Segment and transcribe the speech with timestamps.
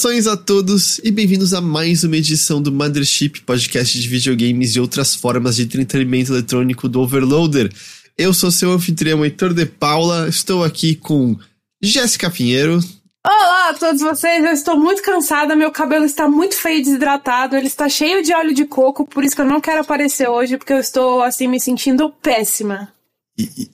[0.00, 4.80] Saudações a todos e bem-vindos a mais uma edição do Mothership, podcast de videogames e
[4.80, 7.70] outras formas de entretenimento eletrônico do Overloader.
[8.16, 11.36] Eu sou seu anfitrião Heitor de Paula, estou aqui com
[11.82, 12.80] Jéssica Pinheiro.
[13.26, 17.54] Olá a todos vocês, eu estou muito cansada, meu cabelo está muito feio e desidratado,
[17.54, 20.56] ele está cheio de óleo de coco, por isso que eu não quero aparecer hoje,
[20.56, 22.90] porque eu estou, assim, me sentindo péssima.
[23.38, 23.68] E,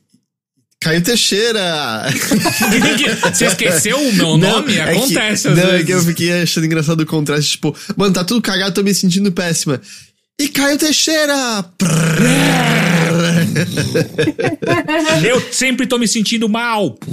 [0.87, 2.05] Caio Teixeira!
[3.35, 4.77] Você esqueceu o meu nome?
[4.77, 5.81] é Acontece que, Não, vezes.
[5.81, 8.95] é que eu fiquei achando engraçado o contraste, tipo, mano, tá tudo cagado, tô me
[8.95, 9.81] sentindo péssima.
[10.41, 11.65] E Caio Teixeira!
[15.27, 16.97] Eu sempre tô me sentindo mal.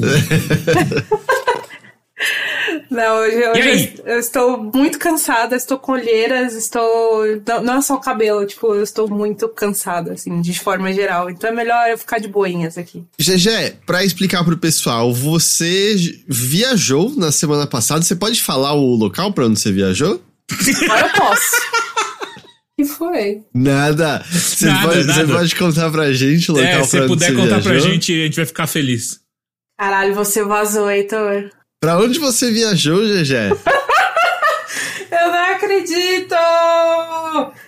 [2.90, 7.24] Não, hoje, hoje eu, eu estou muito cansada, estou com olheiras, estou.
[7.48, 11.30] Não, não é só o cabelo, tipo, eu estou muito cansada, assim, de forma geral.
[11.30, 13.04] Então é melhor eu ficar de boinhas aqui.
[13.20, 15.96] GG, pra explicar pro pessoal, você
[16.28, 20.22] viajou na semana passada, você pode falar o local pra onde você viajou?
[20.86, 21.52] Agora eu posso.
[22.78, 23.42] que foi?
[23.54, 24.24] Nada.
[24.32, 25.26] Você, Nada, pode, nada.
[25.28, 27.72] você pode contar pra gente o local É, pra se onde puder você contar pra
[27.72, 27.92] viajou?
[27.92, 29.20] gente, a gente vai ficar feliz.
[29.80, 31.50] Caralho, você vazou, Heitor.
[31.84, 33.34] Pra onde você viajou, GG?
[35.12, 36.34] Eu não acredito!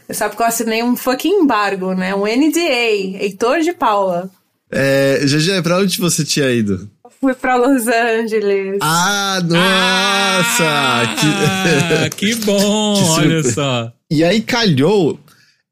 [0.08, 2.16] Você sabe que eu assinei um fucking embargo, né?
[2.16, 4.30] Um NDA, Heitor de Paula.
[4.71, 6.89] é, GG, pra onde você tinha ido?
[7.19, 8.77] Fui pra Los Angeles.
[8.81, 10.63] Ah, nossa!
[10.63, 13.91] Ah, que- que bom, Que olha só.
[14.09, 15.19] E aí calhou.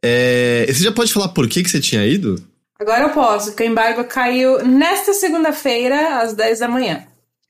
[0.04, 2.44] é, Você já pode falar por que, que você tinha ido?
[2.78, 7.04] Agora eu posso, porque o embargo caiu nesta segunda-feira, às 10 da manhã.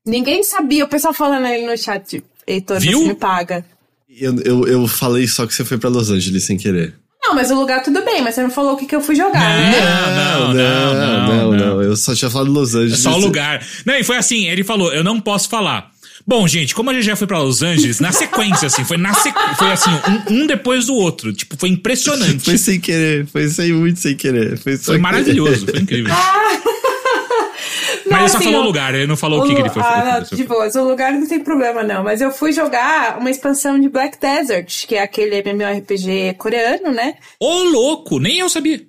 [0.06, 3.00] Ninguém sabia, o pessoal falando aí no chat, tipo, Heitor, Viu?
[3.00, 3.66] você me paga.
[4.10, 6.94] Eu, eu, eu falei só que você foi pra Los Angeles sem querer.
[7.24, 9.16] Não, mas o lugar tudo bem, mas você não falou o que, que eu fui
[9.16, 9.72] jogar, né?
[9.80, 13.00] Não, não, não, não, Eu só tinha falado Los É Angeles.
[13.00, 13.66] só o lugar.
[13.86, 15.90] Não, e foi assim, ele falou, eu não posso falar.
[16.28, 19.14] Bom, gente, como a gente já foi pra Los Angeles, na sequência, assim, foi na
[19.14, 19.38] sequ...
[19.58, 19.90] foi assim,
[20.30, 21.34] um, um depois do outro.
[21.34, 22.44] Tipo, foi impressionante.
[22.44, 24.58] Foi sem querer, foi sem muito sem querer.
[24.58, 26.14] Foi, Foi maravilhoso, foi incrível.
[28.14, 29.82] Mas ele só assim, falou o lugar, ele não falou o que, que ele foi
[29.82, 30.12] Ah, fazer.
[30.32, 30.76] não, de boas.
[30.76, 32.04] O lugar não tem problema, não.
[32.04, 37.16] Mas eu fui jogar uma expansão de Black Desert, que é aquele MMORPG coreano, né?
[37.40, 38.82] Ô, louco, nem eu sabia.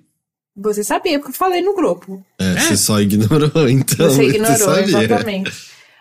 [0.57, 2.23] Você sabia, porque eu falei no grupo.
[2.39, 4.09] É, você só ignorou, então.
[4.09, 4.83] Você ignorou, sabia.
[5.03, 5.51] exatamente.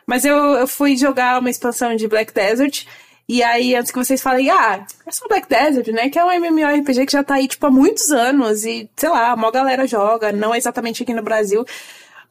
[0.06, 2.84] Mas eu, eu fui jogar uma expansão de Black Desert.
[3.26, 6.10] E aí, antes que vocês falem, ah, é só Black Desert, né?
[6.10, 8.64] Que é um MMORPG que já tá aí, tipo, há muitos anos.
[8.64, 11.64] E, sei lá, a maior galera joga, não exatamente aqui no Brasil.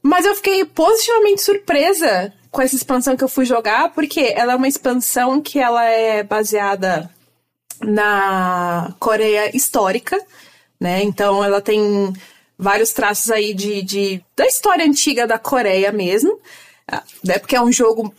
[0.03, 4.55] Mas eu fiquei positivamente surpresa com essa expansão que eu fui jogar, porque ela é
[4.55, 7.09] uma expansão que ela é baseada
[7.81, 10.19] na Coreia histórica,
[10.79, 11.01] né?
[11.01, 12.13] Então ela tem
[12.57, 16.37] vários traços aí de, de da história antiga da Coreia mesmo,
[16.87, 17.39] ah, né?
[17.39, 18.13] Porque é um jogo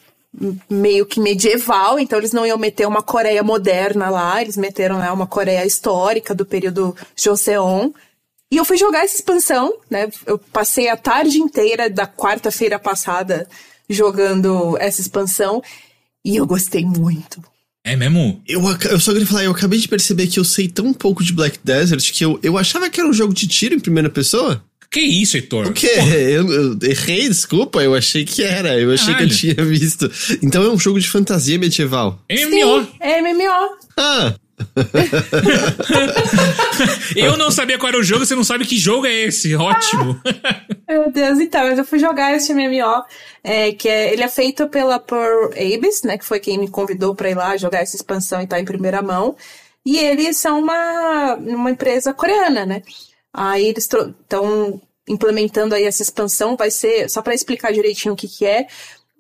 [0.69, 5.11] meio que medieval, então eles não iam meter uma Coreia moderna lá, eles meteram né,
[5.11, 7.93] uma Coreia histórica do período Joseon.
[8.55, 10.09] E eu fui jogar essa expansão, né?
[10.25, 13.49] Eu passei a tarde inteira da quarta-feira passada
[13.91, 15.61] jogando essa expansão
[16.25, 17.43] e eu gostei muito.
[17.83, 18.41] É mesmo?
[18.47, 21.33] Eu, eu só queria falar, eu acabei de perceber que eu sei tão pouco de
[21.33, 24.63] Black Desert que eu, eu achava que era um jogo de tiro em primeira pessoa.
[24.89, 25.67] Que isso, Heitor?
[25.67, 25.91] O quê?
[26.31, 29.37] Eu, eu errei, desculpa, eu achei que era, eu achei que eu Caralho.
[29.37, 30.09] tinha visto.
[30.41, 32.21] Então é um jogo de fantasia medieval.
[32.31, 32.85] MMO.
[32.85, 33.77] Sim, é MMO.
[33.97, 34.35] Ah,
[37.17, 39.55] Eu não sabia qual era o jogo, você não sabe que jogo é esse.
[39.55, 40.21] Ótimo.
[40.89, 43.05] Meu Deus, então, eu fui jogar esse MMO,
[43.43, 47.15] é, que é, ele é feito pela Pearl Abyss, né, que foi quem me convidou
[47.15, 49.37] pra ir lá jogar essa expansão e tá em primeira mão.
[49.85, 52.83] E eles são uma, uma empresa coreana, né?
[53.33, 58.29] Aí eles estão implementando aí essa expansão, vai ser, só pra explicar direitinho o que
[58.29, 58.67] que é,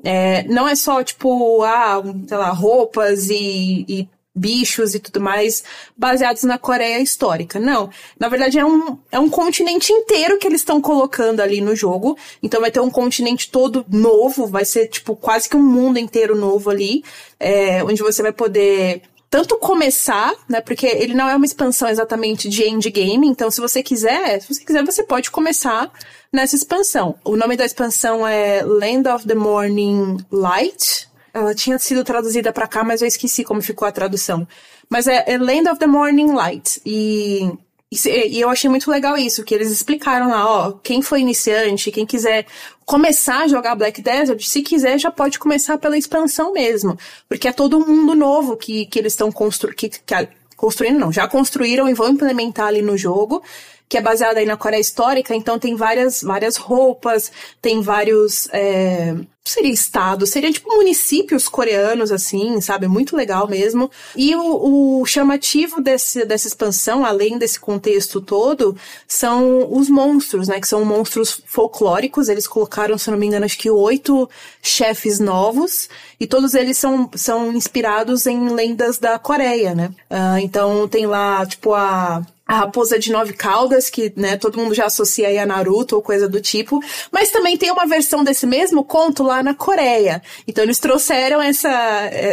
[0.05, 5.63] é, não é só, tipo, ah, sei lá, roupas e, e bichos e tudo mais
[5.97, 7.61] baseados na Coreia histórica.
[7.61, 7.91] Não.
[8.19, 12.19] Na verdade, é um, é um continente inteiro que eles estão colocando ali no jogo.
[12.43, 16.37] Então vai ter um continente todo novo, vai ser, tipo, quase que um mundo inteiro
[16.37, 17.05] novo ali,
[17.39, 19.03] é, onde você vai poder
[19.35, 20.61] tanto começar, né?
[20.61, 24.65] Porque ele não é uma expansão exatamente de endgame, então se você quiser, se você
[24.65, 25.91] quiser, você pode começar
[26.33, 27.17] nessa expansão.
[27.25, 31.09] O nome da expansão é Land of the Morning Light.
[31.35, 34.47] Ela tinha sido traduzida pra cá, mas eu esqueci como ficou a tradução.
[34.89, 36.81] Mas é, é Land of the Morning Light.
[36.87, 37.51] E,
[37.91, 42.07] e eu achei muito legal isso, que eles explicaram lá, ó, quem foi iniciante, quem
[42.07, 42.47] quiser
[42.87, 46.97] começar a jogar Black Desert, se quiser já pode começar pela expansão mesmo.
[47.29, 51.13] Porque é todo um mundo novo que, que eles estão constru que, que construindo, não,
[51.13, 53.43] já construíram e vão implementar ali no jogo
[53.89, 59.15] que é baseada aí na Coreia histórica, então tem várias, várias roupas, tem vários, é,
[59.47, 62.89] seria estado, seria tipo municípios coreanos, assim, sabe?
[62.89, 63.91] Muito legal mesmo.
[64.17, 68.75] E o, o, chamativo desse, dessa expansão, além desse contexto todo,
[69.07, 70.59] são os monstros, né?
[70.59, 72.31] Que são monstros folclóricos.
[72.31, 74.29] Eles colocaram, se não me engano, acho que oito
[74.63, 75.91] chefes novos.
[76.19, 79.91] E todos eles são, são inspirados em lendas da Coreia, né?
[80.11, 84.75] Uh, então tem lá, tipo, a a raposa de nove caudas, que né, todo mundo
[84.75, 86.79] já associa aí a Naruto ou coisa do tipo.
[87.11, 90.23] Mas também tem uma versão desse mesmo conto lá na Coreia.
[90.47, 91.71] Então eles trouxeram essa,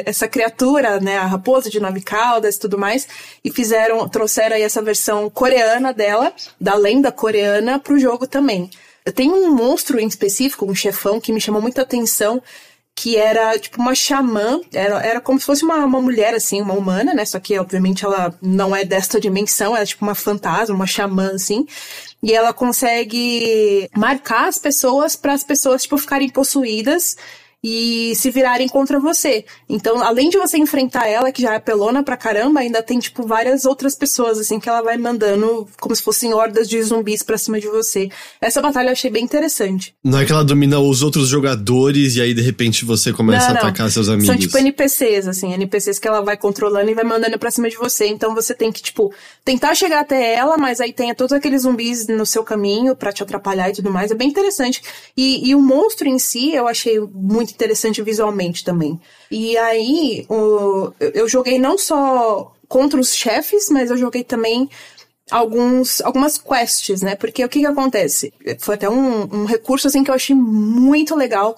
[0.05, 3.07] essa criatura, né, a raposa de nove caudas e tudo mais,
[3.43, 8.69] e fizeram, trouxeram aí essa versão coreana dela, da lenda coreana, pro jogo também.
[9.15, 12.41] Tem um monstro em específico, um chefão, que me chamou muita atenção,
[12.95, 16.73] que era tipo uma xamã, era, era como se fosse uma, uma mulher, assim, uma
[16.73, 17.25] humana, né?
[17.25, 21.31] Só que, obviamente, ela não é desta dimensão, ela é tipo uma fantasma, uma xamã,
[21.33, 21.65] assim.
[22.21, 27.15] E ela consegue marcar as pessoas para as pessoas, tipo, ficarem possuídas
[27.63, 29.45] e se virarem contra você.
[29.69, 33.25] Então, além de você enfrentar ela, que já é pelona pra caramba, ainda tem, tipo,
[33.25, 37.37] várias outras pessoas, assim, que ela vai mandando como se fossem hordas de zumbis pra
[37.37, 38.09] cima de você.
[38.39, 39.93] Essa batalha eu achei bem interessante.
[40.03, 43.55] Não é que ela domina os outros jogadores e aí, de repente, você começa não,
[43.55, 44.27] a atacar seus amigos.
[44.27, 47.77] São, tipo, NPCs, assim, NPCs que ela vai controlando e vai mandando pra cima de
[47.77, 48.07] você.
[48.07, 49.13] Então, você tem que, tipo,
[49.45, 53.21] tentar chegar até ela, mas aí tem todos aqueles zumbis no seu caminho para te
[53.21, 54.09] atrapalhar e tudo mais.
[54.09, 54.81] É bem interessante.
[55.15, 58.99] E, e o monstro em si, eu achei muito muito interessante visualmente também.
[59.29, 64.69] E aí, o, eu joguei não só contra os chefes, mas eu joguei também
[65.29, 67.15] alguns, algumas quests, né?
[67.15, 68.33] Porque o que que acontece?
[68.59, 71.57] Foi até um, um recurso, assim, que eu achei muito legal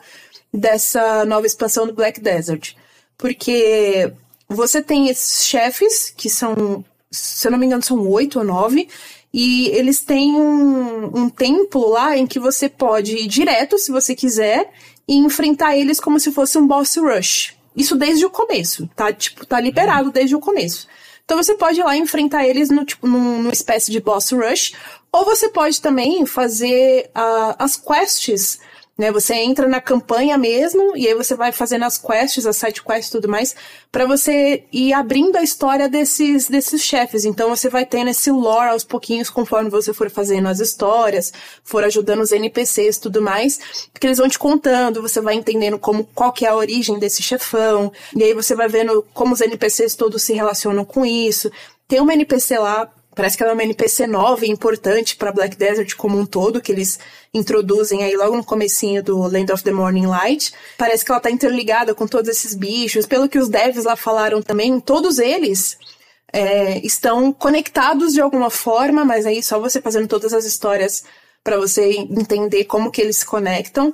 [0.53, 2.75] dessa nova expansão do Black Desert.
[3.17, 4.11] Porque
[4.49, 8.87] você tem esses chefes, que são, se eu não me engano, são oito ou nove,
[9.33, 14.15] e eles têm um, um templo lá em que você pode ir direto, se você
[14.15, 14.71] quiser,
[15.07, 17.55] e enfrentar eles como se fosse um boss rush.
[17.75, 19.11] Isso desde o começo, tá?
[19.11, 20.87] Tipo, tá liberado desde o começo.
[21.25, 24.73] Então você pode ir lá enfrentar eles no, tipo, numa espécie de boss rush,
[25.11, 28.59] ou você pode também fazer uh, as quests
[28.97, 29.11] né?
[29.11, 33.07] Você entra na campanha mesmo e aí você vai fazendo as quests, as side quests
[33.07, 33.55] e tudo mais,
[33.91, 37.25] para você ir abrindo a história desses desses chefes.
[37.25, 41.83] Então você vai tendo esse lore aos pouquinhos conforme você for fazendo as histórias, for
[41.83, 43.59] ajudando os NPCs e tudo mais,
[43.91, 47.23] porque eles vão te contando, você vai entendendo como qual que é a origem desse
[47.23, 51.51] chefão, e aí você vai vendo como os NPCs todos se relacionam com isso.
[51.87, 55.55] Tem uma NPC lá Parece que ela é uma NPC nova e importante para Black
[55.55, 56.99] Desert como um todo, que eles
[57.33, 60.51] introduzem aí logo no comecinho do Land of the Morning Light.
[60.77, 63.05] Parece que ela tá interligada com todos esses bichos.
[63.05, 65.77] Pelo que os devs lá falaram também, todos eles
[66.31, 71.03] é, estão conectados de alguma forma, mas aí só você fazendo todas as histórias
[71.43, 73.93] para você entender como que eles se conectam.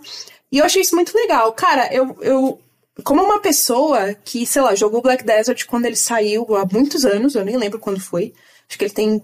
[0.52, 1.52] E eu achei isso muito legal.
[1.54, 2.60] Cara, eu, eu
[3.04, 7.36] como uma pessoa que, sei lá, jogou Black Desert quando ele saiu há muitos anos,
[7.36, 8.34] eu nem lembro quando foi.
[8.70, 9.22] Acho que ele tem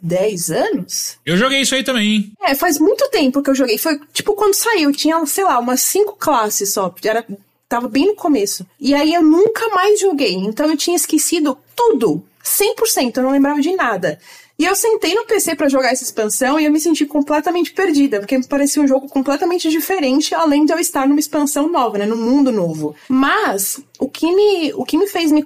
[0.00, 1.18] 10 anos.
[1.24, 2.32] Eu joguei isso aí também.
[2.40, 3.78] É, faz muito tempo que eu joguei.
[3.78, 6.94] Foi tipo quando saiu, tinha, sei lá, umas 5 classes só.
[7.04, 7.26] Era,
[7.68, 8.66] tava bem no começo.
[8.78, 10.34] E aí eu nunca mais joguei.
[10.34, 12.24] Então eu tinha esquecido tudo.
[12.44, 14.20] 100%, eu não lembrava de nada.
[14.58, 18.20] E eu sentei no PC para jogar essa expansão e eu me senti completamente perdida,
[18.20, 22.06] porque me parecia um jogo completamente diferente, além de eu estar numa expansão nova, né,
[22.06, 22.94] num mundo novo.
[23.06, 25.44] Mas o que me, o que me fez me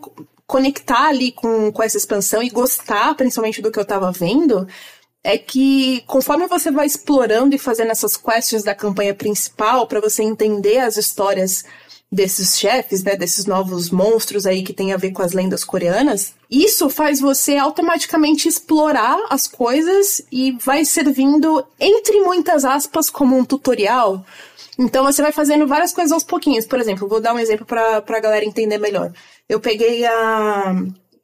[0.50, 4.66] conectar ali com, com essa expansão e gostar principalmente do que eu tava vendo,
[5.22, 10.24] é que conforme você vai explorando e fazendo essas quests da campanha principal para você
[10.24, 11.64] entender as histórias
[12.10, 16.34] desses chefes, né, desses novos monstros aí que tem a ver com as lendas coreanas,
[16.50, 23.44] isso faz você automaticamente explorar as coisas e vai servindo entre muitas aspas como um
[23.44, 24.26] tutorial.
[24.80, 26.66] Então você vai fazendo várias coisas aos pouquinhos.
[26.66, 29.12] Por exemplo, vou dar um exemplo para a galera entender melhor
[29.50, 30.76] eu peguei a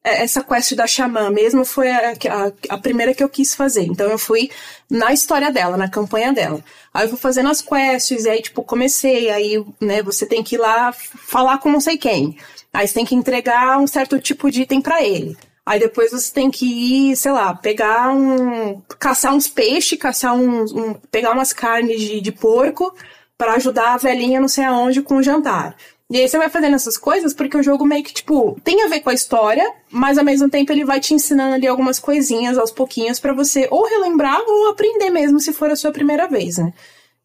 [0.02, 3.84] é, essa quest da Xamã mesmo foi a, a, a, primeira que eu quis fazer.
[3.84, 4.50] Então eu fui
[4.90, 6.62] na história dela, na campanha dela.
[6.92, 9.30] Aí eu fui fazendo as quests, e aí, tipo, comecei.
[9.30, 12.36] Aí, né, você tem que ir lá falar com não sei quem.
[12.72, 15.36] Aí você tem que entregar um certo tipo de item para ele.
[15.64, 16.66] Aí depois você tem que
[17.10, 18.80] ir, sei lá, pegar um.
[18.98, 20.72] caçar uns peixes, caçar uns.
[20.72, 22.94] Um, pegar umas carnes de, de porco
[23.38, 25.76] para ajudar a velhinha não sei aonde com o jantar.
[26.08, 28.88] E aí você vai fazendo essas coisas porque o jogo meio que, tipo, tem a
[28.88, 32.56] ver com a história, mas ao mesmo tempo ele vai te ensinando ali algumas coisinhas
[32.56, 36.58] aos pouquinhos para você ou relembrar ou aprender mesmo se for a sua primeira vez,
[36.58, 36.72] né?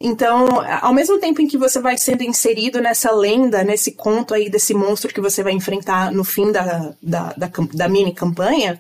[0.04, 0.48] Então,
[0.82, 4.74] ao mesmo tempo em que você vai sendo inserido nessa lenda, nesse conto aí desse
[4.74, 8.80] monstro que você vai enfrentar no fim da, da, da, da mini campanha,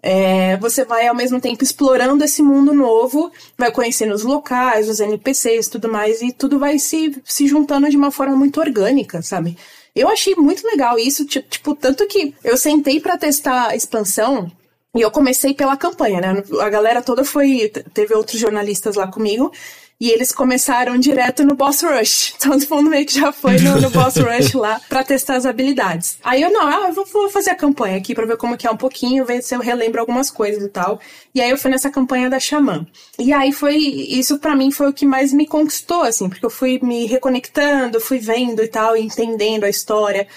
[0.00, 5.00] É, você vai ao mesmo tempo explorando esse mundo novo, vai conhecendo os locais, os
[5.00, 9.56] NPCs tudo mais, e tudo vai se, se juntando de uma forma muito orgânica, sabe?
[9.94, 14.50] Eu achei muito legal isso, tipo, tanto que eu sentei para testar a expansão
[14.94, 16.42] e eu comecei pela campanha, né?
[16.60, 17.70] A galera toda foi.
[17.92, 19.52] Teve outros jornalistas lá comigo.
[20.00, 22.34] E eles começaram direto no Boss Rush.
[22.38, 26.18] Todo mundo meio que já foi no, no Boss Rush lá pra testar as habilidades.
[26.22, 28.64] Aí eu, não, ah, eu vou, vou, fazer a campanha aqui pra ver como que
[28.64, 31.00] é um pouquinho, ver se eu relembro algumas coisas e tal.
[31.34, 32.86] E aí eu fui nessa campanha da Xamã.
[33.18, 36.50] E aí foi, isso para mim foi o que mais me conquistou, assim, porque eu
[36.50, 40.28] fui me reconectando, fui vendo e tal, entendendo a história,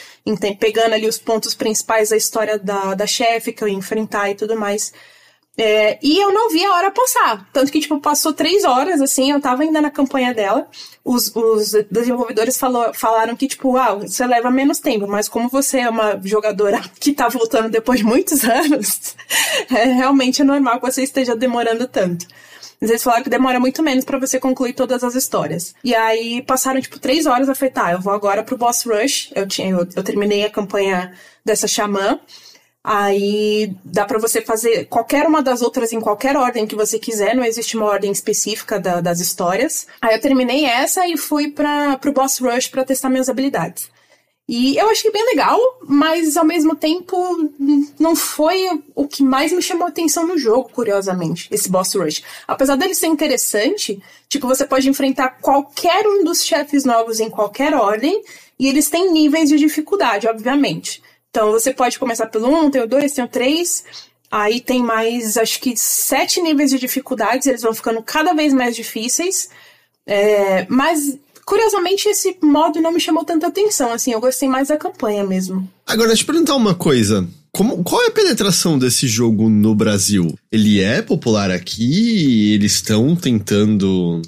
[0.59, 4.35] pegando ali os pontos principais da história da, da chefe que eu ia enfrentar e
[4.35, 4.91] tudo mais.
[5.57, 7.47] É, e eu não vi a hora passar.
[7.51, 10.67] Tanto que, tipo, passou três horas, assim, eu tava ainda na campanha dela.
[11.03, 15.79] Os, os desenvolvedores falou, falaram que, tipo, ah, você leva menos tempo, mas como você
[15.79, 19.15] é uma jogadora que tá voltando depois de muitos anos,
[19.69, 22.25] é, realmente é normal que você esteja demorando tanto.
[22.79, 25.75] Mas eles falaram que demora muito menos para você concluir todas as histórias.
[25.83, 27.47] E aí passaram, tipo, três horas.
[27.47, 29.31] Eu falei, tá, eu vou agora pro Boss Rush.
[29.35, 31.13] Eu, tinha, eu, eu terminei a campanha
[31.45, 32.19] dessa xamã.
[32.83, 37.35] Aí dá para você fazer qualquer uma das outras em qualquer ordem que você quiser,
[37.35, 39.85] não existe uma ordem específica da, das histórias.
[40.01, 43.89] Aí eu terminei essa e fui para pro Boss Rush para testar minhas habilidades.
[44.49, 45.57] E eu achei bem legal,
[45.87, 47.15] mas ao mesmo tempo
[47.97, 52.23] não foi o que mais me chamou atenção no jogo, curiosamente, esse Boss Rush.
[52.47, 57.73] Apesar dele ser interessante, tipo, você pode enfrentar qualquer um dos chefes novos em qualquer
[57.73, 58.21] ordem,
[58.59, 61.01] e eles têm níveis de dificuldade, obviamente.
[61.31, 63.83] Então você pode começar pelo 1, tem o 2, tem o 3.
[64.29, 68.75] Aí tem mais, acho que, sete níveis de dificuldades, eles vão ficando cada vez mais
[68.75, 69.49] difíceis.
[70.07, 74.77] É, mas, curiosamente, esse modo não me chamou tanta atenção, assim, eu gostei mais da
[74.77, 75.69] campanha mesmo.
[75.85, 77.27] Agora, deixa eu perguntar uma coisa.
[77.51, 80.33] Como, qual é a penetração desse jogo no Brasil?
[80.49, 82.53] Ele é popular aqui?
[82.53, 84.21] Eles estão tentando.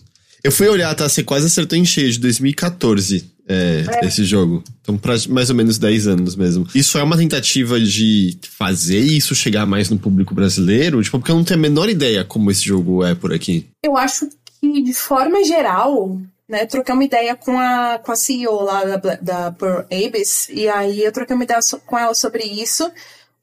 [0.43, 1.07] Eu fui olhar, tá?
[1.07, 4.63] Você quase acertou em cheio de 2014 é, é, esse jogo.
[4.81, 6.67] Então, pra mais ou menos 10 anos mesmo.
[6.73, 11.01] Isso é uma tentativa de fazer isso chegar mais no público brasileiro?
[11.01, 13.67] Tipo, porque eu não tenho a menor ideia como esse jogo é por aqui.
[13.83, 18.63] Eu acho que, de forma geral, né, troquei uma ideia com a, com a CEO
[18.63, 22.89] lá da, da Pearl Abyss, e aí eu troquei uma ideia com ela sobre isso.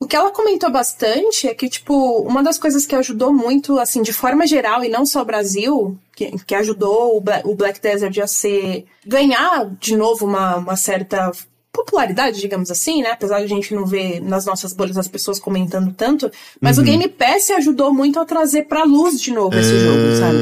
[0.00, 4.00] O que ela comentou bastante é que, tipo, uma das coisas que ajudou muito, assim,
[4.00, 8.26] de forma geral, e não só o Brasil, que, que ajudou o Black, Desert a
[8.26, 8.87] ser.
[9.07, 11.30] ganhar de novo uma, uma certa
[11.71, 13.11] popularidade, digamos assim, né?
[13.11, 16.30] Apesar de a gente não ver nas nossas bolhas as pessoas comentando tanto,
[16.61, 16.83] mas uhum.
[16.83, 20.38] o Game Pass ajudou muito a trazer pra luz de novo esse jogo, sabe?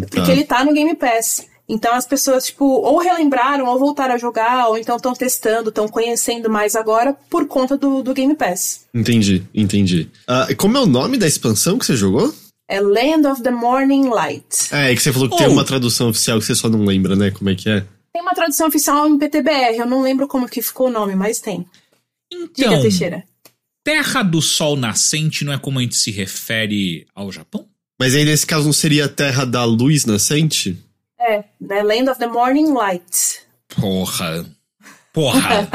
[0.00, 0.16] Tá.
[0.16, 1.46] Porque ele tá no Game Pass.
[1.68, 5.88] Então as pessoas, tipo, ou relembraram, ou voltaram a jogar, ou então estão testando, estão
[5.88, 8.86] conhecendo mais agora por conta do, do Game Pass.
[8.94, 10.08] Entendi, entendi.
[10.28, 12.32] Uh, como é o nome da expansão que você jogou?
[12.68, 14.46] É Land of the Morning Light.
[14.72, 15.38] É, é que você falou que oh.
[15.38, 17.30] tem uma tradução oficial que você só não lembra, né?
[17.30, 17.84] Como é que é?
[18.12, 21.40] Tem uma tradução oficial em PTBR, eu não lembro como que ficou o nome, mas
[21.40, 21.66] tem.
[22.32, 23.24] Então, Diga, Teixeira.
[23.84, 27.68] Terra do Sol Nascente não é como a gente se refere ao Japão?
[28.00, 30.76] Mas aí nesse caso não seria Terra da Luz Nascente?
[31.26, 33.40] É, The Land of the Morning Light.
[33.80, 34.46] Porra.
[35.12, 35.68] Porra.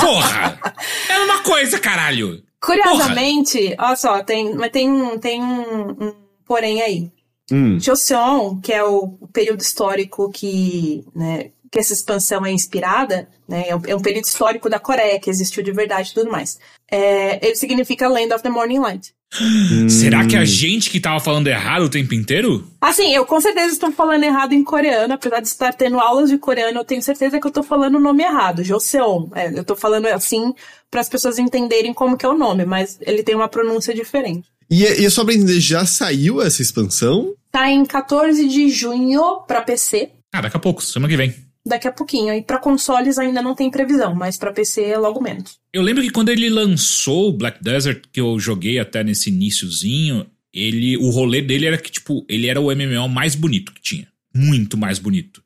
[0.00, 0.74] Porra.
[1.08, 2.42] É uma coisa, caralho.
[2.60, 7.10] Curiosamente, olha só, tem, mas tem, um, tem um, um porém aí.
[7.52, 7.78] Hum.
[7.80, 13.68] Joseon, que é o, o período histórico que, né, que essa expansão é inspirada, né,
[13.68, 16.58] é um, é um, período histórico da Coreia que existiu de verdade e tudo mais.
[16.90, 19.14] É, ele significa Land of the Morning Light.
[19.40, 19.88] Hum.
[19.88, 22.66] Será que a gente que tava falando errado o tempo inteiro?
[22.80, 26.38] Assim, eu com certeza estou falando errado em coreano, apesar de estar tendo aulas de
[26.38, 29.28] coreano, eu tenho certeza que eu tô falando o nome errado, Joseon.
[29.34, 30.52] É, eu tô falando assim
[30.90, 34.48] para as pessoas entenderem como que é o nome, mas ele tem uma pronúncia diferente.
[34.68, 37.34] E, e só pra entender, já saiu essa expansão?
[37.52, 40.10] Tá em 14 de junho para PC.
[40.32, 42.34] Ah, daqui a pouco, semana que vem daqui a pouquinho.
[42.34, 45.58] E para consoles ainda não tem previsão, mas para PC é logo menos.
[45.72, 50.26] Eu lembro que quando ele lançou o Black Desert, que eu joguei até nesse iníciozinho,
[50.52, 54.08] ele, o rolê dele era que, tipo, ele era o MMO mais bonito que tinha.
[54.34, 55.42] Muito mais bonito.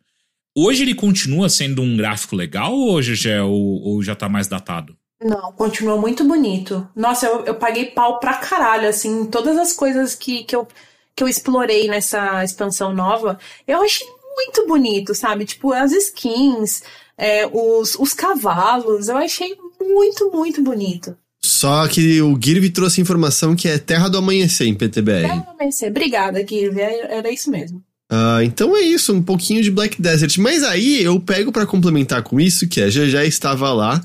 [0.56, 4.28] Hoje ele continua sendo um gráfico legal ou hoje já, é, ou, ou já tá
[4.28, 4.96] mais datado?
[5.22, 6.88] Não, continua muito bonito.
[6.94, 10.68] Nossa, eu, eu paguei pau pra caralho, assim, todas as coisas que, que, eu,
[11.16, 15.44] que eu explorei nessa expansão nova, eu achei muito bonito, sabe?
[15.44, 16.82] Tipo, as skins,
[17.16, 21.16] é, os, os cavalos, eu achei muito, muito bonito.
[21.44, 25.22] Só que o Girv trouxe informação que é Terra do Amanhecer em PTBR.
[25.22, 25.90] Terra do Amanhecer.
[25.90, 26.78] Obrigada, Girv.
[26.78, 27.82] É, era isso mesmo.
[28.10, 30.38] Ah, então é isso, um pouquinho de Black Desert.
[30.38, 34.04] Mas aí eu pego para complementar com isso, que a já estava lá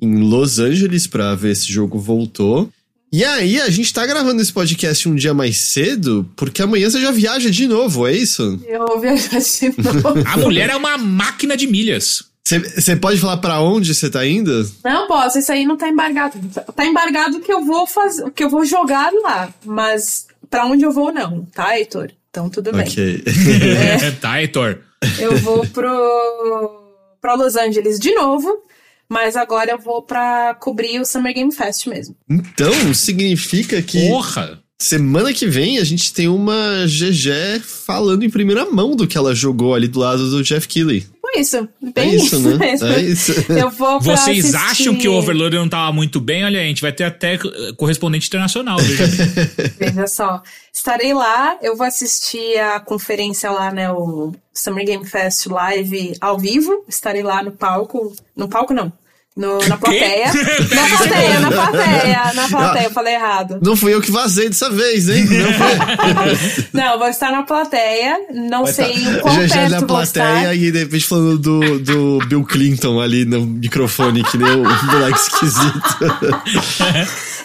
[0.00, 2.70] em Los Angeles para ver se o jogo voltou.
[3.10, 7.00] E aí, a gente tá gravando esse podcast um dia mais cedo, porque amanhã você
[7.00, 8.60] já viaja de novo, é isso?
[8.66, 10.22] Eu vou viajar de novo.
[10.26, 12.24] A mulher é uma máquina de milhas.
[12.44, 14.70] Você pode falar para onde você tá indo?
[14.84, 16.38] Não posso, isso aí não tá embargado.
[16.74, 20.90] Tá embargado que eu vou fazer, que eu vou jogar lá, mas para onde eu
[20.90, 22.10] vou não, tá, Heitor?
[22.30, 22.88] Então tudo bem.
[22.88, 23.22] Ok.
[23.26, 24.10] É.
[24.20, 24.78] tá, Heitor.
[25.18, 26.84] Eu vou pro
[27.20, 28.62] para Los Angeles de novo,
[29.08, 32.16] mas agora eu vou pra cobrir o Summer Game Fest mesmo.
[32.28, 34.08] Então, significa que.
[34.08, 34.62] Porra!
[34.88, 39.34] Semana que vem a gente tem uma GG falando em primeira mão do que ela
[39.34, 41.04] jogou ali do lado do Jeff Keighley.
[41.20, 42.56] Foi isso, bem É isso, isso, né?
[42.58, 42.86] mesmo.
[42.86, 43.32] É isso.
[43.52, 46.44] Eu vou pra Vocês assistir- acham que o Overlord não tava muito bem?
[46.44, 47.36] Olha, a gente vai ter até
[47.76, 48.78] correspondente internacional.
[49.78, 50.40] Veja só.
[50.72, 53.90] Estarei lá, eu vou assistir a conferência lá, né?
[53.90, 56.84] O Summer Game Fest Live ao vivo.
[56.88, 58.14] Estarei lá no palco.
[58.36, 58.92] No palco, não.
[59.38, 60.26] No, na plateia.
[60.74, 63.58] Na plateia, na plateia, na plateia, eu falei errado.
[63.62, 65.24] Não fui eu que vazei dessa vez, hein?
[65.26, 66.68] Não foi.
[66.72, 70.54] Não, vou estar na plateia, não Vai sei tá- o quão GG perto na plateia
[70.54, 75.18] e de repente falando do, do Bill Clinton ali no microfone, que nem o moleque
[75.20, 75.98] esquisito.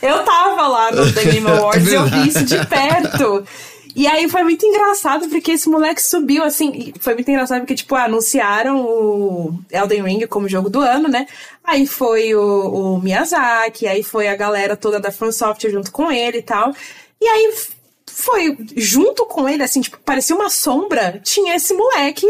[0.02, 3.44] Eu tava lá no The Game Awards e eu vi isso de perto.
[3.96, 7.94] E aí foi muito engraçado, porque esse moleque subiu, assim, foi muito engraçado porque, tipo,
[7.96, 11.28] anunciaram o Elden Ring como jogo do ano, né?
[11.64, 16.12] Aí foi o, o Miyazaki, aí foi a galera toda da From Software junto com
[16.12, 16.74] ele e tal.
[17.22, 17.54] E aí
[18.08, 22.26] foi junto com ele, assim, tipo, parecia uma sombra, tinha esse moleque.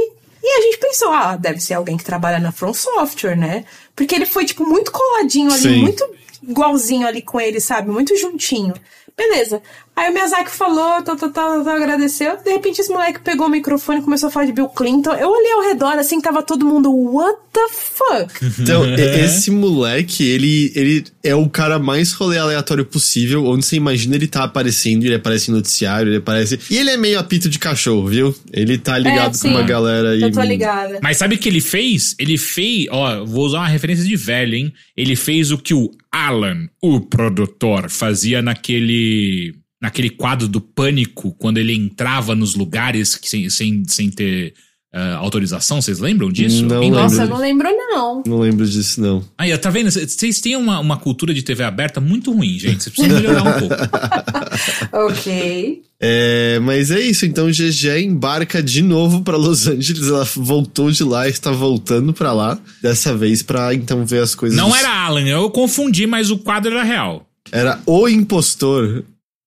[0.45, 3.63] E a gente pensou, ah, deve ser alguém que trabalha na From Software, né?
[3.95, 5.81] Porque ele foi, tipo, muito coladinho ali, Sim.
[5.81, 6.05] muito
[6.45, 7.89] igualzinho ali com ele, sabe?
[7.89, 8.73] Muito juntinho.
[9.15, 9.61] Beleza.
[9.95, 12.37] Aí o Miyazaki falou, tal, tal, tal, tal, agradeceu.
[12.43, 15.13] De repente esse moleque pegou o microfone e começou a falar de Bill Clinton.
[15.13, 18.33] Eu olhei ao redor, assim, tava todo mundo, what the fuck?
[18.63, 23.75] Então, e- esse moleque, ele, ele é o cara mais rolê aleatório possível, onde você
[23.75, 26.59] imagina ele tá aparecendo, ele aparece em noticiário, ele aparece.
[26.71, 28.35] E ele é meio apito de cachorro, viu?
[28.51, 30.21] Ele tá ligado É, com uma galera aí.
[30.23, 30.99] Eu tô ligada.
[31.03, 32.15] Mas sabe o que ele fez?
[32.17, 34.73] Ele fez, ó, vou usar uma referência de velho, hein?
[34.97, 41.57] Ele fez o que o Alan, o produtor, fazia naquele naquele quadro do pânico, quando
[41.57, 44.53] ele entrava nos lugares que sem, sem, sem ter
[44.93, 46.63] ah, autorização, vocês lembram disso?
[46.65, 46.89] Não.
[46.89, 48.23] Nossa, eu não lembro, não.
[48.25, 49.21] Não lembro disso, não.
[49.37, 49.91] Aí, tá vendo?
[49.91, 52.83] Vocês têm uma, uma cultura de TV aberta muito ruim, gente.
[52.83, 53.75] Vocês precisam melhorar um pouco.
[54.93, 55.81] Ok.
[55.99, 61.03] É, mas é isso, então GG embarca de novo pra Los Angeles, ela voltou de
[61.03, 64.55] lá, está voltando pra lá, dessa vez pra então ver as coisas.
[64.55, 67.27] Não era Alan, eu confundi, mas o quadro era real.
[67.51, 69.03] Era o impostor.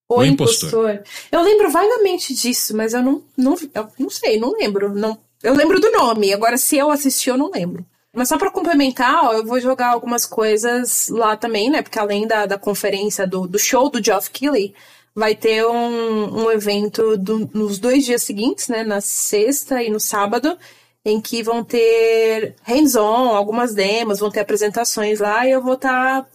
[0.09, 0.69] O, O impostor.
[0.69, 1.03] impostor.
[1.33, 4.95] Eu lembro vagamente disso, mas eu não, não, eu não sei, não lembro.
[4.95, 7.85] Não, eu lembro do nome, agora se eu assisti, eu não lembro.
[8.15, 11.83] Mas só pra complementar, ó, eu vou jogar algumas coisas lá também, né?
[11.83, 14.75] Porque além da, da conferência, do, do show do Geoff Keighley,
[15.15, 18.85] vai ter um, um evento do- nos dois dias seguintes, né?
[18.85, 20.57] Na sexta e no sábado,
[21.05, 26.27] em que vão ter hands-on, algumas demos, vão ter apresentações lá, e eu vou estar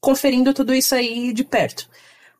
[0.00, 1.88] conferindo tudo isso aí de perto.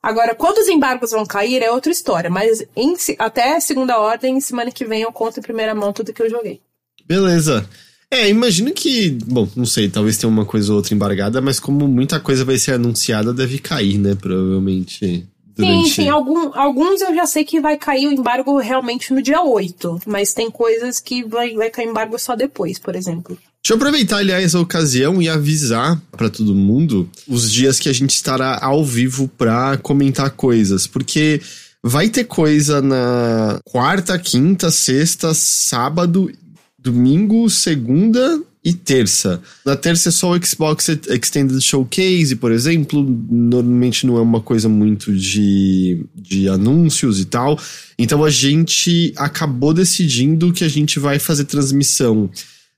[0.04, 4.70] Agora, quando os embargos vão cair é outra história, mas em até segunda ordem, semana
[4.70, 6.60] que vem eu conto em primeira mão tudo que eu joguei.
[7.06, 7.66] Beleza.
[8.10, 9.10] É, imagino que.
[9.26, 12.58] Bom, não sei, talvez tenha uma coisa ou outra embargada, mas como muita coisa vai
[12.58, 14.14] ser anunciada, deve cair, né?
[14.14, 15.26] Provavelmente.
[15.56, 15.88] Durante...
[15.88, 19.42] Sim, sim, algum- alguns eu já sei que vai cair o embargo realmente no dia
[19.42, 23.38] 8, mas tem coisas que vai, vai cair embargo só depois, por exemplo.
[23.64, 27.94] Deixa eu aproveitar, aliás, a ocasião e avisar pra todo mundo os dias que a
[27.94, 31.40] gente estará ao vivo pra comentar coisas, porque
[31.82, 36.30] vai ter coisa na quarta, quinta, sexta, sábado,
[36.78, 39.40] domingo, segunda e terça.
[39.64, 43.02] Na terça é só o Xbox Extended Showcase, por exemplo.
[43.30, 47.58] Normalmente não é uma coisa muito de, de anúncios e tal.
[47.98, 52.28] Então a gente acabou decidindo que a gente vai fazer transmissão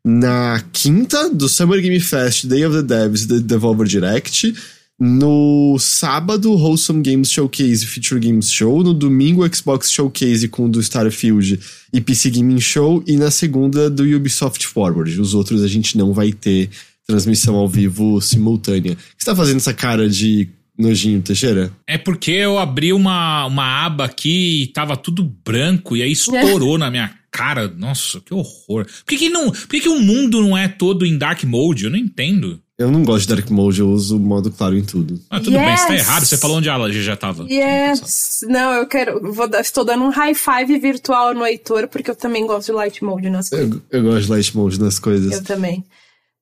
[0.07, 4.55] na quinta do Summer Game Fest, Day of the Devs, The Devolver Direct.
[4.97, 8.85] No sábado, Wholesome Games Showcase Feature Games Show.
[8.85, 11.59] No domingo, Xbox Showcase com o do Starfield
[11.92, 13.03] e PC Gaming Show.
[13.05, 15.21] E na segunda, do Ubisoft Forward.
[15.21, 16.71] Os outros a gente não vai ter
[17.05, 18.92] transmissão ao vivo simultânea.
[18.92, 21.70] O que você tá fazendo essa cara de nojinho, Teixeira?
[21.86, 26.76] É porque eu abri uma, uma aba aqui e tava tudo branco e aí estourou
[26.78, 27.68] na minha cara.
[27.68, 28.84] Nossa, que horror.
[28.86, 31.84] Por que, que, não, por que, que o mundo não é todo em dark mode?
[31.84, 32.60] Eu não entendo.
[32.78, 35.18] Eu não gosto de Dark Mode, eu uso o modo claro em tudo.
[35.30, 36.02] Ah, tudo bem, você tá Yes!
[36.06, 36.26] errado.
[36.26, 37.46] Você falou onde ela já tava.
[37.50, 38.40] Yes!
[38.46, 39.32] Não, eu quero.
[39.32, 42.72] Vou dar, estou dando um high five virtual no Heitor, porque eu também gosto de
[42.72, 43.70] light mode nas coisas.
[43.70, 45.32] Eu, eu gosto de Light Mode nas coisas.
[45.32, 45.86] Eu também.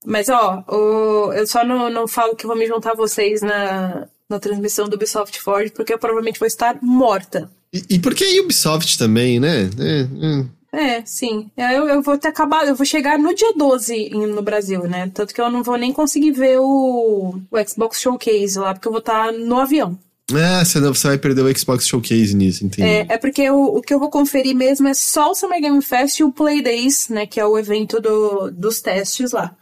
[0.04, 4.08] Mas, ó, o- eu só não, não falo que vou me juntar a vocês na,
[4.28, 7.50] na transmissão do Ubisoft Forward, porque eu provavelmente vou estar morta.
[7.72, 9.68] E, e por que Ubisoft também, né?
[9.78, 10.96] É, é.
[10.96, 11.50] é sim.
[11.56, 15.10] É, eu, eu vou ter acabado, eu vou chegar no dia 12 no Brasil, né?
[15.12, 18.92] Tanto que eu não vou nem conseguir ver o, o Xbox Showcase lá, porque eu
[18.92, 19.98] vou estar no avião.
[20.32, 22.88] Ah, você, não, você vai perder o Xbox Showcase nisso, entendi.
[22.88, 25.82] É, é porque o, o que eu vou conferir mesmo é só o Summer Game
[25.82, 27.26] Fest e o Play Days, né?
[27.26, 29.54] Que é o evento do, dos testes lá.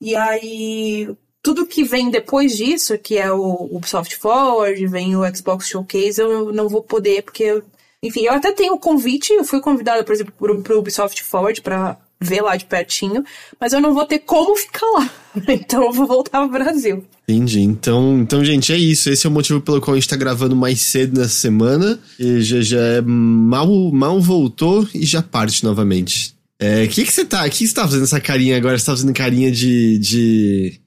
[0.00, 1.08] E aí,
[1.44, 6.50] tudo que vem depois disso, que é o Ubisoft Forward, vem o Xbox Showcase, eu
[6.52, 7.62] não vou poder, porque.
[8.02, 11.60] Enfim, eu até tenho o convite, eu fui convidada, por exemplo, pro, pro Ubisoft Forward
[11.60, 13.22] para ver lá de pertinho,
[13.60, 15.10] mas eu não vou ter como ficar lá.
[15.48, 17.04] Então eu vou voltar ao Brasil.
[17.28, 17.60] Entendi.
[17.60, 19.10] Então, então, gente, é isso.
[19.10, 21.98] Esse é o motivo pelo qual a gente tá gravando mais cedo nessa semana.
[22.18, 26.34] E já, já é mal, mal voltou e já parte novamente.
[26.58, 28.78] É, que que você tá, que você tá fazendo essa carinha agora?
[28.78, 30.83] Você tá fazendo carinha de, de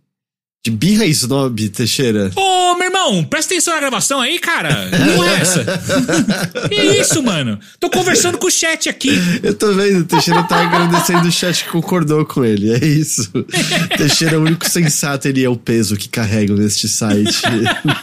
[0.65, 2.29] de birra e snob, Teixeira.
[2.35, 4.89] Ô, meu irmão, presta atenção na gravação aí, cara.
[4.89, 5.63] Não é essa.
[6.67, 7.57] que isso, mano?
[7.79, 9.11] Tô conversando com o chat aqui.
[9.41, 12.73] Eu tô vendo, o Teixeira tá agradecendo o chat que concordou com ele.
[12.73, 13.31] É isso.
[13.97, 17.41] Teixeira é o único sensato, ele é o peso que carrega neste site.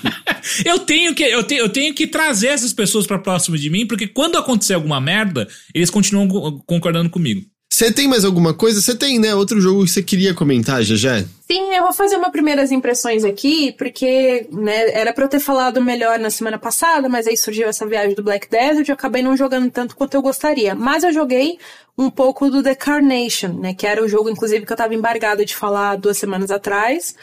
[0.64, 3.86] eu tenho que eu, te, eu tenho que trazer essas pessoas para próximo de mim,
[3.86, 6.28] porque quando acontecer alguma merda, eles continuam
[6.66, 7.42] concordando comigo.
[7.74, 8.80] Você tem mais alguma coisa?
[8.80, 9.34] Você tem, né?
[9.34, 11.24] Outro jogo que você queria comentar, já?
[11.44, 15.82] Sim, eu vou fazer uma primeiras impressões aqui, porque, né, era pra eu ter falado
[15.82, 19.22] melhor na semana passada, mas aí surgiu essa viagem do Black Desert e eu acabei
[19.22, 20.72] não jogando tanto quanto eu gostaria.
[20.72, 21.58] Mas eu joguei
[21.98, 23.74] um pouco do The Carnation, né?
[23.74, 27.16] Que era o jogo, inclusive, que eu tava embargada de falar duas semanas atrás.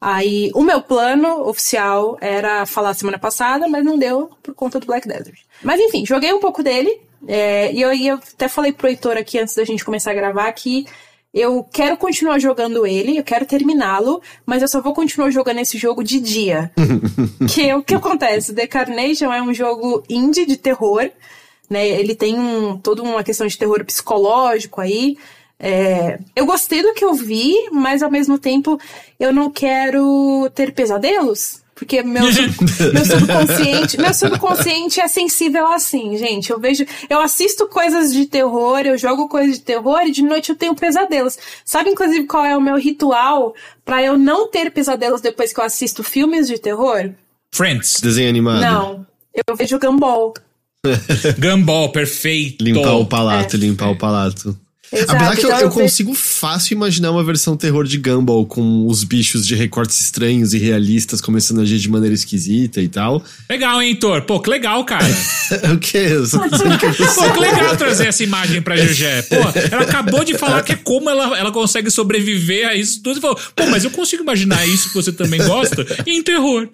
[0.00, 4.86] Aí, o meu plano oficial era falar semana passada, mas não deu por conta do
[4.86, 5.40] Black Desert.
[5.62, 9.38] Mas enfim, joguei um pouco dele, é, e eu, eu até falei pro Heitor aqui
[9.38, 10.86] antes da gente começar a gravar que
[11.32, 15.76] eu quero continuar jogando ele, eu quero terminá-lo, mas eu só vou continuar jogando esse
[15.76, 16.72] jogo de dia.
[17.52, 18.54] que o que acontece?
[18.54, 21.10] The Carnation é um jogo indie de terror,
[21.68, 21.86] né?
[21.86, 25.18] Ele tem um, toda uma questão de terror psicológico aí.
[25.60, 28.78] É, eu gostei do que eu vi, mas ao mesmo tempo
[29.18, 31.62] eu não quero ter pesadelos.
[31.78, 32.24] Porque meu,
[32.92, 36.50] meu subconsciente, meu subconsciente é sensível assim, gente.
[36.50, 40.50] Eu vejo, eu assisto coisas de terror, eu jogo coisas de terror e de noite
[40.50, 41.38] eu tenho pesadelos.
[41.64, 45.64] Sabe inclusive qual é o meu ritual para eu não ter pesadelos depois que eu
[45.64, 47.10] assisto filmes de terror?
[47.52, 48.60] Friends, desenho animado.
[48.60, 49.06] Não,
[49.46, 50.34] eu vejo Gumball.
[51.38, 52.64] Gumball, perfeito.
[52.64, 53.58] Limpar o palato, é.
[53.58, 54.58] limpar o palato.
[54.92, 58.86] Exato, Apesar que então eu, eu, consigo fácil imaginar uma versão terror de Gumball com
[58.86, 63.22] os bichos de recortes estranhos e realistas começando a agir de maneira esquisita e tal.
[63.50, 64.22] Legal, hein, Thor?
[64.22, 65.04] Pô, que legal, cara.
[65.74, 66.08] o quê?
[66.10, 69.22] Eu que eu Pô, que legal trazer essa imagem pra Gegé.
[69.22, 69.36] Pô,
[69.70, 73.20] ela acabou de falar que é como ela, ela consegue sobreviver a isso tudo e
[73.20, 76.68] falou, pô, mas eu consigo imaginar isso que você também gosta em terror.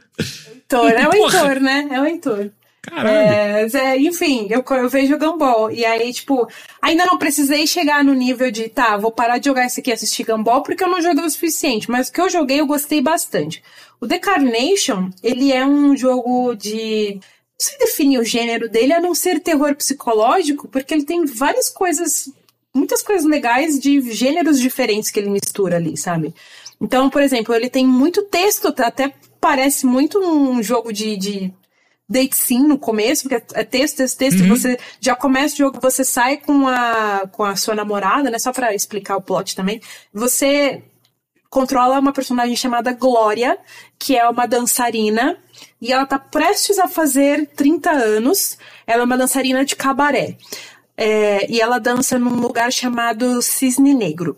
[0.75, 1.89] Heitor, é o Heitor, né?
[1.91, 2.51] É o Heitor.
[2.87, 3.77] Caralho.
[3.77, 5.71] É, enfim, eu, eu vejo Gumball.
[5.71, 6.47] E aí, tipo,
[6.81, 9.93] ainda não precisei chegar no nível de, tá, vou parar de jogar esse aqui e
[9.93, 11.91] assistir Gumball porque eu não joguei o suficiente.
[11.91, 13.63] Mas o que eu joguei, eu gostei bastante.
[14.01, 17.15] O The Carnation, ele é um jogo de.
[17.15, 21.71] Não sei definir o gênero dele, a não ser terror psicológico, porque ele tem várias
[21.71, 22.29] coisas,
[22.75, 26.35] muitas coisas legais de gêneros diferentes que ele mistura ali, sabe?
[26.81, 31.55] Então, por exemplo, ele tem muito texto, até parece muito um jogo de, de
[32.09, 34.49] date sim no começo, porque é texto, texto, texto, uhum.
[34.49, 38.39] você já começa o jogo, você sai com a, com a sua namorada, né?
[38.39, 39.81] Só pra explicar o plot também.
[40.13, 40.83] Você
[41.49, 43.57] controla uma personagem chamada Glória,
[43.99, 45.39] que é uma dançarina,
[45.81, 48.59] e ela tá prestes a fazer 30 anos.
[48.87, 50.37] Ela é uma dançarina de cabaré.
[50.97, 54.37] É, e ela dança num lugar chamado Cisne Negro.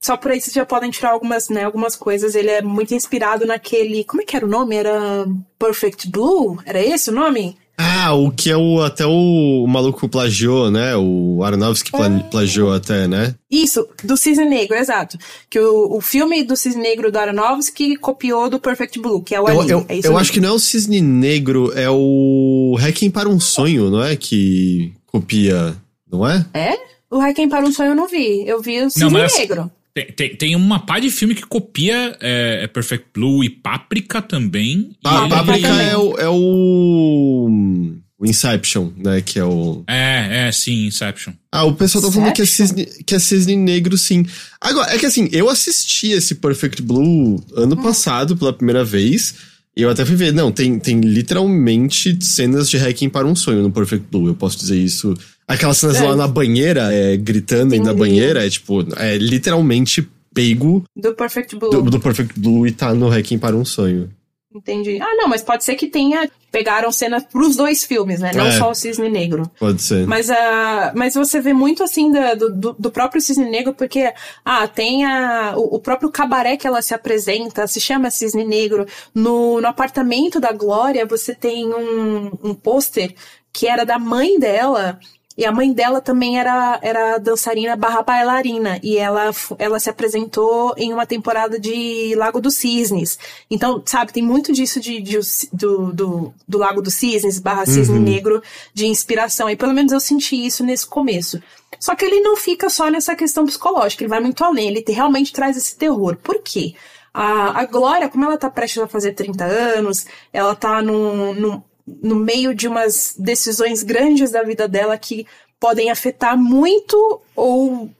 [0.00, 2.34] Só por aí vocês já podem tirar algumas, né, algumas coisas.
[2.34, 4.04] Ele é muito inspirado naquele.
[4.04, 4.76] Como é que era o nome?
[4.76, 5.26] Era
[5.58, 6.58] Perfect Blue?
[6.64, 7.56] Era esse o nome?
[7.78, 10.96] Ah, o que é o até o, o maluco plagiou, né?
[10.96, 12.30] O Aronofsky é.
[12.30, 13.34] plagiou até, né?
[13.50, 15.18] Isso, do Cisne Negro, exato.
[15.50, 19.40] Que o, o filme do Cisne Negro do Aronofsky copiou do Perfect Blue, que é
[19.40, 19.70] o eu, anime.
[19.70, 23.38] Eu, é eu acho que não é o Cisne Negro, é o Hacking para um
[23.38, 24.16] Sonho, não é?
[24.16, 25.76] Que copia,
[26.10, 26.46] não é?
[26.54, 26.78] É?
[27.10, 28.48] O Hacking para um Sonho eu não vi.
[28.48, 29.70] Eu vi o Cisne não, Negro.
[29.96, 34.20] Tem, tem, tem, uma pá de filme que copia é, é Perfect Blue e Páprica
[34.20, 34.90] também.
[35.02, 37.96] Ah, Páprica é o, é o.
[38.18, 39.22] O Inception, né?
[39.22, 39.82] Que é o.
[39.86, 41.32] É, é, sim, Inception.
[41.50, 44.26] Ah, o pessoal tá falando que é, cisne, que é cisne negro, sim.
[44.60, 47.82] Agora, é que assim, eu assisti esse Perfect Blue ano hum.
[47.82, 49.34] passado pela primeira vez.
[49.76, 53.62] E eu até fui ver, não, tem, tem literalmente cenas de hacking para um sonho
[53.62, 54.28] no Perfect Blue.
[54.28, 55.14] Eu posso dizer isso
[55.48, 56.02] Aquelas cenas é.
[56.02, 61.56] lá na banheira, é, gritando Sim, na banheira, é tipo, é literalmente pego do Perfect
[61.56, 61.70] Blue.
[61.70, 64.10] Do, do, Perfect Blue e tá no Hacking para um Sonho.
[64.56, 64.98] Entendi.
[65.02, 66.30] Ah, não, mas pode ser que tenha.
[66.50, 68.30] Pegaram cena pros dois filmes, né?
[68.34, 68.52] Não É.
[68.52, 69.42] só o Cisne Negro.
[69.60, 70.06] Pode ser.
[70.06, 74.10] Mas, ah, mas você vê muito assim da- do, do, do próprio Cisne Negro, porque
[74.42, 78.86] ah, tem a, o, o próprio cabaré que ela se apresenta, se chama Cisne Negro.
[79.14, 83.14] No, no apartamento da Glória, você tem um, um pôster
[83.52, 84.98] que era da mãe dela.
[85.36, 88.80] E a mãe dela também era, era dançarina barra bailarina.
[88.82, 93.18] E ela, ela se apresentou em uma temporada de Lago dos Cisnes.
[93.50, 95.18] Então, sabe, tem muito disso de, de-
[95.52, 99.50] do, do, do Lago dos Cisnes barra Cisne Negro de inspiração.
[99.50, 101.42] E pelo menos eu senti isso nesse começo.
[101.78, 104.68] Só que ele não fica só nessa questão psicológica, ele vai muito além.
[104.68, 106.16] Ele te- realmente traz esse terror.
[106.16, 106.74] Por quê?
[107.12, 111.62] A, a Glória, como ela tá prestes a fazer 30 anos, ela tá num, num,
[111.86, 115.26] no meio de umas decisões grandes da vida dela que
[115.60, 117.90] podem afetar muito ou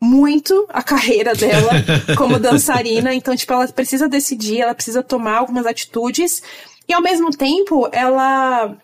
[0.00, 1.70] muito a carreira dela
[2.16, 3.14] como dançarina.
[3.14, 6.42] Então, tipo, ela precisa decidir, ela precisa tomar algumas atitudes.
[6.88, 8.76] E ao mesmo tempo, ela.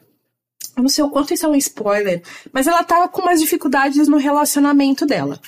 [0.77, 4.09] Eu não sei o quanto isso é um spoiler, mas ela tá com umas dificuldades
[4.09, 5.41] no relacionamento dela.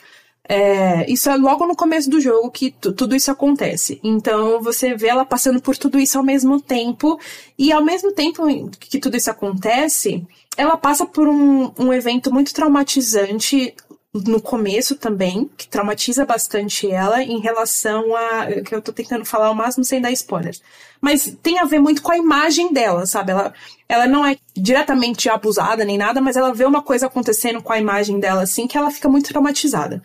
[0.51, 4.01] É, isso é logo no começo do jogo que tu- tudo isso acontece.
[4.03, 7.21] Então você vê ela passando por tudo isso ao mesmo tempo,
[7.59, 8.43] e ao mesmo tempo
[8.81, 13.75] que tudo isso acontece, ela passa por um, um evento muito traumatizante
[14.15, 18.47] no começo também, que traumatiza bastante ela em relação a.
[18.65, 20.57] que eu tô tentando falar o máximo sem dar spoiler.
[21.01, 23.33] Mas tem a ver muito com a imagem dela, sabe?
[23.33, 23.53] Ela,
[23.89, 27.79] ela não é diretamente abusada nem nada, mas ela vê uma coisa acontecendo com a
[27.79, 30.03] imagem dela assim que ela fica muito traumatizada.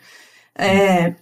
[0.57, 1.15] É,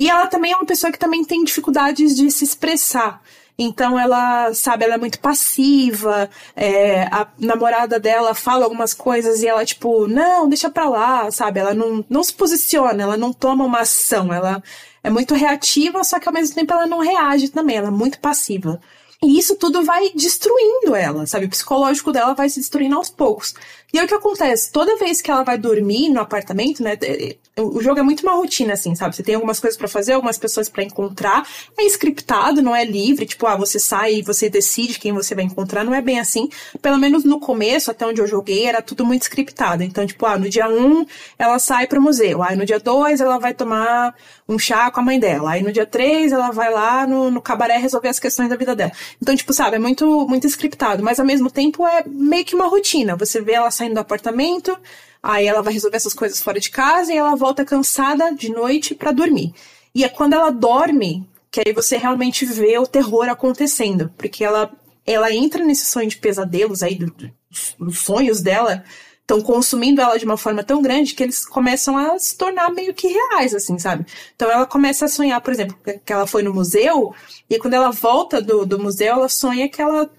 [0.00, 3.20] e ela também é uma pessoa que também tem dificuldades de se expressar.
[3.58, 9.48] Então ela, sabe, ela é muito passiva, é, a namorada dela fala algumas coisas e
[9.48, 11.58] ela, tipo, não, deixa pra lá, sabe?
[11.58, 14.62] Ela não, não se posiciona, ela não toma uma ação, ela
[15.02, 18.20] é muito reativa, só que ao mesmo tempo ela não reage também, ela é muito
[18.20, 18.80] passiva.
[19.20, 21.46] E isso tudo vai destruindo ela, sabe?
[21.46, 23.52] O psicológico dela vai se destruindo aos poucos.
[23.92, 24.70] E aí o que acontece?
[24.70, 26.96] Toda vez que ela vai dormir no apartamento, né?
[27.02, 29.16] eh, O jogo é muito uma rotina, assim, sabe?
[29.16, 31.48] Você tem algumas coisas pra fazer, algumas pessoas pra encontrar.
[31.76, 33.24] É scriptado, não é livre.
[33.26, 35.84] Tipo, ah, você sai e você decide quem você vai encontrar.
[35.84, 36.50] Não é bem assim.
[36.82, 39.82] Pelo menos no começo, até onde eu joguei, era tudo muito scriptado.
[39.82, 41.06] Então, tipo, ah, no dia 1
[41.38, 42.42] ela sai pro museu.
[42.42, 44.14] Aí no dia 2 ela vai tomar
[44.46, 45.52] um chá com a mãe dela.
[45.52, 48.76] Aí no dia 3 ela vai lá no, no cabaré resolver as questões da vida
[48.76, 48.92] dela.
[49.20, 51.02] Então, tipo, sabe, é muito, muito scriptado.
[51.02, 53.16] Mas ao mesmo tempo é meio que uma rotina.
[53.16, 54.76] Você vê ela saindo do apartamento,
[55.22, 58.94] aí ela vai resolver essas coisas fora de casa e ela volta cansada de noite
[58.94, 59.52] pra dormir.
[59.94, 64.12] E é quando ela dorme que aí você realmente vê o terror acontecendo.
[64.18, 64.70] Porque ela,
[65.06, 67.32] ela entra nesse sonho de pesadelos aí, do- do-
[67.78, 68.84] dos sonhos dela,
[69.28, 72.94] estão consumindo ela de uma forma tão grande que eles começam a se tornar meio
[72.94, 74.06] que reais, assim, sabe?
[74.34, 77.14] Então ela começa a sonhar, por exemplo, que- ela foi no museu,
[77.50, 80.10] e quando ela volta do, do museu, ela sonha que ela.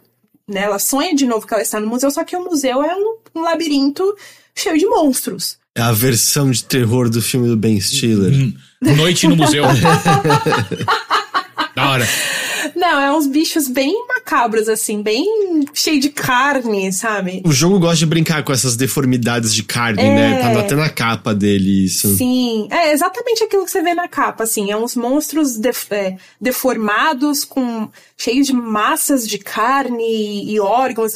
[0.48, 2.96] Né, ela sonha de novo que ela está no museu, só que o museu é
[2.96, 4.04] um, um labirinto
[4.56, 5.58] cheio de monstros.
[5.76, 8.32] É a versão de terror do filme do Ben Stiller.
[8.34, 9.64] Hum, Noite no museu.
[11.76, 12.08] da hora.
[12.80, 15.26] Não, é uns bichos bem macabros, assim, bem
[15.74, 17.42] cheio de carne, sabe?
[17.46, 20.40] O jogo gosta de brincar com essas deformidades de carne, né?
[20.40, 22.16] Tá até na capa dele isso.
[22.16, 26.16] Sim, é exatamente aquilo que você vê na capa, assim, é uns monstros def- é,
[26.40, 31.14] deformados, com cheios de massas de carne e órgãos.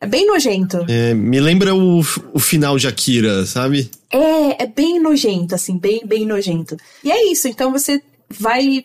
[0.00, 0.84] É bem nojento.
[0.88, 2.00] É, me lembra o,
[2.32, 3.90] o final de Akira, sabe?
[4.10, 6.76] É, é bem nojento, assim, bem, bem nojento.
[7.02, 8.84] E é isso, então você vai.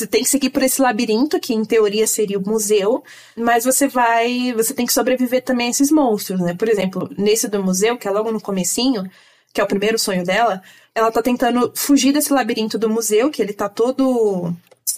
[0.00, 3.04] Você tem que seguir por esse labirinto, que em teoria seria o museu,
[3.36, 4.54] mas você vai.
[4.54, 6.54] Você tem que sobreviver também a esses monstros, né?
[6.54, 9.04] Por exemplo, nesse do museu, que é logo no comecinho,
[9.52, 10.62] que é o primeiro sonho dela,
[10.94, 14.54] ela tá tentando fugir desse labirinto do museu, que ele tá todo.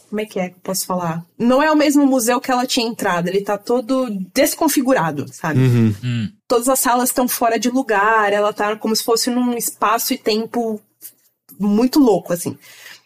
[0.08, 1.24] Como é que é que eu posso falar?
[1.36, 5.58] Não é o mesmo museu que ela tinha entrado, ele tá todo desconfigurado, sabe?
[5.60, 6.30] Hum.
[6.46, 10.18] todas as salas estão fora de lugar, ela tá como se fosse num espaço e
[10.18, 10.80] tempo
[11.58, 12.56] muito louco, assim.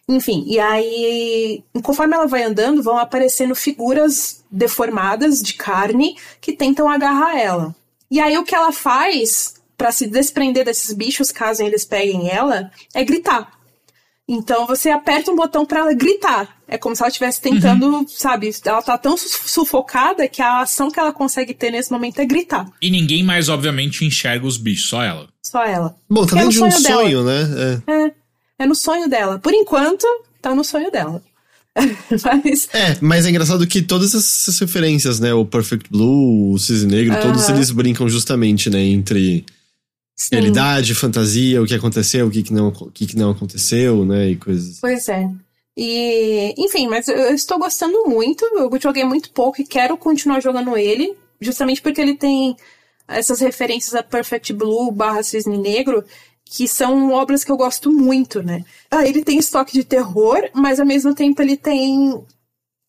[0.08, 6.88] Enfim, e aí, conforme ela vai andando, vão aparecendo figuras deformadas de carne que tentam
[6.88, 7.74] agarrar ela.
[8.10, 12.70] E aí, o que ela faz pra se desprender desses bichos, caso eles peguem ela,
[12.94, 13.50] é gritar.
[14.28, 16.56] Então você aperta um botão pra ela gritar.
[16.66, 18.50] É como se ela estivesse tentando, sabe?
[18.64, 22.24] Ela tá tão su- sufocada que a ação que ela consegue ter nesse momento é
[22.24, 22.66] gritar.
[22.82, 25.28] E ninguém mais, obviamente, enxerga os bichos, só ela.
[25.44, 25.96] Só ela.
[26.10, 27.02] Bom, tá É de um sonho dela.
[27.02, 27.82] sonho, né?
[27.86, 27.92] É.
[28.06, 28.12] É,
[28.58, 29.38] é no sonho dela.
[29.38, 30.06] Por enquanto,
[30.40, 31.22] tá no sonho dela.
[32.24, 32.68] Mas.
[32.72, 35.34] É, mas é engraçado que todas essas referências, né?
[35.34, 37.56] O Perfect Blue, o Cisne Negro, todos Aham.
[37.56, 38.80] eles brincam justamente, né?
[38.80, 39.44] Entre
[40.16, 44.06] sim, realidade, fantasia, o que aconteceu, o que, que, não, o que, que não aconteceu,
[44.06, 44.30] né?
[44.30, 44.78] E coisas.
[44.80, 45.28] Pois é.
[45.76, 48.42] E, enfim, mas eu estou gostando muito.
[48.54, 52.56] Eu joguei muito pouco e quero continuar jogando ele, justamente porque ele tem
[53.06, 56.02] essas referências a Perfect Blue barra Cisne Negro,
[56.48, 58.64] que são obras que eu gosto muito, né?
[58.90, 62.24] Ah, ele tem estoque de terror, mas ao mesmo tempo ele tem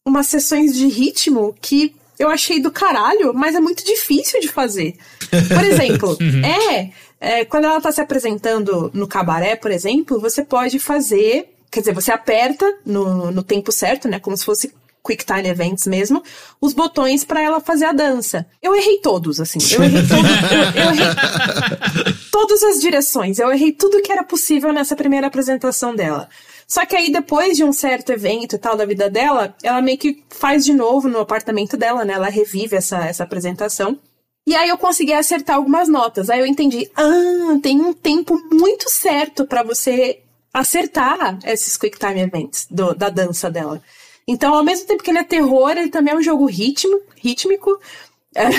[0.05, 4.95] umas sessões de ritmo que eu achei do caralho, mas é muito difícil de fazer.
[5.29, 6.17] Por exemplo,
[6.69, 11.53] é, é, quando ela tá se apresentando no cabaré, por exemplo, você pode fazer.
[11.69, 14.19] Quer dizer, você aperta no, no tempo certo, né?
[14.19, 14.73] Como se fosse
[15.07, 16.21] Quick Time Events mesmo,
[16.59, 18.45] os botões para ela fazer a dança.
[18.61, 19.59] Eu errei todos, assim.
[19.73, 20.29] Eu errei todos.
[20.75, 23.39] eu, eu errei todas as direções.
[23.39, 26.27] Eu errei tudo que era possível nessa primeira apresentação dela.
[26.67, 29.97] Só que aí, depois de um certo evento e tal da vida dela, ela meio
[29.97, 32.13] que faz de novo no apartamento dela, né?
[32.13, 33.97] Ela revive essa, essa apresentação.
[34.45, 36.29] E aí eu consegui acertar algumas notas.
[36.29, 40.19] Aí eu entendi, ah, tem um tempo muito certo para você
[40.53, 43.81] acertar esses quick time events do, da dança dela.
[44.27, 47.79] Então, ao mesmo tempo que ele é terror, ele também é um jogo ritmo, rítmico.
[48.35, 48.49] É,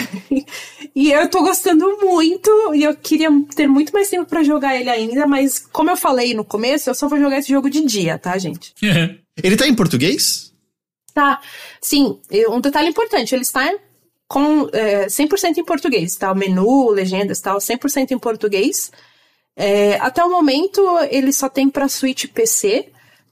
[0.95, 4.89] e eu tô gostando muito, e eu queria ter muito mais tempo para jogar ele
[4.89, 8.19] ainda, mas como eu falei no começo, eu só vou jogar esse jogo de dia,
[8.19, 8.75] tá, gente?
[9.43, 10.53] ele tá em português?
[11.13, 11.41] Tá.
[11.81, 13.71] Sim, um detalhe importante, ele está
[14.27, 16.31] com é, 100% em português, tá?
[16.31, 18.91] O menu, legendas, tal, 100% em português.
[19.57, 22.91] É, até o momento, ele só tem para Switch e PC.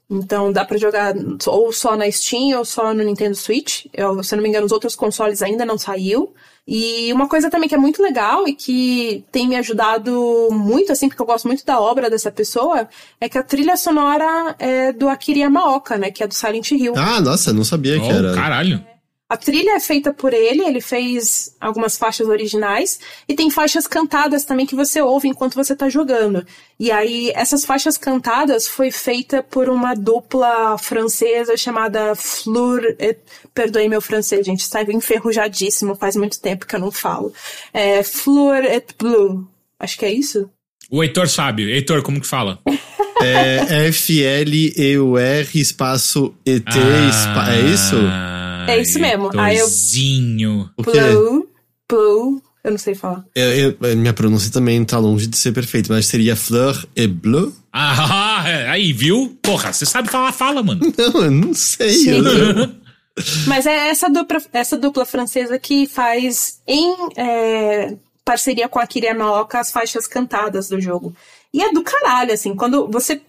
[0.09, 1.13] Então dá para jogar
[1.45, 3.85] ou só na Steam ou só no Nintendo Switch.
[3.93, 6.33] Eu, se eu não me engano, os outros consoles ainda não saiu.
[6.65, 11.07] E uma coisa também que é muito legal e que tem me ajudado muito, assim,
[11.07, 12.89] porque eu gosto muito da obra dessa pessoa,
[13.21, 16.11] é que a trilha sonora é do Akira Yamaoka, né?
[16.11, 16.93] Que é do Silent Hill.
[16.97, 18.33] Ah, nossa, não sabia oh, que era.
[18.33, 18.83] Caralho.
[19.29, 24.45] A trilha é feita por ele, ele fez algumas faixas originais e tem faixas cantadas
[24.45, 26.45] também que você ouve enquanto você tá jogando.
[26.79, 32.95] E aí, essas faixas cantadas foi feita por uma dupla francesa chamada Fleur.
[32.97, 33.19] Et...
[33.53, 37.33] Perdoe meu francês, gente, está enferrujadíssimo, faz muito tempo que eu não falo.
[37.73, 39.45] É Fleur et Blue.
[39.77, 40.49] Acho que é isso?
[40.89, 41.69] O Heitor sabe.
[41.69, 42.59] Heitor, como que fala?
[43.21, 46.71] é F-L-E-U-R espaço E-T.
[46.71, 47.53] Ah, espa...
[47.53, 47.95] É isso?
[48.67, 49.29] É isso mesmo.
[49.39, 49.67] Aí eu.
[50.77, 51.47] Blue,
[51.87, 52.41] blue.
[52.63, 53.23] Eu não sei falar.
[53.33, 57.53] Eu, eu, minha pronúncia também tá longe de ser perfeita, mas seria fleur et bleu?
[57.71, 59.37] Ah, aí, viu?
[59.41, 60.81] Porra, você sabe falar, fala, mano.
[60.97, 62.09] Não, eu não sei.
[62.09, 62.23] Eu
[63.47, 69.07] mas é essa dupla, essa dupla francesa que faz em é, parceria com a Kiri
[69.07, 71.15] Yamaoka as faixas cantadas do jogo.
[71.53, 73.21] E é do caralho, assim, quando você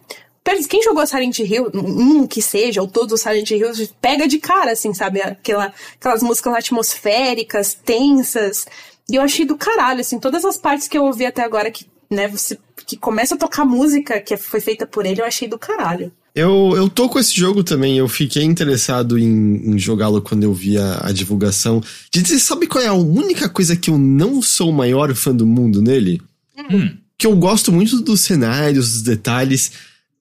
[0.69, 4.73] quem jogou Silent Hill, um que seja, ou todos os Silent Hills, pega de cara,
[4.73, 5.21] assim, sabe?
[5.21, 8.67] Aquela, aquelas músicas atmosféricas, tensas.
[9.11, 11.87] E eu achei do caralho, assim, todas as partes que eu ouvi até agora que,
[12.11, 15.59] né, você que começa a tocar música que foi feita por ele, eu achei do
[15.59, 16.11] caralho.
[16.35, 20.55] Eu, eu tô com esse jogo também, eu fiquei interessado em, em jogá-lo quando eu
[20.55, 21.83] vi a, a divulgação.
[22.13, 25.35] De dizer, sabe qual é a única coisa que eu não sou o maior fã
[25.35, 26.23] do mundo nele?
[26.57, 26.97] Hum.
[27.19, 29.73] Que eu gosto muito dos cenários, dos detalhes,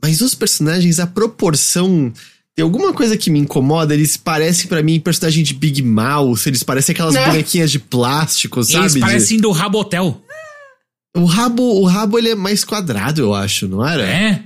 [0.01, 2.11] mas os personagens, a proporção.
[2.55, 6.63] Tem alguma coisa que me incomoda, eles parecem para mim personagem de Big Mouth, eles
[6.63, 7.25] parecem aquelas Não.
[7.25, 8.85] bonequinhas de plástico, sabe?
[8.85, 10.19] Eles parecem do Rabotel.
[11.15, 14.03] O rabo, o rabo ele é mais quadrado, eu acho, não era?
[14.03, 14.43] É.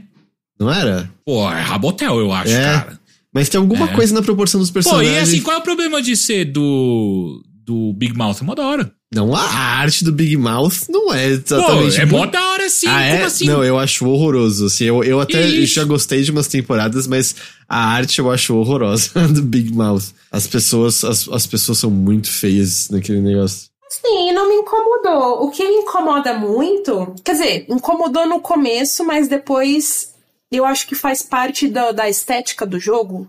[0.60, 1.10] Não era?
[1.26, 2.64] Pô, é Rabotel, eu acho, é.
[2.64, 3.00] cara.
[3.34, 3.94] Mas tem alguma é.
[3.94, 5.10] coisa na proporção dos personagens.
[5.10, 8.42] Pô, e assim, qual é o problema de ser do do Big Mouth?
[8.42, 8.94] É mó da hora.
[9.14, 11.96] Não, a arte do Big Mouth não é exatamente.
[11.98, 13.24] Pô, é mó da hora sim, ah, é?
[13.24, 13.46] assim?
[13.46, 14.68] Não, eu acho horroroso.
[14.68, 17.36] Assim, eu, eu até já gostei de umas temporadas, mas
[17.68, 20.14] a arte eu acho horrorosa do Big Mouth.
[20.32, 23.70] As pessoas, as, as pessoas são muito feias naquele negócio.
[23.90, 25.44] Sim, não me incomodou.
[25.44, 30.11] O que me incomoda muito, quer dizer, incomodou no começo, mas depois
[30.52, 33.26] eu acho que faz parte da, da, estética do jogo.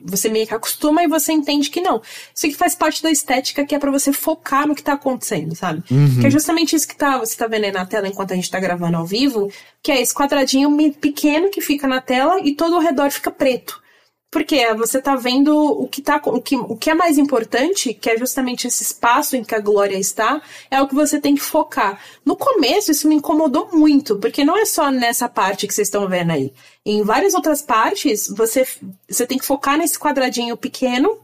[0.00, 2.00] Você meio que acostuma e você entende que não.
[2.34, 5.54] Isso aqui faz parte da estética que é para você focar no que tá acontecendo,
[5.56, 5.82] sabe?
[5.90, 6.20] Uhum.
[6.20, 8.50] Que é justamente isso que tá, você tá vendo aí na tela enquanto a gente
[8.50, 9.50] tá gravando ao vivo,
[9.82, 13.82] que é esse quadradinho pequeno que fica na tela e todo o redor fica preto.
[14.30, 18.08] Porque você tá vendo o que, tá, o, que, o que é mais importante, que
[18.08, 21.40] é justamente esse espaço em que a Glória está, é o que você tem que
[21.40, 22.00] focar.
[22.24, 26.08] No começo, isso me incomodou muito, porque não é só nessa parte que vocês estão
[26.08, 26.52] vendo aí.
[26.86, 28.64] Em várias outras partes, você,
[29.08, 31.18] você tem que focar nesse quadradinho pequeno,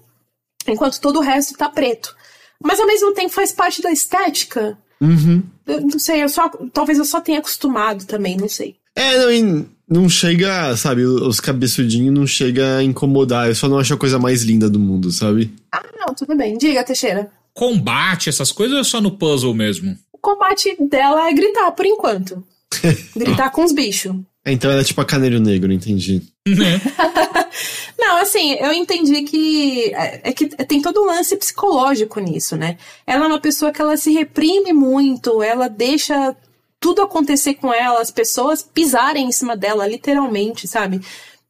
[0.67, 2.17] enquanto todo o resto tá preto.
[2.61, 4.77] Mas ao mesmo tempo faz parte da estética.
[5.01, 5.45] Uhum.
[5.65, 8.77] Eu não sei, eu só, talvez eu só tenha acostumado também, não sei.
[8.97, 13.49] É, não, não chega, sabe, os cabeçudinhos não chega a incomodar.
[13.49, 15.53] Eu só não acho a coisa mais linda do mundo, sabe?
[15.73, 16.59] Ah, não, tudo bem.
[16.59, 17.31] Diga, Teixeira.
[17.55, 19.97] Combate, essas coisas ou é só no puzzle mesmo?
[20.13, 22.43] O combate dela é gritar, por enquanto.
[23.17, 24.15] gritar com os bichos.
[24.45, 26.23] Então ela é tipo a Caneiro Negro, entendi.
[28.27, 32.77] assim, eu entendi que é, é que tem todo um lance psicológico nisso, né?
[33.07, 36.37] Ela é uma pessoa que ela se reprime muito, ela deixa
[36.87, 41.01] tudo acontecer com ela, as pessoas pisarem em cima dela, literalmente, sabe?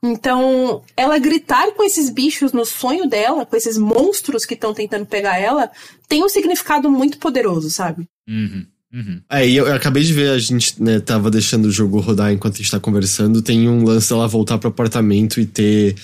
[0.03, 5.05] Então, ela gritar com esses bichos no sonho dela, com esses monstros que estão tentando
[5.05, 5.71] pegar ela,
[6.09, 8.09] tem um significado muito poderoso, sabe?
[8.27, 8.65] Uhum.
[8.95, 9.21] Uhum.
[9.29, 12.33] É, e eu, eu, acabei de ver, a gente né, tava deixando o jogo rodar
[12.33, 13.43] enquanto a gente tá conversando.
[13.43, 15.97] Tem um lance dela voltar pro apartamento e ter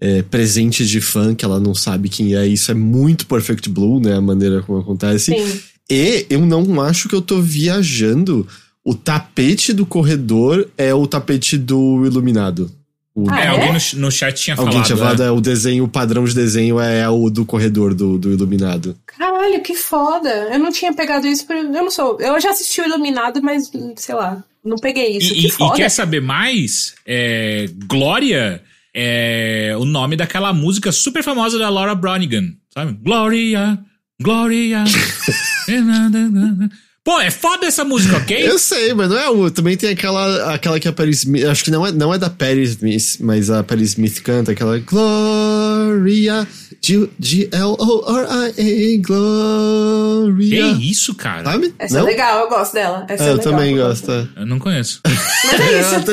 [0.00, 2.46] é, presente de fã que ela não sabe quem é.
[2.46, 4.14] Isso é muito Perfect Blue, né?
[4.14, 5.36] A maneira como acontece.
[5.36, 5.60] Sim.
[5.90, 8.46] E eu não acho que eu tô viajando.
[8.88, 12.70] O tapete do corredor é o tapete do iluminado.
[13.14, 13.30] O...
[13.30, 13.48] Ah, é, é?
[13.48, 14.86] alguém no, no chat tinha Alguém falado.
[14.86, 15.26] tinha falado, é.
[15.26, 18.96] é, o desenho, o padrão de desenho é, o do corredor do, do iluminado.
[19.04, 20.30] Caralho, que foda.
[20.50, 21.54] Eu não tinha pegado isso, por...
[21.54, 22.18] eu não sou.
[22.18, 25.34] Eu já assisti o Iluminado, mas sei lá, não peguei isso.
[25.34, 25.74] E, que foda.
[25.74, 26.94] e quer saber mais?
[27.04, 28.62] É, Glória
[28.94, 32.98] é o nome daquela música super famosa da Laura Branigan, sabe?
[33.02, 33.78] Gloria,
[34.18, 34.84] Gloria.
[37.08, 38.36] Pô, é foda essa música, ok?
[38.46, 39.50] Eu sei, mas não é o.
[39.50, 41.46] Também tem aquela, aquela que a Perry Smith.
[41.46, 44.78] Acho que não é, não é da Perry Smith, mas a Perry Smith canta aquela
[44.78, 46.46] Gloria.
[46.82, 49.02] G- G-L-O-R-I-A.
[49.06, 50.74] Gloria.
[50.74, 51.44] Que isso, cara?
[51.44, 51.74] Sabe?
[51.78, 52.02] Essa não?
[52.02, 53.06] é legal, eu gosto dela.
[53.08, 53.52] Essa É, é eu legal.
[53.52, 54.10] também gosto.
[54.12, 54.28] é.
[54.36, 55.00] Eu não conheço.
[55.06, 56.04] Mas é isso.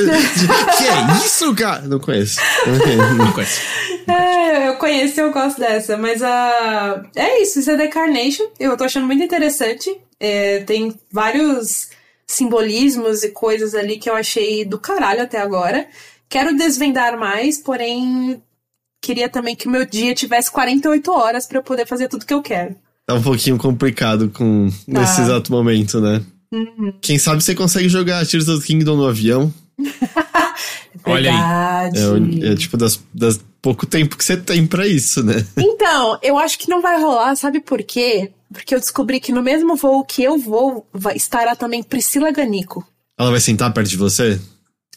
[0.77, 1.81] Que é isso, cara?
[1.87, 2.39] Não conheço.
[2.65, 3.13] Não conheço.
[3.15, 3.59] Não conheço.
[4.07, 7.01] É, eu conheço e eu gosto dessa, mas a.
[7.15, 8.43] é isso, isso é The Carnation.
[8.59, 9.89] Eu tô achando muito interessante.
[10.19, 11.89] É, tem vários
[12.27, 15.87] simbolismos e coisas ali que eu achei do caralho até agora.
[16.29, 18.41] Quero desvendar mais, porém
[19.01, 22.33] queria também que o meu dia tivesse 48 horas pra eu poder fazer tudo que
[22.33, 22.75] eu quero.
[23.05, 25.21] Tá um pouquinho complicado com nesse Tá.
[25.23, 26.23] exato momento, né?
[26.51, 26.93] Uhum.
[27.01, 29.53] Quem sabe você consegue jogar Tears of the Kingdom no avião.
[31.05, 31.91] Olha aí.
[31.91, 31.99] Verdade.
[31.99, 32.07] É,
[32.49, 35.45] o- é tipo das, das pouco tempo que você tem pra isso, né?
[35.57, 38.31] Então, eu acho que não vai rolar, sabe por quê?
[38.55, 42.85] Porque eu descobri que no mesmo voo que eu vou, vai, estará também Priscila Ganico.
[43.19, 44.39] Ela vai sentar perto de você?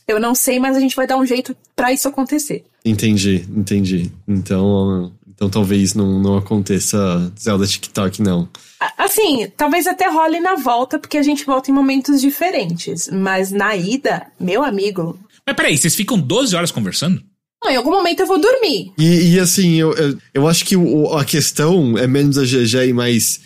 [0.07, 2.65] Eu não sei, mas a gente vai dar um jeito pra isso acontecer.
[2.85, 4.11] Entendi, entendi.
[4.27, 8.49] Então, então talvez não, não aconteça Zelda TikTok, não.
[8.97, 13.09] Assim, talvez até role na volta, porque a gente volta em momentos diferentes.
[13.13, 15.19] Mas na ida, meu amigo.
[15.47, 17.23] Mas peraí, vocês ficam 12 horas conversando?
[17.63, 18.93] Não, em algum momento eu vou dormir.
[18.97, 22.87] E, e assim, eu, eu, eu acho que o- a questão é menos a GG
[22.89, 23.41] e mais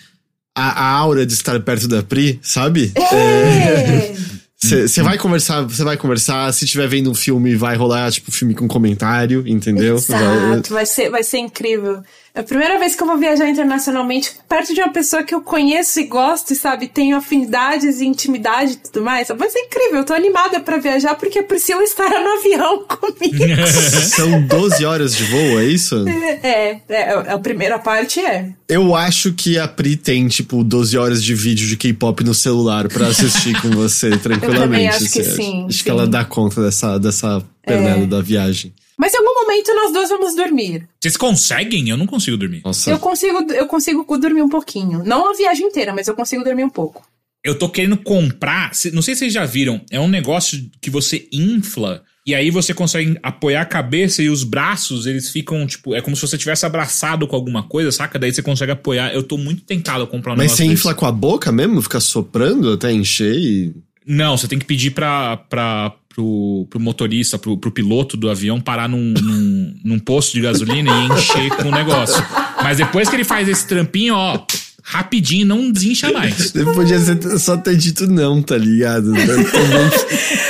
[0.55, 2.93] a, a aura de estar perto da Pri, sabe?
[2.97, 4.15] É.
[4.65, 8.55] Você vai conversar, você vai conversar, se estiver vendo um filme, vai rolar, tipo, filme
[8.55, 9.99] com comentário, entendeu?
[9.99, 10.23] Vai-
[10.53, 12.01] Exato, vai ser, vai ser incrível.
[12.35, 15.43] É a primeira vez que eu vou viajar internacionalmente perto de uma pessoa que eu
[15.43, 19.29] conheço e gosto e, sabe, tenho afinidades e intimidade e tudo mais.
[19.29, 23.67] Vai ser incrível, eu tô animada pra viajar porque a Priscila estará no avião comigo.
[24.17, 26.05] São 12 horas de voo, é isso?
[26.09, 28.49] é, é, a primeira parte é.
[28.67, 32.89] Eu acho que a Pri tem, tipo, 12 horas de vídeo de K-pop no celular
[32.89, 34.89] pra assistir com você tranquilamente.
[34.89, 35.85] acho que assim, sim, Acho sim.
[35.85, 38.73] que ela dá conta dessa, dessa pernada da viagem.
[39.03, 40.89] Mas em algum momento nós dois vamos dormir.
[41.01, 41.89] Vocês conseguem?
[41.89, 42.61] Eu não consigo dormir.
[42.65, 42.89] Nossa.
[42.89, 45.03] Eu consigo, eu consigo dormir um pouquinho.
[45.05, 47.05] Não a viagem inteira, mas eu consigo dormir um pouco.
[47.45, 48.73] Eu tô querendo comprar.
[48.73, 49.81] se- Não sei se vocês já viram.
[49.91, 52.05] É um negócio que você infla.
[52.25, 56.15] E aí você consegue apoiar a cabeça e os braços, eles ficam, tipo, é como
[56.15, 58.17] se você tivesse abraçado com alguma coisa, saca?
[58.21, 59.13] Daí você consegue apoiar.
[59.13, 60.75] Eu tô muito tentado a comprar um Mas negócio você desse.
[60.81, 61.83] infla com a boca mesmo?
[61.83, 63.75] Fica soprando até encher e...
[64.07, 68.61] Não, você tem que pedir pra, pra, pro, pro motorista, pro, pro piloto do avião
[68.61, 72.23] parar num, num, num posto de gasolina e encher com o negócio.
[72.63, 74.45] Mas depois que ele faz esse trampinho, ó,
[74.83, 76.35] rapidinho, não desincha mais.
[76.37, 79.13] Você podia ser- só ter dito não, tá ligado?
[79.13, 79.47] Também,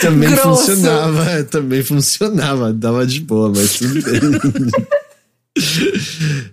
[0.00, 4.70] também funcionava, também funcionava, dava de boa, mas tudo bem.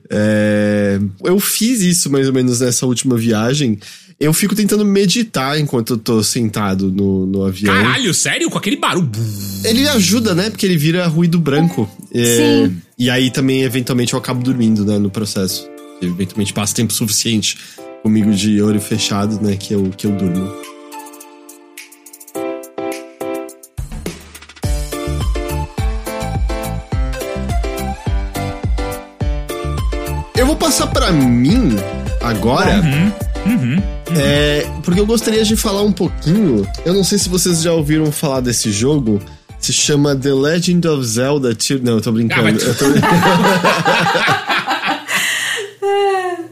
[0.10, 3.80] É, eu fiz isso mais ou menos nessa última viagem.
[4.20, 7.74] Eu fico tentando meditar enquanto eu tô sentado no, no avião.
[7.74, 8.50] Caralho, sério?
[8.50, 9.10] Com aquele barulho.
[9.64, 10.50] Ele ajuda, né?
[10.50, 11.90] Porque ele vira ruído branco.
[12.14, 12.82] É, Sim.
[12.98, 15.00] E aí também, eventualmente, eu acabo dormindo, né?
[15.00, 15.70] No processo.
[16.02, 17.58] Eventualmente passa tempo suficiente
[18.04, 19.56] comigo de olho fechado, né?
[19.56, 20.52] Que eu, que eu durmo.
[30.36, 31.78] Eu vou passar pra mim
[32.30, 32.82] agora.
[32.82, 33.12] Uhum,
[33.52, 33.84] uhum.
[34.18, 36.68] É, porque eu gostaria de falar um pouquinho.
[36.86, 39.22] Eu não sei se vocês já ouviram falar desse jogo.
[39.60, 41.82] Se chama The Legend of Zelda Tear...
[41.84, 42.48] Não, eu tô brincando.
[42.48, 42.86] Ah, mas- Eu tô...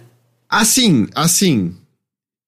[0.49, 1.75] assim, assim.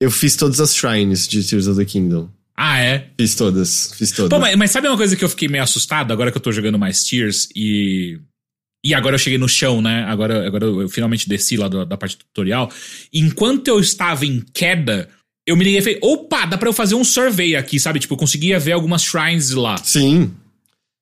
[0.00, 2.28] Eu fiz todas as shrines de Tears of the Kingdom.
[2.56, 3.06] Ah, é?
[3.18, 4.30] Fiz todas, fiz todas.
[4.30, 6.52] Pô, mas, mas sabe uma coisa que eu fiquei meio assustado agora que eu tô
[6.52, 8.18] jogando mais Tears e.
[8.84, 10.04] E agora eu cheguei no chão, né?
[10.04, 12.70] Agora, agora eu finalmente desci lá da, da parte do tutorial.
[13.12, 15.08] Enquanto eu estava em queda,
[15.46, 17.98] eu me liguei e falei, opa, dá pra eu fazer um survey aqui, sabe?
[17.98, 19.76] Tipo, eu conseguia ver algumas shrines lá.
[19.78, 20.30] Sim.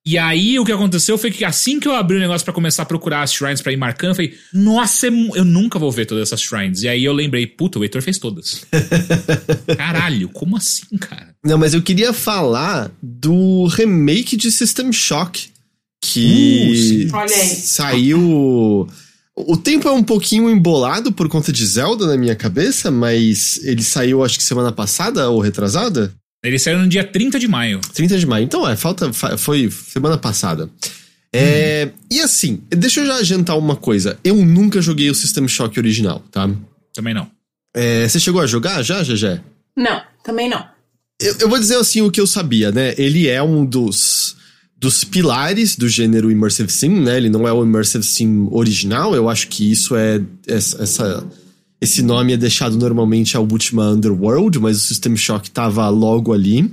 [0.08, 2.82] E aí o que aconteceu foi que assim que eu abri o negócio para começar
[2.82, 6.06] a procurar as shrines para ir marcando, eu falei, nossa, é eu nunca vou ver
[6.06, 6.82] todas essas shrines.
[6.82, 8.64] E aí eu lembrei, puta, o Heitor fez todas.
[9.76, 11.34] Caralho, como assim, cara?
[11.44, 15.50] Não, mas eu queria falar do remake de System Shock.
[16.00, 18.88] Que uh, saiu.
[19.34, 23.82] O tempo é um pouquinho embolado por conta de Zelda na minha cabeça, mas ele
[23.82, 26.12] saiu acho que semana passada ou retrasada?
[26.42, 27.80] Ele saiu no dia 30 de maio.
[27.94, 28.44] 30 de maio.
[28.44, 29.12] Então, é, falta.
[29.12, 30.70] Foi semana passada.
[31.32, 31.98] É, hum.
[32.10, 34.18] E assim, deixa eu já adiantar uma coisa.
[34.24, 36.48] Eu nunca joguei o System Shock original, tá?
[36.94, 37.28] Também não.
[37.74, 39.40] É, você chegou a jogar já, Gegé?
[39.76, 40.64] Não, também não.
[41.20, 42.94] Eu, eu, vou dizer assim o que eu sabia, né?
[42.96, 44.36] Ele é um dos,
[44.78, 47.16] dos pilares do gênero Immersive Sim, né?
[47.16, 49.14] Ele não é o Immersive Sim original.
[49.14, 50.20] Eu acho que isso é.
[50.46, 51.26] Essa,
[51.80, 56.72] esse nome é deixado normalmente ao Ultima Underworld, mas o System Shock tava logo ali.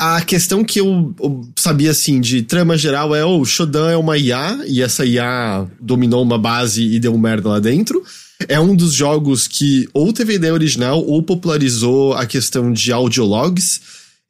[0.00, 3.96] A questão que eu, eu sabia, assim, de trama geral é: o oh, Shodan é
[3.96, 8.02] uma IA, e essa IA dominou uma base e deu merda lá dentro.
[8.46, 13.80] É um dos jogos que ou teve ideia original ou popularizou a questão de audiologs.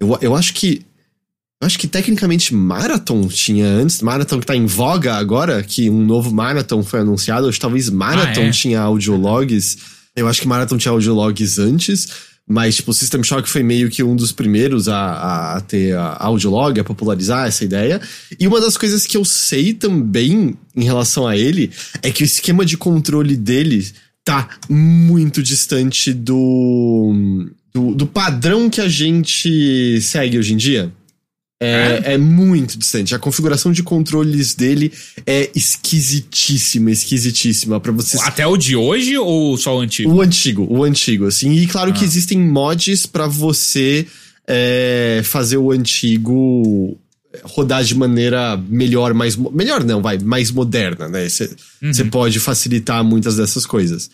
[0.00, 0.82] Eu, eu acho que.
[1.60, 4.00] Eu acho que tecnicamente Marathon tinha antes.
[4.00, 7.48] Marathon que tá em voga agora, que um novo Marathon foi anunciado.
[7.48, 8.50] Acho que talvez Marathon ah, é?
[8.50, 9.76] tinha audiologs.
[10.14, 12.08] Eu acho que Marathon tinha audiologs antes.
[12.50, 16.16] Mas, tipo, o System Shock foi meio que um dos primeiros a, a ter a
[16.20, 18.00] audiolog, a popularizar essa ideia.
[18.40, 21.70] E uma das coisas que eu sei também em relação a ele
[22.02, 23.86] é que o esquema de controle dele
[24.24, 30.90] tá muito distante do, do, do padrão que a gente segue hoje em dia.
[31.60, 33.14] É, é, é, muito distante.
[33.14, 34.92] A configuração de controles dele
[35.26, 38.22] é esquisitíssima, esquisitíssima para vocês.
[38.22, 40.12] Até o de hoje ou só o antigo?
[40.12, 41.50] O antigo, o antigo, assim.
[41.52, 41.92] E claro ah.
[41.92, 44.06] que existem mods para você
[44.46, 46.96] é, fazer o antigo
[47.42, 51.28] rodar de maneira melhor, mais melhor não, vai, mais moderna, né?
[51.28, 52.10] Você uhum.
[52.10, 54.10] pode facilitar muitas dessas coisas.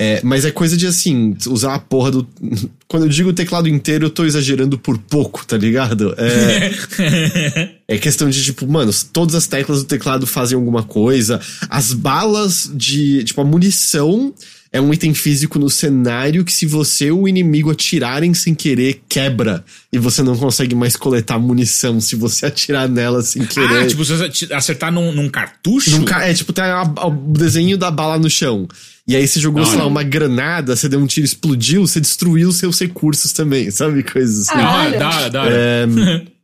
[0.00, 2.28] É, mas é coisa de assim, usar a porra do.
[2.86, 6.14] Quando eu digo teclado inteiro, eu tô exagerando por pouco, tá ligado?
[6.16, 11.40] É, é questão de, tipo, mano, todas as teclas do teclado fazem alguma coisa.
[11.68, 13.24] As balas de.
[13.24, 14.32] Tipo, a munição
[14.70, 19.02] é um item físico no cenário que, se você ou o inimigo atirarem sem querer,
[19.08, 19.64] quebra.
[19.92, 23.82] E você não consegue mais coletar munição se você atirar nela sem querer.
[23.82, 25.90] Ah, tipo, se você acertar num, num cartucho?
[25.98, 28.68] Num, é, tipo, tem a, o desenho da bala no chão.
[29.06, 32.52] E aí você jogou, sei lá, uma granada, você deu um tiro, explodiu, você destruiu
[32.52, 34.02] seus recursos também, sabe?
[34.02, 34.60] Coisas assim.
[34.60, 35.46] Ah, dá, dá.
[35.46, 35.86] É,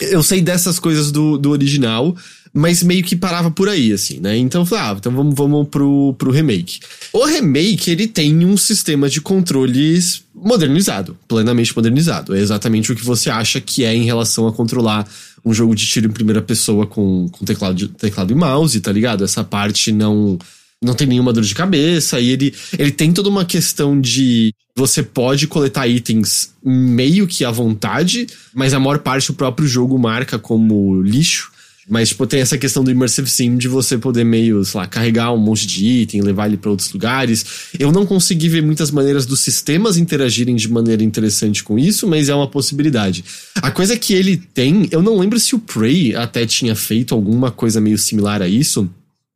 [0.00, 2.16] eu sei dessas coisas do, do original,
[2.52, 4.36] mas meio que parava por aí, assim, né?
[4.36, 6.80] Então eu falei, ah, então vamos, vamos pro, pro remake.
[7.12, 12.34] O remake, ele tem um sistema de controles modernizado, plenamente modernizado.
[12.34, 15.06] É exatamente o que você acha que é em relação a controlar
[15.44, 19.24] um jogo de tiro em primeira pessoa com, com teclado, teclado e mouse, tá ligado?
[19.24, 20.38] Essa parte não
[20.82, 22.18] não tem nenhuma dor de cabeça.
[22.20, 27.50] E ele, ele tem toda uma questão de você pode coletar itens meio que à
[27.50, 31.50] vontade, mas a maior parte o próprio jogo marca como lixo.
[31.88, 35.32] Mas, tipo, tem essa questão do Immersive Sim de você poder meio, sei lá, carregar
[35.32, 37.44] um monte de item, levar ele para outros lugares.
[37.76, 42.28] Eu não consegui ver muitas maneiras dos sistemas interagirem de maneira interessante com isso, mas
[42.28, 43.24] é uma possibilidade.
[43.56, 47.50] A coisa que ele tem, eu não lembro se o Prey até tinha feito alguma
[47.50, 48.88] coisa meio similar a isso,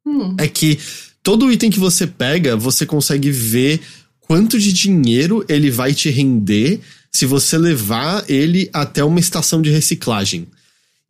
[0.07, 0.37] hum.
[0.39, 0.79] é que
[1.25, 3.81] todo item que você pega, você consegue ver
[4.21, 9.71] quanto de dinheiro ele vai te render se você levar ele até uma estação de
[9.71, 10.47] reciclagem.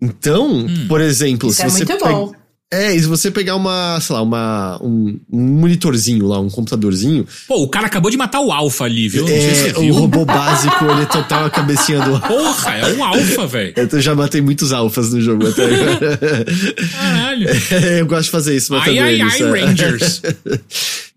[0.01, 2.33] Então, hum, por exemplo, se é você muito bom.
[2.73, 7.25] É, e se você pegar uma, sei lá, uma, um, um, monitorzinho lá, um computadorzinho.
[7.47, 9.25] Pô, o cara acabou de matar o Alpha ali, viu?
[9.29, 12.19] É, o robô básico, ele é total a cabecinha do.
[12.21, 13.75] Porra, é um Alpha, velho.
[13.77, 16.19] Eu já matei muitos Alphas no jogo até agora.
[16.91, 17.49] Caralho.
[17.71, 19.35] É, eu gosto de fazer isso, matando ai, eles.
[19.35, 20.23] Ai, ai, Rangers.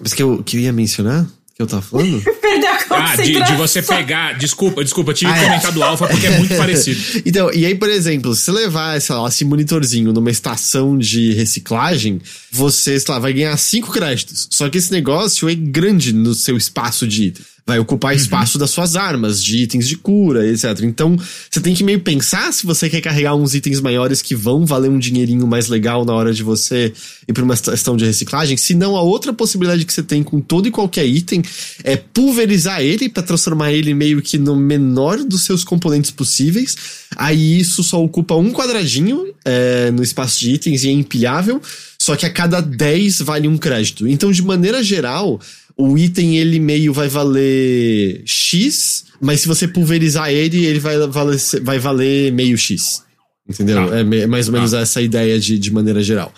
[0.00, 1.26] Mas que eu, que eu ia mencionar?
[1.56, 2.22] Que eu tava falando?
[2.38, 4.34] Perdeu a ah, de, de, você pegar.
[4.38, 5.74] Desculpa, desculpa, tive ah, que comentar é.
[5.74, 7.22] do Alpha porque é muito parecido.
[7.24, 12.20] Então, e aí, por exemplo, se levar sei lá, esse monitorzinho numa estação de reciclagem,
[12.52, 14.48] você, sei lá, vai ganhar cinco créditos.
[14.50, 17.32] Só que esse negócio é grande no seu espaço de
[17.66, 18.16] vai ocupar uhum.
[18.16, 20.82] espaço das suas armas, de itens de cura, etc.
[20.82, 21.16] Então,
[21.50, 24.88] você tem que meio pensar se você quer carregar uns itens maiores que vão valer
[24.88, 26.92] um dinheirinho mais legal na hora de você
[27.26, 28.56] ir para uma questão de reciclagem.
[28.56, 31.42] Se não, a outra possibilidade que você tem com todo e qualquer item
[31.82, 36.76] é pulverizar ele para transformar ele meio que no menor dos seus componentes possíveis.
[37.16, 41.60] Aí isso só ocupa um quadradinho é, no espaço de itens e é empilhável.
[41.98, 44.06] Só que a cada 10 vale um crédito.
[44.06, 45.40] Então, de maneira geral,
[45.76, 51.38] o item ele meio vai valer X, mas se você pulverizar ele, ele vai valer,
[51.62, 53.02] vai valer meio X.
[53.48, 53.92] Entendeu?
[53.92, 53.98] Ah.
[53.98, 54.80] É mais ou menos ah.
[54.80, 56.32] essa ideia de, de maneira geral.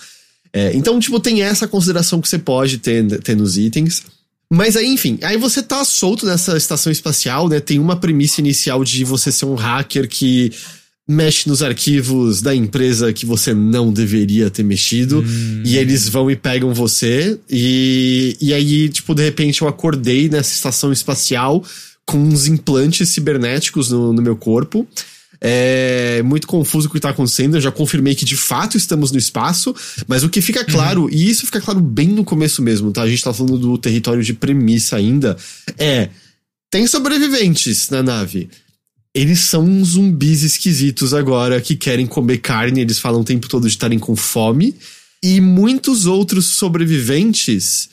[0.52, 4.02] É, então, tipo, tem essa consideração que você pode ter, ter nos itens.
[4.50, 7.60] Mas aí, enfim, aí você tá solto nessa estação espacial, né?
[7.60, 10.50] Tem uma premissa inicial de você ser um hacker que
[11.08, 15.62] mexe nos arquivos da empresa que você não deveria ter mexido, hum.
[15.64, 20.52] e eles vão e pegam você, e, e aí, tipo, de repente eu acordei nessa
[20.52, 21.64] estação espacial
[22.04, 24.86] com uns implantes cibernéticos no, no meu corpo.
[25.40, 27.56] É muito confuso o que está acontecendo.
[27.56, 29.74] Eu já confirmei que de fato estamos no espaço,
[30.06, 31.10] mas o que fica claro, uhum.
[31.10, 33.02] e isso fica claro bem no começo mesmo, tá?
[33.02, 35.36] A gente tá falando do território de premissa ainda.
[35.78, 36.08] É.
[36.70, 38.50] Tem sobreviventes na nave
[39.14, 43.68] eles são zumbis esquisitos agora que querem comer carne, eles falam o tempo todo de
[43.68, 44.74] estarem com fome.
[45.22, 47.88] E muitos outros sobreviventes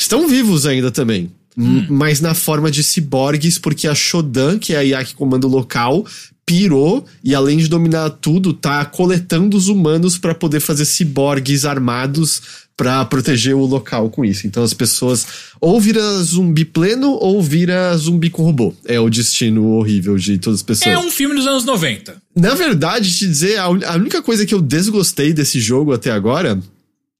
[0.00, 1.30] estão vivos ainda também.
[1.56, 1.86] Hum.
[1.88, 5.50] Mas na forma de ciborgues, porque a Shodan, que é a IA que comanda o
[5.50, 6.06] local,
[6.48, 12.40] pirou e além de dominar tudo, tá coletando os humanos para poder fazer ciborgues armados
[12.74, 14.46] para proteger o local com isso.
[14.46, 15.26] Então as pessoas
[15.60, 18.72] ou vira zumbi pleno ou vira zumbi com robô.
[18.86, 20.94] É o destino horrível de todas as pessoas.
[20.94, 22.16] É um filme dos anos 90.
[22.34, 26.58] Na verdade, te dizer, a única coisa que eu desgostei desse jogo até agora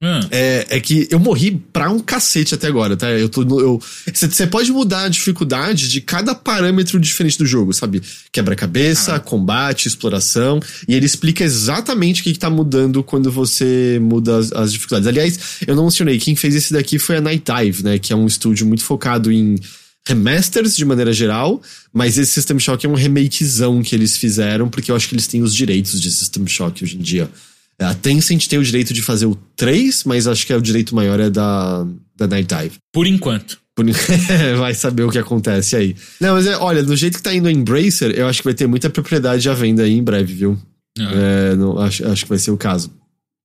[0.00, 0.20] Hum.
[0.30, 3.10] É, é que eu morri pra um cacete até agora, tá?
[3.10, 3.82] Eu tô eu
[4.14, 8.00] Você pode mudar a dificuldade de cada parâmetro diferente do jogo, sabe?
[8.30, 9.20] Quebra-cabeça, ah.
[9.20, 10.60] combate, exploração.
[10.86, 15.08] E ele explica exatamente o que, que tá mudando quando você muda as, as, dificuldades.
[15.08, 17.98] Aliás, eu não mencionei, quem fez esse daqui foi a Night Dive, né?
[17.98, 19.56] Que é um estúdio muito focado em
[20.06, 21.60] remasters de maneira geral,
[21.92, 25.26] mas esse System Shock é um remakezão que eles fizeram, porque eu acho que eles
[25.26, 27.28] têm os direitos de System Shock hoje em dia.
[27.80, 30.94] A Tencent tem o direito de fazer o 3, mas acho que é o direito
[30.94, 32.76] maior é da, da Night Dive.
[32.92, 33.60] Por enquanto.
[34.58, 35.94] Vai saber o que acontece aí.
[36.20, 38.54] Não, mas é, olha, do jeito que tá indo o Embracer, eu acho que vai
[38.54, 40.58] ter muita propriedade à venda aí em breve, viu?
[40.98, 41.12] Ah.
[41.14, 42.90] É, não, acho, acho que vai ser o caso.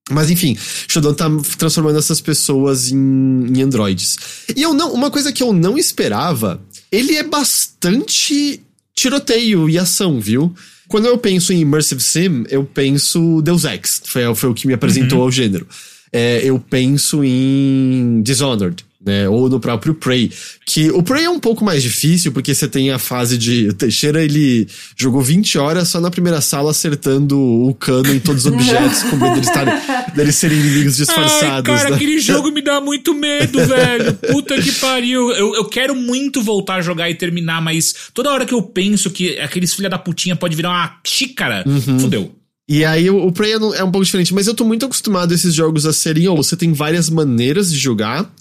[0.09, 0.57] Mas enfim,
[0.87, 4.17] Shodan tá transformando essas pessoas em, em androides.
[4.55, 6.59] E eu não, uma coisa que eu não esperava,
[6.91, 8.61] ele é bastante
[8.95, 10.53] tiroteio e ação, viu?
[10.93, 14.03] Quando eu penso em Immersive Sim, eu penso Deus Ex.
[14.05, 15.23] Foi, foi o que me apresentou uhum.
[15.23, 15.67] ao gênero.
[16.11, 19.27] É, eu penso em Dishonored né?
[19.27, 20.31] Ou no próprio Prey.
[20.65, 23.69] Que o Prey é um pouco mais difícil, porque você tem a fase de.
[23.69, 28.45] O Teixeira, ele jogou 20 horas só na primeira sala acertando o cano em todos
[28.45, 29.73] os objetos, com medo deles, estarem,
[30.15, 31.69] deles serem inimigos disfarçados.
[31.69, 31.95] Ai, cara, né?
[31.95, 34.13] aquele jogo me dá muito medo, velho.
[34.13, 35.31] Puta que pariu.
[35.31, 39.09] Eu, eu quero muito voltar a jogar e terminar, mas toda hora que eu penso
[39.09, 41.99] que aqueles filha da putinha pode virar uma xícara, uhum.
[41.99, 42.31] fudeu.
[42.67, 45.35] E aí o, o Prey é um pouco diferente, mas eu tô muito acostumado a
[45.35, 48.31] esses jogos a serem, ou você tem várias maneiras de jogar,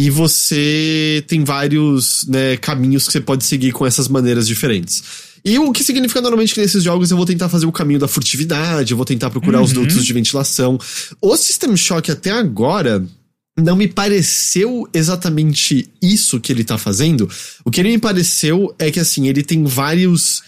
[0.00, 5.02] e você tem vários né, caminhos que você pode seguir com essas maneiras diferentes.
[5.44, 8.06] E o que significa normalmente que nesses jogos eu vou tentar fazer o caminho da
[8.06, 9.64] furtividade, eu vou tentar procurar uhum.
[9.64, 10.78] os dutos de ventilação.
[11.20, 13.04] O System Shock até agora
[13.58, 17.28] não me pareceu exatamente isso que ele tá fazendo.
[17.64, 20.44] O que ele me pareceu é que assim, ele tem vários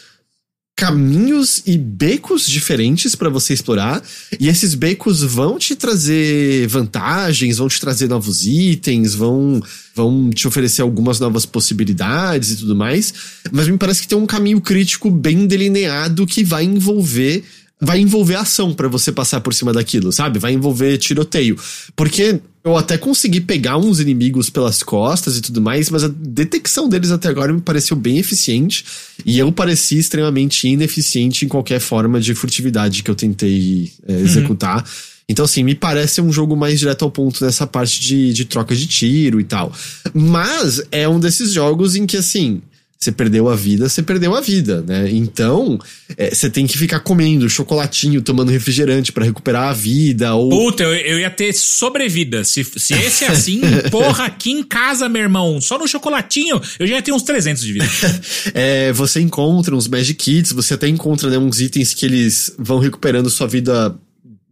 [0.81, 4.03] caminhos e becos diferentes para você explorar,
[4.41, 9.63] e esses becos vão te trazer vantagens, vão te trazer novos itens, vão
[9.95, 13.13] vão te oferecer algumas novas possibilidades e tudo mais,
[13.53, 17.45] mas me parece que tem um caminho crítico bem delineado que vai envolver
[17.81, 20.39] vai envolver ação para você passar por cima daquilo, sabe?
[20.39, 21.57] Vai envolver tiroteio.
[21.97, 26.89] Porque eu até consegui pegar uns inimigos pelas costas e tudo mais, mas a detecção
[26.89, 28.85] deles até agora me pareceu bem eficiente.
[29.25, 34.21] E eu pareci extremamente ineficiente em qualquer forma de furtividade que eu tentei é, uhum.
[34.21, 34.85] executar.
[35.27, 38.75] Então, assim, me parece um jogo mais direto ao ponto nessa parte de, de troca
[38.75, 39.73] de tiro e tal.
[40.13, 42.61] Mas é um desses jogos em que, assim,
[43.03, 45.11] você perdeu a vida, você perdeu a vida, né?
[45.11, 45.79] Então,
[46.19, 50.51] é, você tem que ficar comendo chocolatinho, tomando refrigerante para recuperar a vida, ou...
[50.51, 52.45] Puta, eu, eu, ia ter sobrevida.
[52.45, 56.87] Se, se esse é assim, porra, aqui em casa, meu irmão, só no chocolatinho, eu
[56.87, 57.89] já ia ter uns 300 de vida.
[58.53, 62.81] é, você encontra uns Magic Kits, você até encontra né, uns itens que eles vão
[62.81, 63.99] recuperando sua vida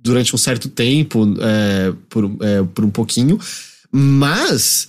[0.02, 3.38] durante um certo tempo, é, por, é, por um pouquinho,
[3.92, 4.88] mas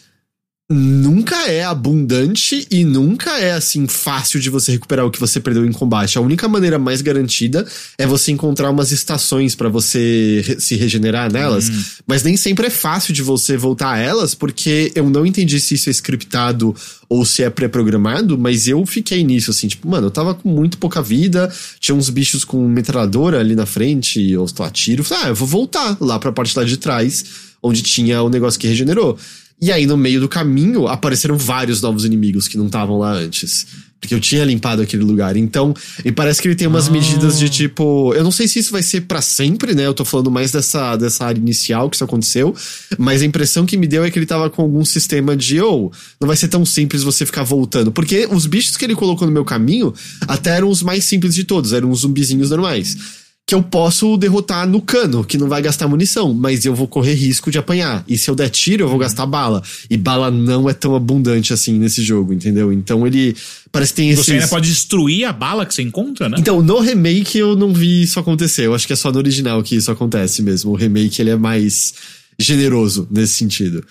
[0.71, 5.65] nunca é abundante e nunca é assim fácil de você recuperar o que você perdeu
[5.65, 6.15] em combate.
[6.15, 7.65] A única maneira mais garantida
[7.97, 11.83] é você encontrar umas estações para você re se regenerar nelas, hum.
[12.05, 15.73] mas nem sempre é fácil de você voltar a elas, porque eu não entendi se
[15.73, 16.75] isso é scriptado
[17.07, 20.77] ou se é pré-programado, mas eu fiquei nisso assim, tipo, mano, eu tava com muito
[20.77, 25.23] pouca vida, tinha uns bichos com metralhadora ali na frente, eu estou a tiro, falei,
[25.25, 27.25] ah, eu vou voltar lá pra parte lá de trás,
[27.63, 29.17] onde tinha o negócio que regenerou.
[29.61, 33.67] E aí, no meio do caminho, apareceram vários novos inimigos que não estavam lá antes.
[33.99, 35.35] Porque eu tinha limpado aquele lugar.
[35.35, 35.73] Então,
[36.05, 36.91] e parece que ele tem umas oh.
[36.91, 38.13] medidas de tipo.
[38.13, 39.85] Eu não sei se isso vai ser para sempre, né?
[39.85, 42.55] Eu tô falando mais dessa, dessa área inicial que isso aconteceu.
[42.97, 45.59] Mas a impressão que me deu é que ele tava com algum sistema de.
[45.59, 47.91] Ou, oh, não vai ser tão simples você ficar voltando.
[47.91, 51.43] Porque os bichos que ele colocou no meu caminho até eram os mais simples de
[51.43, 53.18] todos, eram os zumbizinhos normais
[53.49, 57.15] que eu posso derrotar no cano, que não vai gastar munição, mas eu vou correr
[57.15, 58.03] risco de apanhar.
[58.07, 59.63] E se eu der tiro, eu vou gastar bala.
[59.89, 62.71] E bala não é tão abundante assim nesse jogo, entendeu?
[62.71, 63.35] Então ele
[63.71, 64.23] parece que tem esse.
[64.23, 66.37] Você ainda pode destruir a bala que você encontra, né?
[66.37, 68.67] Então, no remake eu não vi isso acontecer.
[68.67, 70.69] Eu acho que é só no original que isso acontece mesmo.
[70.69, 71.95] O remake ele é mais
[72.37, 73.83] generoso nesse sentido.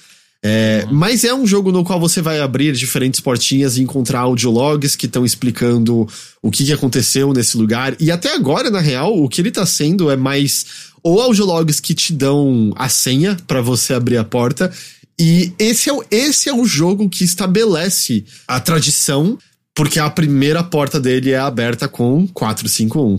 [0.45, 0.95] É, uhum.
[0.95, 5.07] Mas é um jogo no qual você vai abrir diferentes portinhas e encontrar audiologs que
[5.07, 6.07] estão explicando
[6.41, 7.97] o que, que, aconteceu nesse lugar.
[7.99, 11.95] E até agora, na real, o que ele tá sendo é mais ou audiologs que
[11.95, 14.73] te dão a senha para você abrir a porta.
[15.19, 19.37] E esse é, o, esse é o jogo que estabelece a tradição,
[19.75, 23.19] porque a primeira porta dele é aberta com 451.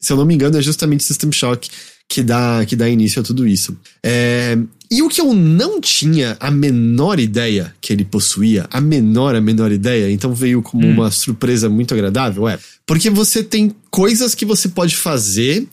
[0.00, 1.68] Se eu não me engano, é justamente System Shock
[2.08, 3.76] que dá, que dá início a tudo isso.
[4.02, 4.56] É,
[4.90, 9.40] e o que eu não tinha a menor ideia que ele possuía, a menor, a
[9.40, 10.92] menor ideia, então veio como hum.
[10.92, 15.66] uma surpresa muito agradável, é porque você tem coisas que você pode fazer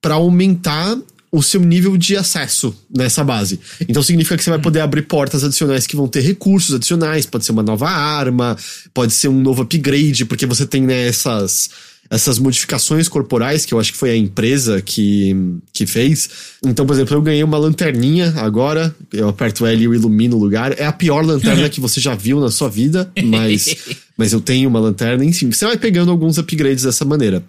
[0.00, 0.96] para aumentar
[1.30, 3.60] o seu nível de acesso nessa base.
[3.86, 7.44] Então significa que você vai poder abrir portas adicionais que vão ter recursos adicionais, pode
[7.44, 8.56] ser uma nova arma,
[8.94, 11.70] pode ser um novo upgrade, porque você tem né, essas
[12.10, 15.36] essas modificações corporais, que eu acho que foi a empresa que,
[15.72, 16.30] que fez.
[16.64, 20.40] Então, por exemplo, eu ganhei uma lanterninha agora, eu aperto L e eu ilumino o
[20.40, 20.78] lugar.
[20.78, 23.76] É a pior lanterna que você já viu na sua vida, mas,
[24.16, 25.50] mas eu tenho uma lanterna, enfim.
[25.52, 27.44] Você vai pegando alguns upgrades dessa maneira.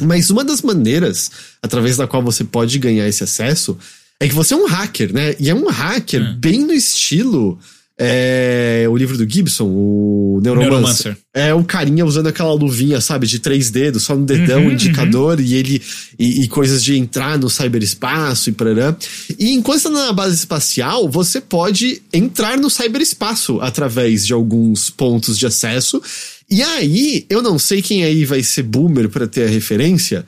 [0.00, 1.30] Mas uma das maneiras
[1.62, 3.76] através da qual você pode ganhar esse acesso
[4.18, 5.34] é que você é um hacker, né?
[5.38, 6.36] E é um hacker hum.
[6.38, 7.58] bem no estilo
[8.04, 10.70] é o livro do Gibson, o Neuromancer.
[10.70, 11.16] Neuromancer.
[11.32, 15.38] É o carinha usando aquela luvinha, sabe, de três dedos, só no dedão, uhum, indicador,
[15.38, 15.44] uhum.
[15.44, 15.82] e ele.
[16.18, 18.96] E, e, coisas de entrar no cyberespaço e parará.
[19.38, 25.38] E enquanto está na base espacial, você pode entrar no cyberespaço através de alguns pontos
[25.38, 26.02] de acesso.
[26.50, 30.24] E aí, eu não sei quem aí vai ser boomer para ter a referência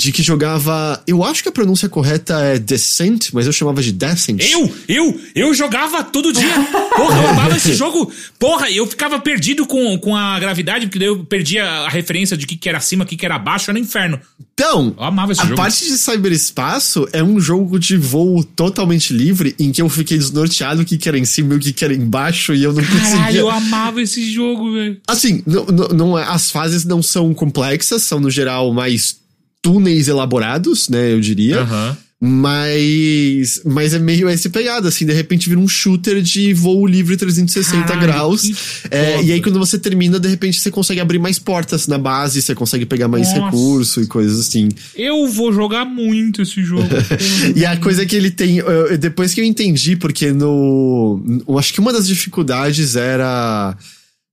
[0.00, 1.02] de que jogava.
[1.06, 4.40] Eu acho que a pronúncia correta é Descent, mas eu chamava de Descent.
[4.50, 6.54] Eu, eu, eu jogava todo dia.
[6.96, 8.10] Porra, eu amava esse jogo.
[8.38, 12.46] Porra, eu ficava perdido com, com a gravidade, porque daí eu perdia a referência de
[12.46, 14.18] que, que era acima, o que, que era abaixo, era no inferno.
[14.54, 15.56] Então, eu amava esse a jogo.
[15.56, 20.80] parte de cyberespaço é um jogo de voo totalmente livre, em que eu fiquei desnorteado
[20.80, 22.82] o que, que era em cima e o que, que era embaixo, e eu não
[22.82, 23.40] Caralho, conseguia.
[23.40, 24.98] eu amava esse jogo, velho.
[25.06, 29.19] Assim, não, não, não, é, as fases não são complexas, são no geral mais
[29.62, 31.62] túneis elaborados, né, eu diria.
[31.62, 31.96] Uhum.
[32.22, 37.16] Mas, mas é meio esse pegada, assim, de repente vira um shooter de voo livre
[37.16, 38.82] 360 Caralho, graus.
[38.90, 42.42] É, e aí, quando você termina, de repente você consegue abrir mais portas na base,
[42.42, 43.46] você consegue pegar mais Nossa.
[43.46, 44.68] recurso e coisas assim.
[44.94, 46.86] Eu vou jogar muito esse jogo.
[47.56, 51.24] e a coisa que ele tem, eu, depois que eu entendi, porque no.
[51.48, 53.74] Eu acho que uma das dificuldades era.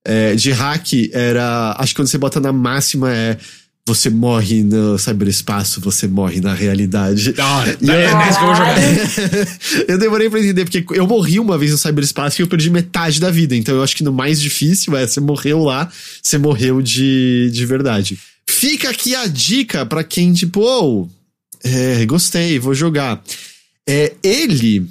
[0.06, 1.74] É, de hack era.
[1.80, 3.38] Acho que quando você bota na máxima é
[3.88, 7.32] você morre no cyberespaço, você morre na realidade.
[7.32, 7.72] Da hora.
[7.72, 8.12] É,
[9.88, 12.70] eu eu demorei pra entender, porque eu morri uma vez no cyberespaço e eu perdi
[12.70, 13.56] metade da vida.
[13.56, 15.90] Então eu acho que no mais difícil é você morreu lá,
[16.22, 18.20] você morreu de, de verdade.
[18.50, 21.08] Fica aqui a dica para quem, tipo, oh,
[21.64, 23.24] é, gostei, vou jogar.
[23.88, 24.86] É, ele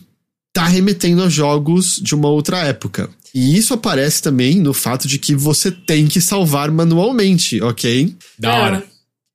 [0.55, 3.11] tá remetendo a jogos de uma outra época.
[3.37, 8.16] E isso aparece também no fato de que você tem que salvar manualmente, ok?
[8.39, 8.87] Da hora.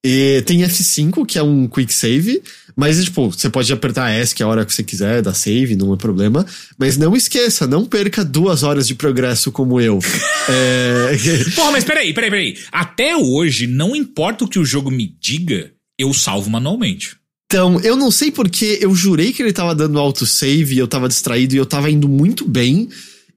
[0.04, 2.42] E tem F5, que é um quick save,
[2.76, 5.76] mas, tipo, você pode apertar S, que é a hora que você quiser, dar save,
[5.76, 6.44] não é problema.
[6.80, 10.00] Mas não esqueça, não perca duas horas de progresso como eu.
[10.50, 11.16] é...
[11.54, 12.58] Porra, mas peraí, peraí, peraí.
[12.72, 17.18] Até hoje, não importa o que o jogo me diga, eu salvo manualmente.
[17.46, 21.08] Então, eu não sei porque eu jurei que ele tava dando autosave e eu tava
[21.08, 22.90] distraído e eu tava indo muito bem.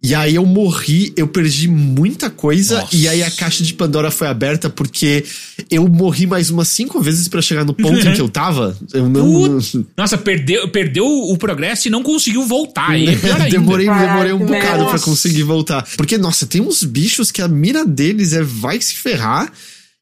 [0.04, 2.94] E aí eu morri, eu perdi muita coisa, Nossa.
[2.94, 5.24] e aí a caixa de Pandora foi aberta porque
[5.70, 8.76] eu morri mais umas cinco vezes pra chegar no ponto em que eu tava.
[8.92, 9.58] Eu não.
[9.96, 13.00] Nossa, perdeu, perdeu o progresso e não conseguiu voltar.
[13.00, 13.48] É pior ainda.
[13.48, 15.04] demorei, demorei um Caraca, bocado pra nossa.
[15.06, 15.88] conseguir voltar.
[15.96, 19.50] Porque, nossa, tem uns bichos que a mira deles é vai se ferrar.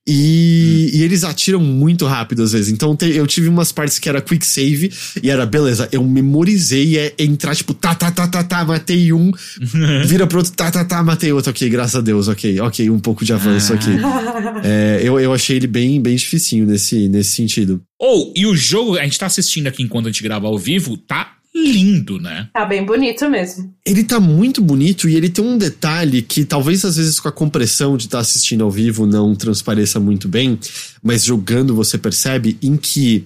[0.07, 2.73] E, e eles atiram muito rápido às vezes.
[2.73, 4.93] Então te- eu tive umas partes que era quick save
[5.23, 5.89] e era beleza.
[5.93, 9.31] Eu memorizei é entrar tipo tá, tá, tá, tá, tá, matei um,
[10.05, 11.51] vira pro outro, tá, tá, tá, matei outro.
[11.51, 13.91] Ok, graças a Deus, ok, ok, um pouco de avanço aqui.
[14.65, 17.81] É, eu, eu achei ele bem, bem dificinho nesse, nesse sentido.
[17.99, 20.97] Ou, e o jogo, a gente tá assistindo aqui enquanto a gente grava ao vivo,
[20.97, 22.49] tá lindo, né?
[22.53, 23.73] Tá bem bonito mesmo.
[23.85, 27.33] Ele tá muito bonito e ele tem um detalhe que talvez às vezes com a
[27.33, 30.59] compressão de estar assistindo ao vivo não transpareça muito bem,
[31.03, 33.25] mas jogando você percebe em que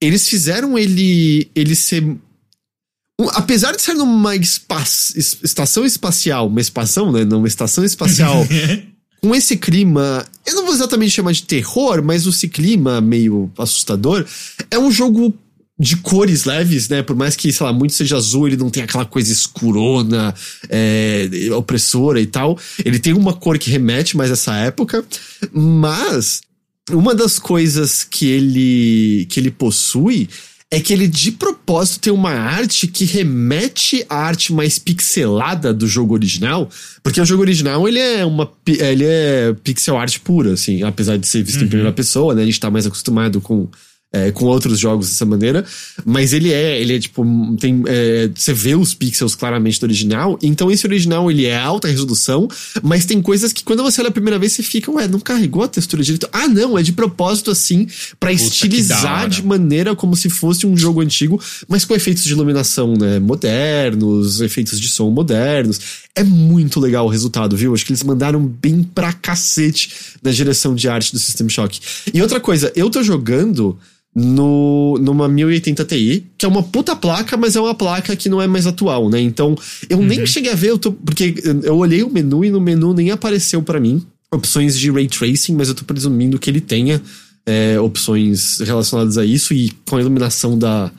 [0.00, 6.60] eles fizeram ele ele ser um- apesar de ser numa espa- es- estação espacial, uma
[6.60, 8.44] espação, né, numa estação espacial
[9.22, 14.26] com esse clima, eu não vou exatamente chamar de terror, mas esse clima meio assustador,
[14.70, 15.34] é um jogo
[15.78, 17.02] de cores leves, né?
[17.02, 20.34] Por mais que, sei lá, muito seja azul, ele não tem aquela coisa escurona,
[20.68, 22.58] é, opressora e tal.
[22.84, 25.04] Ele tem uma cor que remete mais a essa época,
[25.52, 26.42] mas
[26.90, 30.28] uma das coisas que ele, que ele possui
[30.70, 35.86] é que ele de propósito tem uma arte que remete à arte mais pixelada do
[35.86, 36.68] jogo original,
[37.02, 41.28] porque o jogo original ele é uma ele é pixel art pura, assim, apesar de
[41.28, 42.42] ser visto em primeira pessoa, né?
[42.42, 43.68] A gente tá mais acostumado com
[44.14, 45.64] é, com outros jogos dessa maneira,
[46.04, 47.26] mas ele é, ele é tipo,
[47.58, 51.88] tem, é, você vê os pixels claramente do original, então esse original ele é alta
[51.88, 52.46] resolução,
[52.80, 55.64] mas tem coisas que quando você olha a primeira vez você fica, ué, não carregou
[55.64, 56.28] a textura direito?
[56.32, 57.88] Ah, não, é de propósito assim,
[58.20, 62.94] da estilizar de maneira como se fosse um jogo antigo, mas com efeitos de iluminação,
[62.94, 66.04] né, modernos, efeitos de som modernos.
[66.14, 67.74] É muito legal o resultado, viu?
[67.74, 69.90] Acho que eles mandaram bem pra cacete
[70.22, 71.80] na direção de arte do System Shock.
[72.12, 73.76] E outra coisa, eu tô jogando
[74.14, 78.40] no, numa 1080 Ti, que é uma puta placa, mas é uma placa que não
[78.40, 79.20] é mais atual, né?
[79.20, 79.56] Então,
[79.88, 82.94] eu nem cheguei a ver, eu tô, porque eu olhei o menu e no menu
[82.94, 84.04] nem apareceu pra mim
[84.34, 87.00] opções de ray tracing, mas eu tô presumindo que ele tenha
[87.46, 90.90] é, opções relacionadas a isso e com a iluminação da,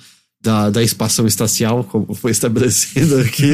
[0.41, 3.51] da, da espação espacial, como foi estabelecido aqui,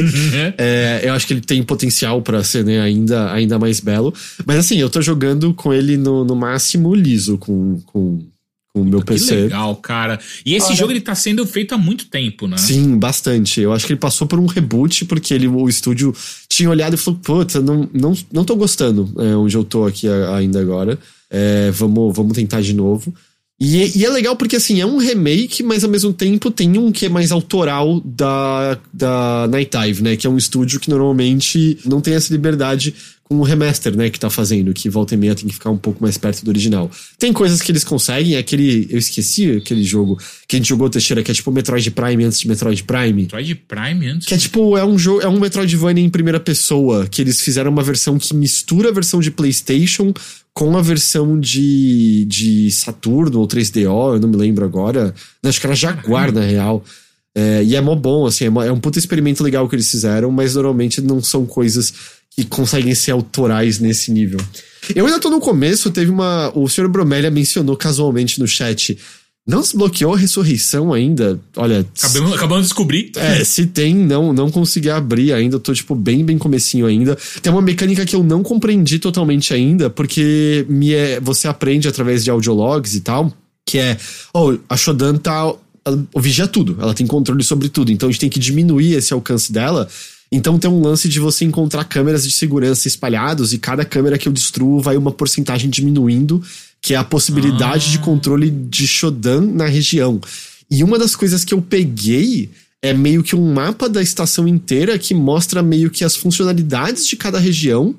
[0.58, 4.14] é, eu acho que ele tem potencial pra ser né, ainda, ainda mais belo.
[4.46, 8.20] Mas assim, eu tô jogando com ele no, no máximo liso com, com
[8.74, 9.34] o meu Que PC.
[9.34, 10.18] legal, cara.
[10.46, 10.76] E esse Olha.
[10.76, 12.56] jogo ele tá sendo feito há muito tempo, né?
[12.56, 13.60] Sim, bastante.
[13.60, 16.14] Eu acho que ele passou por um reboot, porque ele, o estúdio
[16.48, 20.08] tinha olhado e falou: Puta, não, não, não tô gostando é, onde eu tô aqui
[20.08, 20.98] a- ainda agora.
[21.30, 23.12] É, vamos, vamos tentar de novo.
[23.60, 26.90] E, e é legal porque, assim, é um remake, mas ao mesmo tempo tem um
[26.90, 30.16] que é mais autoral da, da Night Dive, né?
[30.16, 32.92] Que é um estúdio que normalmente não tem essa liberdade
[33.40, 34.10] o remaster, né?
[34.10, 36.48] Que tá fazendo, que volta e meia tem que ficar um pouco mais perto do
[36.48, 36.90] original.
[37.18, 38.86] Tem coisas que eles conseguem, aquele.
[38.90, 42.40] Eu esqueci aquele jogo que a gente jogou, Teixeira, que é tipo Metroid Prime antes
[42.40, 43.22] de Metroid Prime.
[43.22, 44.26] Metroid Prime antes.
[44.26, 47.70] Que é tipo, é um jogo, é um Metroidvania em primeira pessoa, que eles fizeram
[47.70, 50.12] uma versão que mistura a versão de PlayStation
[50.54, 55.14] com a versão de, de Saturno ou 3DO, eu não me lembro agora.
[55.42, 56.84] Não, acho que era Jaguar, na real.
[57.34, 59.90] É, e é mó bom, assim, é, mó- é um puta experimento legal que eles
[59.90, 61.92] fizeram, mas normalmente não são coisas
[62.30, 64.38] que conseguem ser autorais nesse nível.
[64.94, 66.50] Eu ainda tô no começo, teve uma.
[66.54, 66.88] O Sr.
[66.88, 68.98] Bromélia mencionou casualmente no chat.
[69.46, 71.38] Não desbloqueou a ressurreição ainda?
[71.56, 71.84] Olha.
[71.98, 73.10] Acabamos, acabamos de descobrir.
[73.16, 77.18] É, se tem, não, não consegui abrir ainda, tô, tipo, bem, bem comecinho ainda.
[77.42, 82.22] Tem uma mecânica que eu não compreendi totalmente ainda, porque me é, você aprende através
[82.22, 83.32] de audiologs e tal,
[83.66, 83.96] que é,
[84.32, 85.52] oh, a Shodan tá,
[85.84, 89.12] ela vigia tudo, ela tem controle sobre tudo, então a gente tem que diminuir esse
[89.12, 89.88] alcance dela.
[90.30, 94.26] Então tem um lance de você encontrar câmeras de segurança espalhados e cada câmera que
[94.26, 96.42] eu destruo vai uma porcentagem diminuindo,
[96.80, 97.90] que é a possibilidade Ah.
[97.90, 100.20] de controle de Shodan na região.
[100.70, 104.98] E uma das coisas que eu peguei é meio que um mapa da estação inteira
[104.98, 107.94] que mostra meio que as funcionalidades de cada região.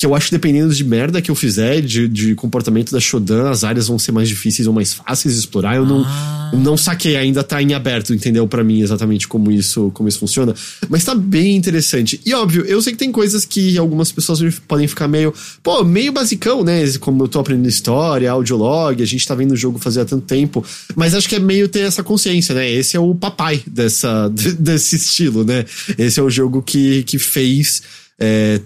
[0.00, 3.50] Que eu acho que dependendo de merda que eu fizer, de, de comportamento da Shodan,
[3.50, 5.74] as áreas vão ser mais difíceis ou mais fáceis de explorar.
[5.74, 6.52] Eu não, Ah.
[6.54, 8.46] não saquei, ainda tá em aberto, entendeu?
[8.46, 10.54] Pra mim exatamente como isso, como isso funciona.
[10.88, 12.20] Mas tá bem interessante.
[12.24, 14.38] E óbvio, eu sei que tem coisas que algumas pessoas
[14.68, 15.34] podem ficar meio,
[15.64, 16.84] pô, meio basicão, né?
[17.00, 20.24] Como eu tô aprendendo história, audiolog, a gente tá vendo o jogo fazer há tanto
[20.24, 20.64] tempo.
[20.94, 22.70] Mas acho que é meio ter essa consciência, né?
[22.70, 24.28] Esse é o papai dessa,
[24.60, 25.64] desse estilo, né?
[25.98, 27.82] Esse é o jogo que, que fez,
[28.20, 28.60] é,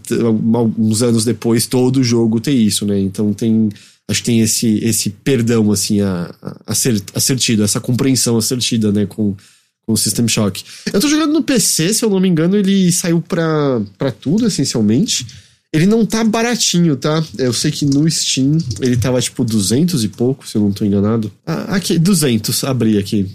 [0.54, 2.98] alguns anos depois, todo jogo ter isso, né?
[2.98, 3.68] Então tem
[4.08, 7.80] acho que tem esse, esse perdão, assim, a, a, a, ser, a ser tido, essa
[7.80, 9.34] compreensão a ser tida, né, com,
[9.86, 10.62] com o System Shock.
[10.92, 14.46] Eu tô jogando no PC, se eu não me engano, ele saiu pra, pra tudo,
[14.46, 15.26] essencialmente.
[15.72, 17.24] Ele não tá baratinho, tá?
[17.38, 20.84] Eu sei que no Steam ele tava tipo 200 e pouco, se eu não tô
[20.84, 21.32] enganado.
[21.46, 23.26] Ah, aqui, 200, abri aqui.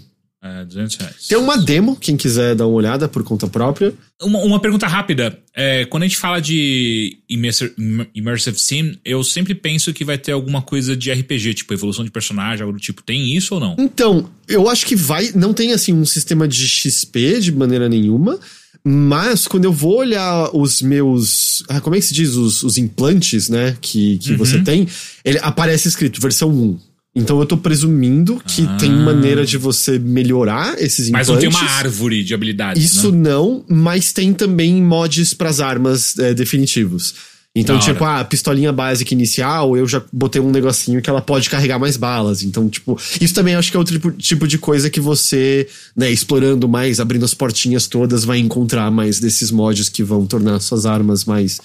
[0.60, 1.26] É, 200 reais.
[1.28, 3.92] Tem uma demo, quem quiser dar uma olhada por conta própria.
[4.22, 5.38] Uma, uma pergunta rápida.
[5.54, 7.72] É, quando a gente fala de immersive,
[8.14, 12.10] immersive Sim, eu sempre penso que vai ter alguma coisa de RPG, tipo evolução de
[12.10, 13.02] personagem, algo do tipo.
[13.02, 13.76] Tem isso ou não?
[13.78, 15.30] Então, eu acho que vai.
[15.34, 18.38] Não tem assim um sistema de XP de maneira nenhuma.
[18.84, 21.62] Mas quando eu vou olhar os meus.
[21.68, 22.34] Ah, como é que se diz?
[22.36, 23.76] Os, os implantes, né?
[23.80, 24.38] Que, que Uhum.
[24.38, 24.86] você tem,
[25.24, 26.78] ele aparece escrito versão 1.
[27.18, 28.76] Então eu tô presumindo que Ah.
[28.78, 31.44] tem maneira de você melhorar esses Mas implantes.
[31.52, 32.82] não tem uma árvore de habilidades.
[32.84, 33.30] Isso né?
[33.30, 37.14] não, mas tem também mods pras armas é, definitivos.
[37.56, 37.84] Então, hora.
[37.84, 41.96] tipo, a pistolinha básica inicial, eu já botei um negocinho que ela pode carregar mais
[41.96, 42.42] balas.
[42.44, 45.66] Então, tipo, isso também acho que é outro tipo, tipo de coisa que você,
[45.96, 50.60] né, explorando mais, abrindo as portinhas todas, vai encontrar mais desses mods que vão tornar
[50.60, 51.58] suas armas mais,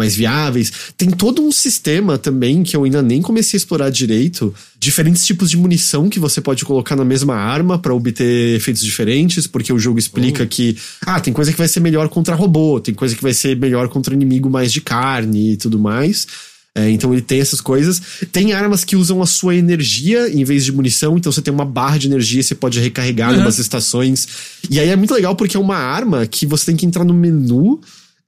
[0.00, 0.72] mais viáveis.
[0.96, 4.52] Tem todo um sistema também que eu ainda nem comecei a explorar direito.
[4.78, 9.46] Diferentes tipos de munição que você pode colocar na mesma arma para obter efeitos diferentes,
[9.46, 10.76] porque o jogo explica que,
[11.06, 13.88] ah, tem coisa que vai ser melhor contra robô, tem coisa que vai ser melhor
[13.88, 16.26] contra inimigo mais de carne e tudo mais.
[16.72, 18.00] É, então ele tem essas coisas.
[18.30, 21.64] Tem armas que usam a sua energia em vez de munição, então você tem uma
[21.64, 23.38] barra de energia e você pode recarregar Uhum.
[23.38, 24.28] numas estações.
[24.70, 27.12] E aí é muito legal porque é uma arma que você tem que entrar no
[27.12, 27.80] menu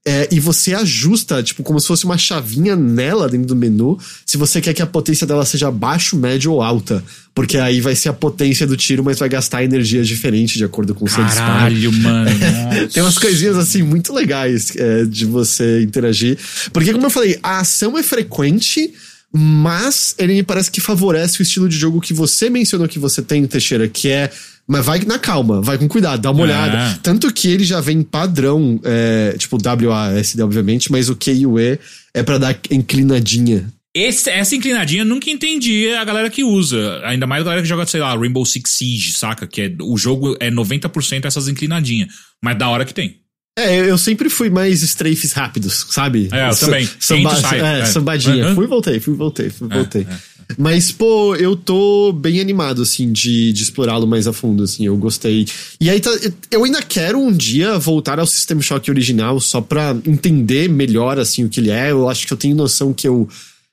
[0.05, 4.35] é, e você ajusta, tipo, como se fosse uma chavinha nela dentro do menu, se
[4.35, 7.01] você quer que a potência dela seja baixo, médio ou alta.
[7.33, 10.93] Porque aí vai ser a potência do tiro, mas vai gastar energia diferente de acordo
[10.93, 11.47] com o seu disparo.
[11.47, 12.29] Caralho, mano.
[12.93, 16.37] Tem umas coisinhas assim muito legais é, de você interagir.
[16.73, 18.93] Porque, como eu falei, a ação é frequente,
[19.35, 23.21] mas ele me parece que favorece o estilo de jogo que você mencionou que você
[23.21, 24.31] tem, Teixeira, que é.
[24.65, 26.43] Mas vai na calma, vai com cuidado, dá uma É.
[26.43, 26.99] olhada.
[27.03, 31.59] Tanto que ele já vem padrão, é, tipo WASD, obviamente, mas o Q e o
[31.59, 31.77] E
[32.13, 33.67] é pra dar inclinadinha.
[33.95, 37.01] Esse- essa inclinadinha eu nunca entendi a galera que usa.
[37.03, 39.45] Ainda mais a galera que joga, sei lá, Rainbow Six Siege, saca?
[39.45, 42.07] Que é, o jogo é 90% essas inclinadinhas.
[42.41, 43.17] Mas da hora que tem.
[43.57, 46.27] É, eu- sempre fui mais strafes rápidos, sabe?
[46.31, 46.89] É, eu Sa- também.
[46.99, 47.59] Samba, sai.
[47.61, 47.85] é, É.
[47.85, 48.47] sambadinha.
[48.49, 48.55] Uhum.
[48.55, 50.01] Fui e voltei, fui e voltei, fui e É, voltei.
[50.09, 54.85] é, Mas, pô, eu tô bem animado, assim, de, de explorá-lo mais a fundo, assim,
[54.85, 55.45] eu gostei.
[55.79, 56.09] E aí, tá,
[56.51, 61.45] eu ainda quero um dia voltar ao System Shock original, só pra entender melhor, assim,
[61.45, 61.91] o que ele é.
[61.91, 63.27] Eu acho que eu tenho noção que eu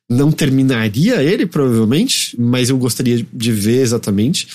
[0.08, 4.46] não terminaria ele, provavelmente, mas eu gostaria de ver exatamente.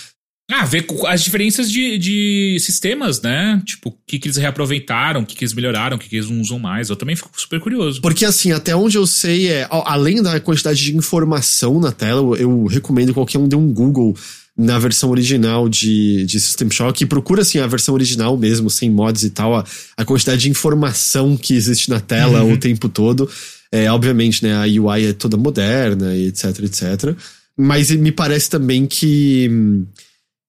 [0.52, 3.60] Ah, ver as diferenças de, de sistemas, né?
[3.66, 6.30] Tipo, o que, que eles reaproveitaram, o que, que eles melhoraram, o que, que eles
[6.30, 6.90] não usam mais.
[6.90, 8.00] Eu também fico super curioso.
[8.00, 12.36] Porque, assim, até onde eu sei, é, além da quantidade de informação na tela, eu,
[12.36, 14.16] eu recomendo qualquer um dê um Google
[14.56, 18.90] na versão original de, de System Shock e procura, assim, a versão original mesmo, sem
[18.90, 19.66] mods e tal, a,
[19.98, 22.54] a quantidade de informação que existe na tela Uhum.
[22.54, 23.28] o tempo todo.
[23.72, 27.16] É, obviamente, né, a UI é toda moderna e etc, etc.
[27.58, 29.86] Mas me parece também que hum,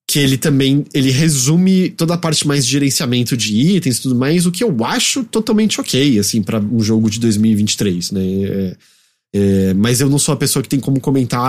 [0.07, 4.15] que ele também ele resume toda a parte mais de gerenciamento de itens e tudo
[4.15, 8.23] mais, o que eu acho totalmente ok, assim, para um jogo de 2023, né?
[8.23, 8.77] É,
[9.35, 11.41] é, mas eu não sou a pessoa que tem como comentar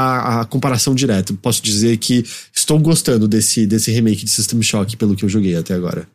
[0.41, 1.33] a comparação direta.
[1.35, 5.55] Posso dizer que estou gostando desse, desse remake de System Shock pelo que eu joguei
[5.55, 6.07] até agora.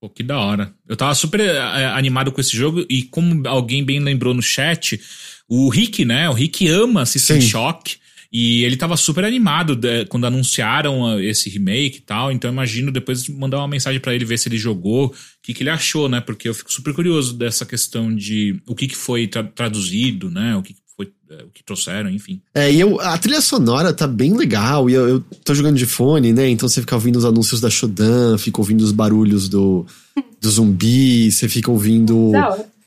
[0.00, 0.72] Pô, que da hora.
[0.88, 5.00] Eu tava super eh, animado com esse jogo e como alguém bem lembrou no chat,
[5.48, 6.30] o Rick, né?
[6.30, 7.48] O Rick ama System Sim.
[7.48, 7.96] Shock
[8.32, 12.32] e ele tava super animado de- quando anunciaram ah, esse remake e tal.
[12.32, 15.12] Então eu imagino depois mandar uma mensagem pra ele ver se ele jogou, o
[15.42, 16.20] que, que ele achou, né?
[16.20, 20.56] Porque eu fico super curioso dessa questão de o que, que foi tra- traduzido, né?
[20.56, 22.40] O que, que foi, eh, o que trouxeram, enfim.
[22.54, 25.84] É, e eu, a trilha sonora tá bem legal, e eu, eu tô jogando de
[25.86, 26.48] fone, né?
[26.48, 29.84] Então você fica ouvindo os anúncios da Shodan, fica ouvindo os barulhos do,
[30.40, 32.30] do zumbi, você fica ouvindo.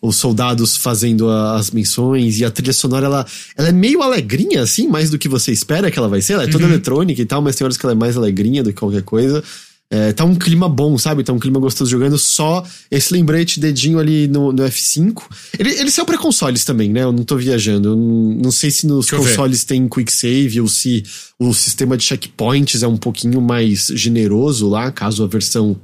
[0.06, 3.26] Os soldados fazendo a- as menções, e a trilha sonora, ela,
[3.58, 6.34] ela é meio alegrinha, assim, mais do que você espera que ela vai ser.
[6.34, 6.72] Ela é toda Uhum.
[6.72, 9.44] eletrônica e tal, mas tem horas que ela é mais alegrinha do que qualquer coisa.
[9.88, 11.24] É, tá um clima bom, sabe?
[11.24, 12.18] Tá um clima gostoso jogando.
[12.18, 15.22] Só esse lembrete, dedinho ali no, no F5.
[15.60, 17.04] Ele, ele saiu pra consoles também, né?
[17.04, 17.90] Eu não tô viajando.
[17.90, 21.04] Eu não, não sei se nos Deixa consoles tem quick save ou se
[21.40, 25.78] o sistema de checkpoints é um pouquinho mais generoso lá, caso a versão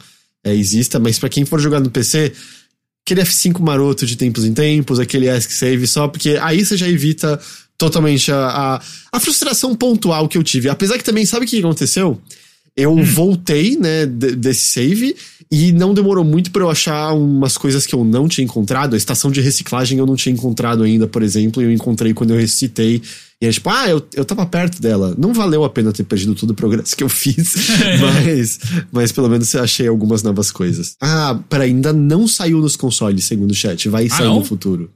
[0.43, 0.99] é, exista.
[0.99, 2.33] Mas pra quem for jogar no PC,
[3.05, 6.87] aquele F5 maroto de tempos em tempos, aquele ask save só, porque aí você já
[6.87, 7.39] evita
[7.77, 8.81] totalmente a, a,
[9.11, 10.69] a frustração pontual que eu tive.
[10.69, 12.21] Apesar que também, sabe o que aconteceu?
[12.75, 13.03] Eu hum.
[13.03, 15.15] voltei, né, desse save
[15.51, 18.93] e não demorou muito para eu achar umas coisas que eu não tinha encontrado.
[18.93, 22.31] A estação de reciclagem eu não tinha encontrado ainda, por exemplo, e eu encontrei quando
[22.31, 23.01] eu ressuscitei.
[23.41, 25.13] E é tipo, ah, eu, eu tava perto dela.
[25.17, 27.53] Não valeu a pena ter perdido todo o progresso que eu fiz,
[27.99, 28.59] mas,
[28.91, 30.95] mas pelo menos eu achei algumas novas coisas.
[31.01, 33.89] Ah, peraí, ainda não saiu nos consoles, segundo o chat.
[33.89, 34.35] Vai ah, sair não?
[34.35, 34.89] no futuro.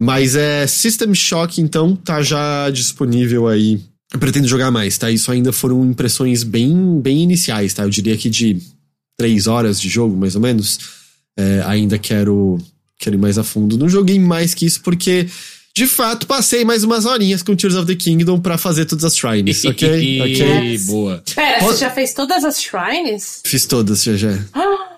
[0.00, 3.80] Mas é System Shock, então, tá já disponível aí.
[4.12, 5.10] Eu pretendo jogar mais, tá?
[5.10, 7.82] Isso ainda foram impressões bem, bem iniciais, tá?
[7.82, 8.60] Eu diria que de
[9.16, 10.78] três horas de jogo, mais ou menos.
[11.36, 12.58] É, ainda quero,
[12.98, 13.76] quero ir mais a fundo.
[13.76, 15.26] Não joguei mais que isso porque,
[15.74, 19.16] de fato, passei mais umas horinhas com Tears of the Kingdom para fazer todas as
[19.16, 20.20] shrines, ok?
[20.22, 21.22] ok, boa.
[21.34, 23.42] Pera, você já fez todas as shrines?
[23.44, 24.38] Fiz todas, já já.
[24.54, 24.95] Ah!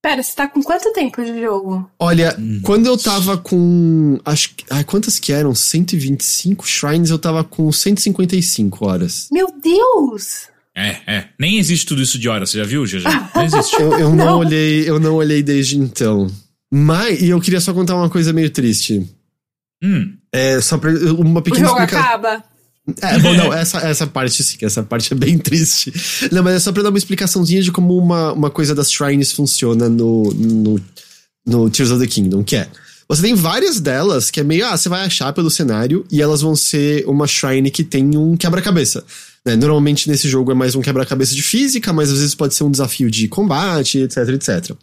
[0.00, 1.90] Pera, você tá com quanto tempo de jogo?
[1.98, 2.60] Olha, hum.
[2.62, 4.18] quando eu tava com.
[4.24, 4.64] Acho que.
[4.70, 5.54] Ai, quantas que eram?
[5.54, 9.28] 125 shrines, eu tava com 155 horas.
[9.32, 10.48] Meu Deus!
[10.74, 11.28] É, é.
[11.38, 13.74] Nem existe tudo isso de horas, você já viu, já Não existe.
[13.82, 14.24] eu, eu não.
[14.24, 16.30] não olhei, eu não olhei desde então.
[16.70, 19.04] Mas, e eu queria só contar uma coisa meio triste.
[19.82, 20.14] Hum.
[20.30, 20.92] É, só pra.
[20.92, 22.00] Uma pequena o jogo explica...
[22.00, 22.44] acaba.
[23.02, 25.92] É, bom, não, essa, essa parte sim, essa parte é bem triste.
[26.32, 29.32] Não, mas é só pra dar uma explicaçãozinha de como uma, uma coisa das shrines
[29.32, 30.80] funciona no, no,
[31.46, 32.68] no Tears of the Kingdom, que é.
[33.08, 36.42] Você tem várias delas que é meio, ah, você vai achar pelo cenário e elas
[36.42, 39.02] vão ser uma shrine que tem um quebra-cabeça.
[39.44, 39.56] Né?
[39.56, 42.70] Normalmente nesse jogo é mais um quebra-cabeça de física, mas às vezes pode ser um
[42.70, 44.76] desafio de combate, etc, etc.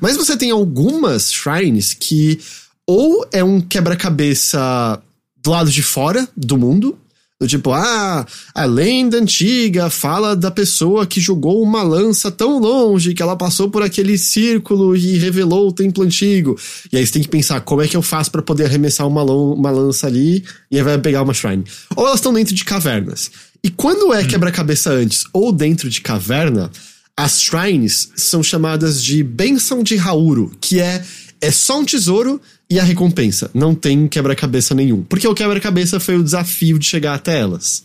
[0.00, 2.40] Mas você tem algumas shrines que
[2.84, 5.00] ou é um quebra-cabeça
[5.40, 6.98] do lado de fora do mundo,
[7.40, 13.14] do tipo, ah, a lenda antiga fala da pessoa que jogou uma lança tão longe
[13.14, 16.58] que ela passou por aquele círculo e revelou o templo antigo.
[16.92, 19.22] E aí você tem que pensar, como é que eu faço para poder arremessar uma,
[19.22, 21.62] uma lança ali e aí vai pegar uma shrine.
[21.94, 23.30] Ou elas estão dentro de cavernas.
[23.62, 24.26] E quando é hum.
[24.26, 26.68] quebra-cabeça antes ou dentro de caverna,
[27.16, 31.04] as shrines são chamadas de Bênção de Hauru, que é,
[31.40, 33.50] é só um tesouro e a recompensa.
[33.54, 35.02] Não tem quebra-cabeça nenhum.
[35.02, 37.82] Porque o quebra-cabeça foi o desafio de chegar até elas.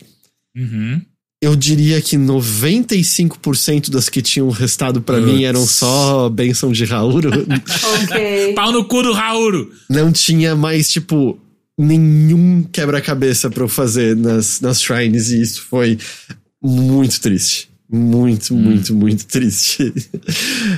[0.56, 1.00] Uhum.
[1.40, 7.28] Eu diria que 95% das que tinham restado para mim eram só benção de Rauro.
[8.02, 8.54] ok.
[8.54, 9.70] Pau no cu do Rauro!
[9.90, 11.38] Não tinha mais, tipo,
[11.78, 15.98] nenhum quebra-cabeça para eu fazer nas, nas shrines e isso foi
[16.62, 17.68] muito triste.
[17.94, 18.58] Muito, hum.
[18.58, 19.94] muito, muito triste.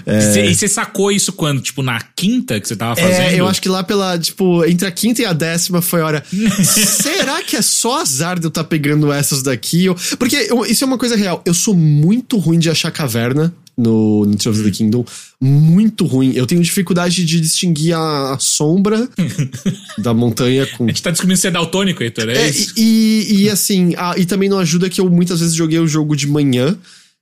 [0.05, 0.47] É...
[0.47, 1.63] E você sacou isso quando?
[1.63, 3.21] Tipo, na quinta que você tava fazendo?
[3.21, 6.07] É, eu acho que lá pela, tipo, entre a quinta e a décima foi a
[6.07, 6.25] hora.
[6.63, 9.87] será que é só azar de eu estar tá pegando essas daqui?
[10.19, 11.43] Porque eu, isso é uma coisa real.
[11.47, 15.05] Eu sou muito ruim de achar caverna no, no Tears of the Kingdom.
[15.41, 16.33] Muito ruim.
[16.35, 19.09] Eu tenho dificuldade de distinguir a, a sombra
[19.99, 20.85] da montanha com.
[20.85, 22.75] A gente tá descobrindo se é daltônico, Heitor, é, é isso?
[22.77, 26.15] E, e assim, a, e também não ajuda que eu muitas vezes joguei o jogo
[26.15, 26.77] de manhã.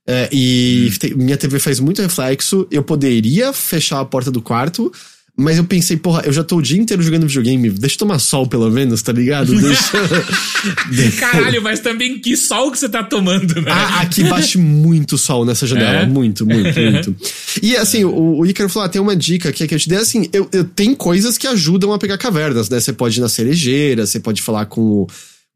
[0.07, 0.97] É, e hum.
[0.97, 2.67] te, minha TV faz muito reflexo.
[2.69, 4.91] Eu poderia fechar a porta do quarto,
[5.37, 8.19] mas eu pensei, porra, eu já tô o dia inteiro jogando videogame, deixa eu tomar
[8.19, 9.51] sol pelo menos, tá ligado?
[9.59, 11.19] Deixa.
[11.19, 13.69] Caralho, mas também que sol que você tá tomando, né?
[13.69, 16.05] Ah, aqui bate muito sol nessa janela, é?
[16.05, 17.15] muito, muito, muito.
[17.61, 19.97] E assim, o, o Icaro falou: ah, tem uma dica que, que eu te dei
[19.97, 22.79] assim: eu, eu, tem coisas que ajudam a pegar cavernas, né?
[22.79, 25.07] Você pode ir na cerejeira, você pode falar com o,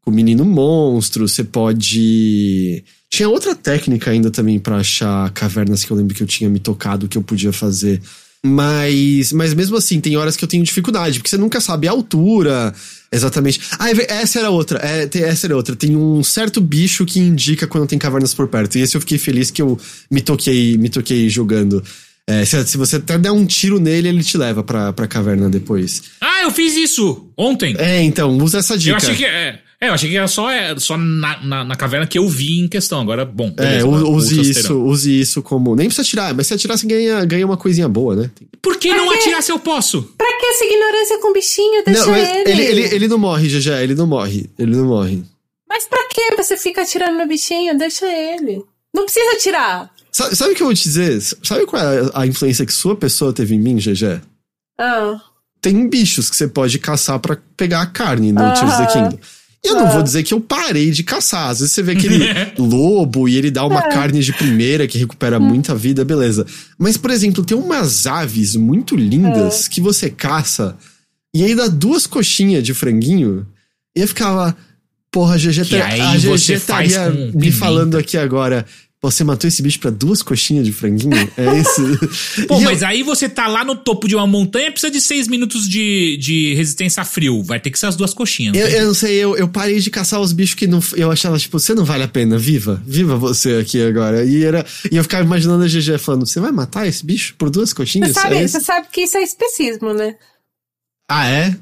[0.02, 2.84] com o menino monstro, você pode.
[3.10, 6.60] Tinha outra técnica ainda também para achar cavernas que eu lembro que eu tinha me
[6.60, 8.00] tocado que eu podia fazer.
[8.42, 11.90] Mas, mas mesmo assim, tem horas que eu tenho dificuldade, porque você nunca sabe a
[11.90, 12.72] altura
[13.12, 13.60] exatamente.
[13.78, 14.80] Ah, é essa era outra.
[14.82, 15.74] É, essa era outra.
[15.76, 18.78] Tem um certo bicho que indica quando tem cavernas por perto.
[18.78, 19.78] E esse eu fiquei feliz que eu
[20.10, 21.82] me toquei, me toquei jogando.
[22.26, 25.50] É, se, se, você até der um tiro nele, ele te leva pra, pra caverna
[25.50, 26.02] depois.
[26.20, 27.74] Ah, eu fiz isso ontem.
[27.76, 28.92] É, então, usa essa dica.
[28.92, 29.24] Eu achei que.
[29.24, 29.60] É.
[29.82, 32.60] É, eu achei que era só, é, só na, na, na, caverna que eu vi
[32.60, 33.00] em questão.
[33.00, 33.48] Agora, bom.
[33.56, 35.74] É, beleza, é, use isso, use isso como.
[35.74, 38.30] Nem precisa tirar, mas se atirar, você ganha, ganha uma coisinha boa, né?
[38.60, 39.18] Por que pra não quê?
[39.20, 40.02] atirar se eu posso?
[40.18, 41.82] Pra que essa ignorância com o bichinho?
[41.82, 42.50] Deixa não, ele.
[42.50, 42.94] Ele, ele.
[42.94, 44.50] ele não morre, já ele não morre.
[44.58, 45.24] Ele não morre.
[45.66, 47.78] Mas pra que você fica atirando no bichinho?
[47.78, 48.62] Deixa ele.
[48.94, 49.90] Não precisa atirar.
[50.12, 51.22] Sabe, sabe o que eu vou te dizer?
[51.42, 54.20] Sabe qual é a influência que sua pessoa teve em mim, GG?
[54.78, 55.18] Ah.
[55.62, 58.54] Tem bichos que você pode caçar para pegar a carne no uh -huh.
[58.54, 59.18] Tears of the Kingdom.
[59.62, 61.50] Eu não vou dizer que eu parei de caçar.
[61.50, 62.18] Às vezes você vê aquele
[62.58, 63.88] lobo e ele dá uma é.
[63.90, 65.42] carne de primeira que recupera hum.
[65.42, 66.46] muita vida, beleza.
[66.78, 69.68] Mas, por exemplo, tem umas aves muito lindas é.
[69.68, 70.76] que você caça
[71.34, 73.46] e aí dá duas coxinhas de franguinho
[73.96, 74.56] e eu ficava.
[75.12, 78.64] Porra, a GG, tá, a GG estaria me falando aqui agora.
[79.02, 81.14] Você matou esse bicho pra duas coxinhas de franguinho?
[81.34, 81.80] É isso?
[82.46, 85.00] Pô, E mas eu- aí você tá lá no topo de uma montanha precisa de
[85.00, 87.42] seis minutos de, de resistência a frio.
[87.42, 88.54] Vai ter que ser as duas coxinhas.
[88.54, 90.80] Eu, tem eu não sei, eu, eu parei de caçar os bichos que não.
[90.94, 92.82] Eu achava, tipo, você não vale a pena, viva.
[92.86, 94.22] Viva você aqui agora.
[94.22, 97.48] E, era, e eu ficava imaginando a GG falando: você vai matar esse bicho por
[97.48, 98.08] duas coxinhas?
[98.12, 100.14] Você sabe, É você sabe que isso é especismo, né?
[101.08, 101.56] Ah, é?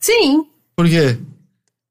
[0.00, 0.46] Sim.
[0.76, 1.16] Por quê?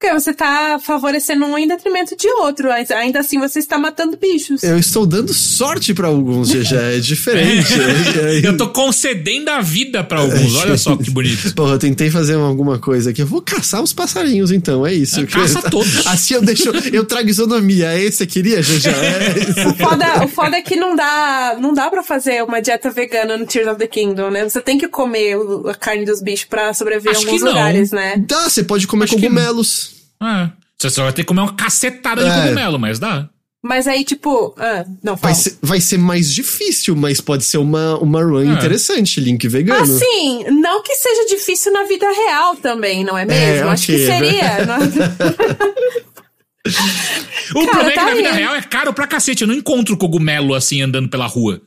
[0.01, 2.69] Porque você tá favorecendo um em detrimento de outro.
[2.71, 4.63] Ainda assim, você está matando bichos.
[4.63, 6.75] Eu estou dando sorte pra alguns, GG.
[6.75, 7.67] É diferente.
[8.19, 10.55] É- é- Eu tô concedendo a vida pra alguns.
[10.55, 11.53] Olha só que bonito.
[11.53, 13.21] Porra, eu tentei fazer alguma coisa aqui.
[13.21, 14.87] Eu vou caçar os passarinhos, então.
[14.87, 15.19] É isso.
[15.19, 16.01] É, caça todos.
[16.07, 16.71] Assim eu deixo.
[16.91, 17.93] Eu trago isonomia.
[17.93, 18.87] É esse que você queria, GG?
[18.89, 19.67] É.
[19.67, 23.37] O foda, o foda é que não dá, não dá pra fazer uma dieta vegana
[23.37, 24.49] no Tears of the Kingdom, né?
[24.49, 25.35] Você tem que comer
[25.69, 27.51] a carne dos bichos pra sobreviver Acho em alguns que não.
[27.53, 28.15] lugares, né?
[28.27, 29.90] Dá, você pode comer Acho que- cogumelos.
[30.21, 30.49] É.
[30.77, 32.41] Você só vai ter que comer uma cacetada de É.
[32.41, 33.27] cogumelo, mas dá.
[33.63, 37.95] Mas aí, tipo, ah, não Vai ser, vai ser mais difícil, mas pode ser uma,
[37.99, 38.53] uma run É.
[38.55, 39.83] interessante, link vegano.
[39.83, 43.69] Assim, não que seja difícil na vida real também, não é mesmo?
[43.69, 44.65] Acho ok, que é seria.
[44.65, 44.79] não-
[47.55, 49.41] O Cara, problema é tá que na vida real é caro pra cacete.
[49.41, 51.61] Eu não encontro cogumelo assim andando pela rua.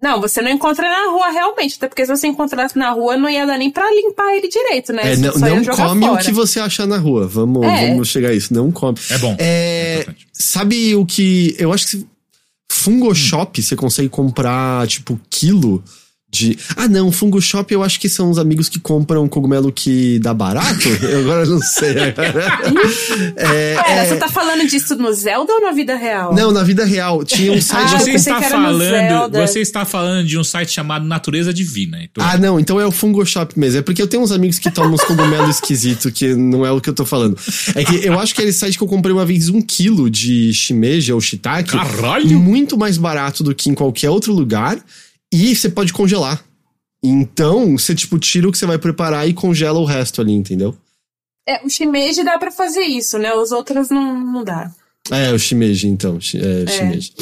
[0.00, 1.74] Não, você não encontra na rua realmente.
[1.76, 4.92] Até porque se você encontrasse na rua, não ia dar nem pra limpar ele direito,
[4.92, 5.14] né?
[5.14, 6.22] É, não só ia não jogar come fora.
[6.22, 7.26] o que você achar na rua.
[7.26, 7.88] Vamos, É.
[7.88, 8.54] vamos chegar a isso.
[8.54, 8.96] Não come.
[9.10, 9.36] É bom.
[9.38, 10.28] É, importante.
[10.32, 11.56] sabe o que.
[11.58, 12.06] Eu acho que
[12.70, 15.82] Fungo Shop você consegue comprar, tipo, quilo
[16.30, 16.58] de.
[16.76, 20.34] Ah, não, Fungo Shop eu acho que são os amigos que compram cogumelo que dá
[20.34, 20.88] barato.
[21.02, 21.94] eu agora não sei.
[23.36, 26.34] é, Pera, é- você tá falando disso no Zelda ou na vida real?
[26.34, 27.94] Não, na vida real, tinha um site.
[27.94, 31.98] Ah, você está era falando, você está falando de um site chamado Natureza Divina.
[32.02, 33.78] Então, Ah, não, então é o Fungo Shop mesmo.
[33.78, 36.80] É porque eu tenho uns amigos que tomam uns cogumelos esquisitos, que não é o
[36.80, 37.38] que eu tô falando.
[37.74, 40.52] É que eu acho que aquele site que eu comprei uma vez um quilo de
[40.52, 41.70] shimeji ou shiitake.
[41.70, 42.38] Caralho!
[42.38, 44.78] Muito mais barato do que em qualquer outro lugar.
[45.32, 46.42] E você pode congelar.
[47.02, 50.76] Então, você, tipo, tira o que você vai preparar e congela o resto ali, entendeu?
[51.48, 53.32] É, o shimeji dá pra fazer isso, né?
[53.34, 54.70] Os outros não, não dá.
[55.10, 56.20] É, o shimeji, então.
[56.20, 57.12] shi- É, shimeji.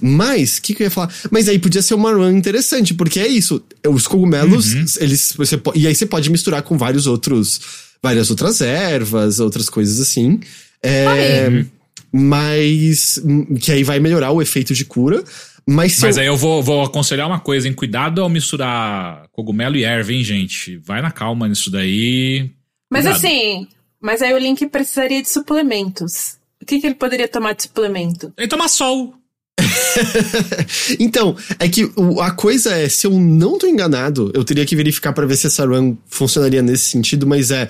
[0.00, 1.12] Mas, o que, que eu ia falar?
[1.30, 3.60] Mas aí podia ser uma run interessante, porque é isso.
[3.88, 5.32] Os cogumelos, eles.
[5.36, 7.60] Você, e aí você pode misturar com vários outros.
[8.02, 10.38] Várias outras ervas, outras coisas assim.
[10.82, 11.66] É, Uhum.
[12.12, 13.20] mas.
[13.24, 15.24] hum, Que aí vai melhorar o efeito de cura.
[15.68, 17.74] Mas se Mas eu- aí eu vou, vou aconselhar uma coisa, hein?
[17.74, 20.76] Cuidado ao misturar cogumelo e erva, hein, gente?
[20.78, 22.50] Vai na calma nisso daí.
[22.90, 23.16] Mas Cuidado.
[23.18, 23.68] assim,
[24.00, 26.36] mas aí o Link precisaria de suplementos.
[26.60, 28.32] O que, que ele poderia tomar de suplemento?
[28.36, 29.14] Ele toma sol.
[30.98, 31.90] então, é que
[32.20, 35.46] a coisa é, se eu não tô enganado, eu teria que verificar pra ver se
[35.46, 37.68] essa run funcionaria nesse sentido, mas é.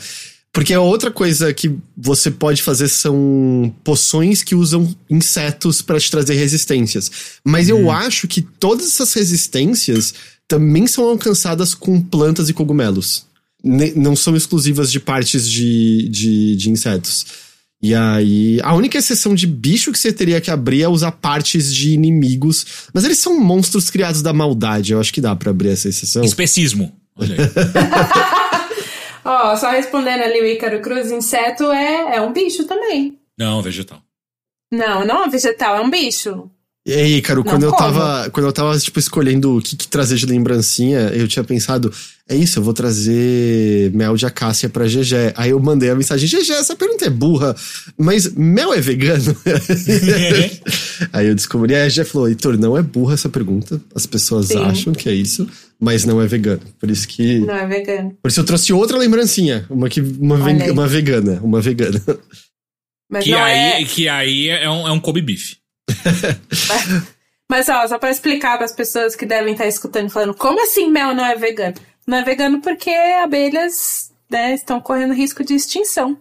[0.53, 6.11] Porque a outra coisa que você pode fazer são poções que usam insetos pra te
[6.11, 7.11] trazer resistências.
[7.43, 10.13] Mas eu acho que todas essas resistências
[10.47, 13.25] também são alcançadas com plantas e cogumelos.
[13.65, 17.25] Ne- não são exclusivas de partes de, de, de insetos.
[17.83, 21.75] E aí, a única exceção de bicho que você teria que abrir é usar partes
[21.75, 22.67] de inimigos.
[22.93, 24.93] Mas eles são monstros criados da maldade.
[24.93, 26.23] Eu acho que dá pra abrir essa exceção.
[26.23, 26.93] Especismo.
[27.17, 28.33] Olha aí.
[29.25, 33.19] Ó, só respondendo ali o Ícaro Cruz, inseto é, é um bicho também.
[33.39, 34.03] Não, vegetal.
[34.71, 36.51] Não, não é vegetal, é um bicho.
[36.85, 38.29] E aí, Não quando eu tava.
[38.31, 41.93] Quando eu tava, tipo, escolhendo o que, que trazer de lembrancinha, eu tinha pensado,
[42.29, 45.33] é isso, eu vou trazer mel de acácia pra GG.
[45.37, 47.55] Aí eu mandei a mensagem, GG, essa pergunta é burra,
[47.97, 49.37] mas mel é vegano?
[51.13, 53.81] aí eu descobri, aí a GG falou, Heitor, não é burra essa pergunta.
[53.95, 54.65] As pessoas Sim.
[54.65, 55.49] acham que é isso,
[55.83, 56.63] mas não é vegano.
[56.79, 57.41] Por isso que.
[57.41, 58.17] Não é vegano.
[58.23, 62.01] Por isso eu trouxe outra lembrancinha, uma, que, uma, ve- uma vegana, uma vegana.
[63.11, 63.85] Mas Que não aí, é.
[63.85, 65.57] que aí é um, é um Kobe Beef.
[67.51, 70.63] Mas ó, só pra explicar para as pessoas que devem estar escutando e falando, como
[70.63, 71.75] assim mel não é vegano?
[72.07, 76.17] Não é vegano porque abelhas né, estão correndo risco de extinção.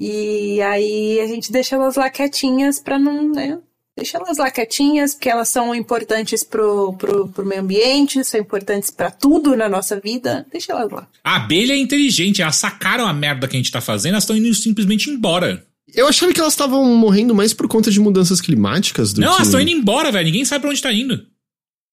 [0.00, 3.30] E aí a gente deixa elas lá quietinhas pra não.
[3.32, 3.58] Né,
[3.98, 8.90] deixa elas lá quietinhas, porque elas são importantes pro, pro, pro meio ambiente, são importantes
[8.90, 10.46] pra tudo na nossa vida.
[10.50, 11.06] Deixa elas lá.
[11.22, 14.36] A abelha é inteligente, elas sacaram a merda que a gente tá fazendo, elas estão
[14.36, 15.64] indo simplesmente embora.
[15.94, 19.34] Eu achava que elas estavam morrendo mais por conta de mudanças climáticas do não, que...
[19.36, 20.26] elas estão indo embora, velho.
[20.26, 21.26] Ninguém sabe pra onde tá indo.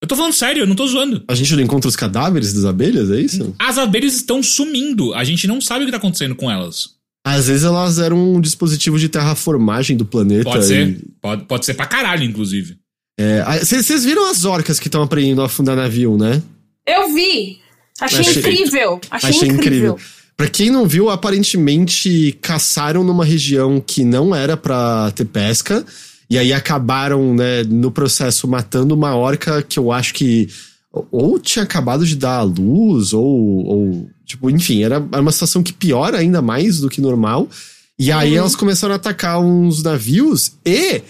[0.01, 1.23] Eu tô falando sério, eu não tô zoando.
[1.27, 3.55] A gente não encontra os cadáveres das abelhas, é isso?
[3.57, 5.13] As abelhas estão sumindo.
[5.13, 6.95] A gente não sabe o que tá acontecendo com elas.
[7.25, 10.43] Às vezes elas eram um dispositivo de terraformagem do planeta.
[10.43, 11.01] Pode e- ser.
[11.19, 12.77] Pode, pode ser pra caralho, inclusive.
[13.63, 16.41] Vocês viram as orcas que estão aprendendo a afundar navio, né?
[16.87, 17.59] Eu vi!
[17.99, 19.01] Achei, Achei- incrível!
[19.09, 19.93] Achei, Achei incrível.
[19.93, 19.99] incrível.
[20.37, 25.83] Pra quem não viu, aparentemente caçaram numa região que não era pra ter pesca
[26.29, 30.49] E aí acabaram, né, no processo matando uma orca que eu acho que
[31.11, 35.73] ou tinha acabado de dar a luz, ou, ou tipo, enfim, era uma situação que
[35.73, 37.47] piora ainda mais do que normal.
[37.97, 38.37] E aí Uhum.
[38.39, 41.01] elas começaram a atacar uns navios e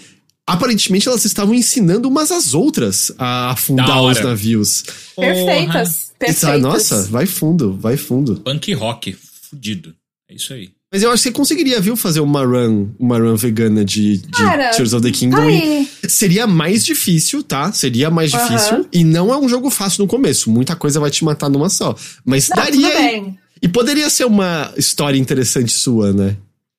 [0.46, 4.84] aparentemente elas estavam ensinando umas às outras a Da afundar os navios.
[5.16, 6.10] Perfeitas.
[6.14, 6.40] E Perfeitas.
[6.40, 8.36] tá, nossa, vai fundo, vai fundo.
[8.36, 9.16] Punk rock,
[9.50, 9.94] fudido.
[10.30, 10.70] É isso aí.
[10.96, 14.28] Mas eu acho que você conseguiria, viu, fazer uma run, uma run vegana de, de
[14.30, 15.42] Cara, Tears of the Kingdom.
[15.42, 15.86] Aí.
[16.08, 17.70] seria mais difícil, tá?
[17.70, 18.46] Seria mais Aham.
[18.46, 18.86] difícil.
[18.90, 20.50] E não é um jogo fácil no começo.
[20.50, 21.94] Muita coisa vai te matar numa só.
[22.24, 22.80] Mas Não, daria.
[22.90, 23.38] tudo bem.
[23.60, 26.34] E poderia ser uma história interessante sua, né?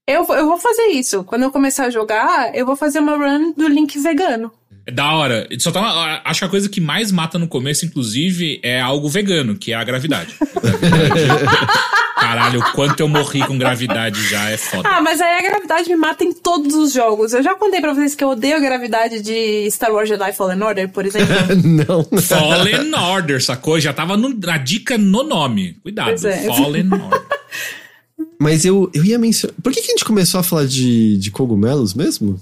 [0.10, 1.24] Eu, vou- eu vou fazer isso.
[1.24, 4.52] Quando eu começar a jogar, eu vou fazer uma run do Link vegano.
[4.84, 5.48] É da hora.
[5.60, 9.08] Só tá uma- acho que a coisa que mais mata no começo, inclusive, é algo
[9.10, 10.34] vegano, que é a gravidade.
[12.28, 14.88] Caralho, o quanto eu morri com gravidade já é foda.
[14.90, 17.34] Ah, mas aí a gravidade me mata em todos os jogos.
[17.34, 20.62] Eu já contei pra vocês que eu odeio a gravidade de Star Wars Jedi Fallen
[20.62, 21.34] Order, por exemplo.
[21.64, 22.04] não.
[22.22, 23.80] Fallen Order, sacou?
[23.80, 25.78] Já tava no- na dica no nome.
[25.82, 26.38] Cuidado, é.
[26.44, 27.22] Fallen Order.
[28.40, 29.56] Mas eu, eu ia mencionar.
[29.64, 32.40] Por que, que a gente começou a falar de, de cogumelos mesmo?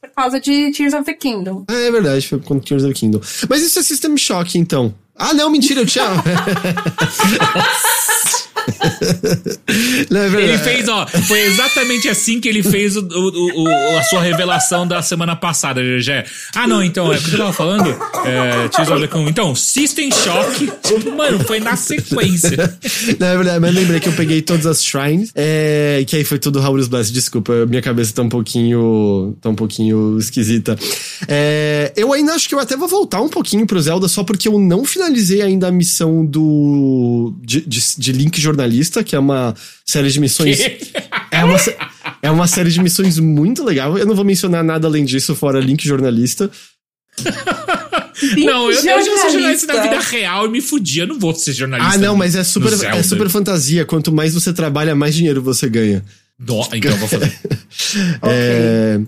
[0.00, 1.64] por causa de Tears of the Kingdom.
[1.68, 3.20] Ah, é verdade, foi com Tears of the Kingdom.
[3.48, 4.92] Mas isso é System Shock, então.
[5.16, 6.04] Ah, não, mentira, eu tinha.
[10.10, 10.42] não, é.
[10.42, 14.86] Ele fez, ó, foi exatamente assim que ele fez o, o- o- a sua revelação
[14.86, 16.24] da semana passada, GG.
[16.54, 17.88] Ah, não, então, é o que eu tava falando?
[18.24, 18.68] É.
[19.28, 22.78] Então, System Shock, tipo, mano, foi na sequência.
[23.18, 25.30] Não, é verdade, mas lembrei que eu peguei todas as shrines.
[25.34, 27.12] É, que aí foi tudo Howl's Blast.
[27.12, 29.36] Desculpa, minha cabeça tá um pouquinho.
[29.40, 30.76] tá um pouquinho esquisita.
[31.28, 34.48] É, eu ainda acho que eu até vou voltar um pouquinho pro Zelda, só porque
[34.48, 37.34] eu não finalizei ainda a missão do.
[37.42, 39.54] de, de, de Link Jornalista, que é uma
[39.86, 40.58] série de missões.
[41.32, 41.56] É uma,
[42.20, 43.96] é uma série de missões muito legal.
[43.96, 46.50] Eu não vou mencionar nada além disso, fora Link Jornalista.
[48.36, 51.00] Não, eu, eu já sou jornalista na vida real e me fudi.
[51.00, 51.94] Eu não vou ser jornalista.
[51.94, 53.84] Ah, não, mas é super, é super fantasia.
[53.86, 56.04] Quanto mais você trabalha, mais dinheiro você ganha.
[56.38, 57.32] Dó- Então eu vou fazer.
[58.22, 59.00] É,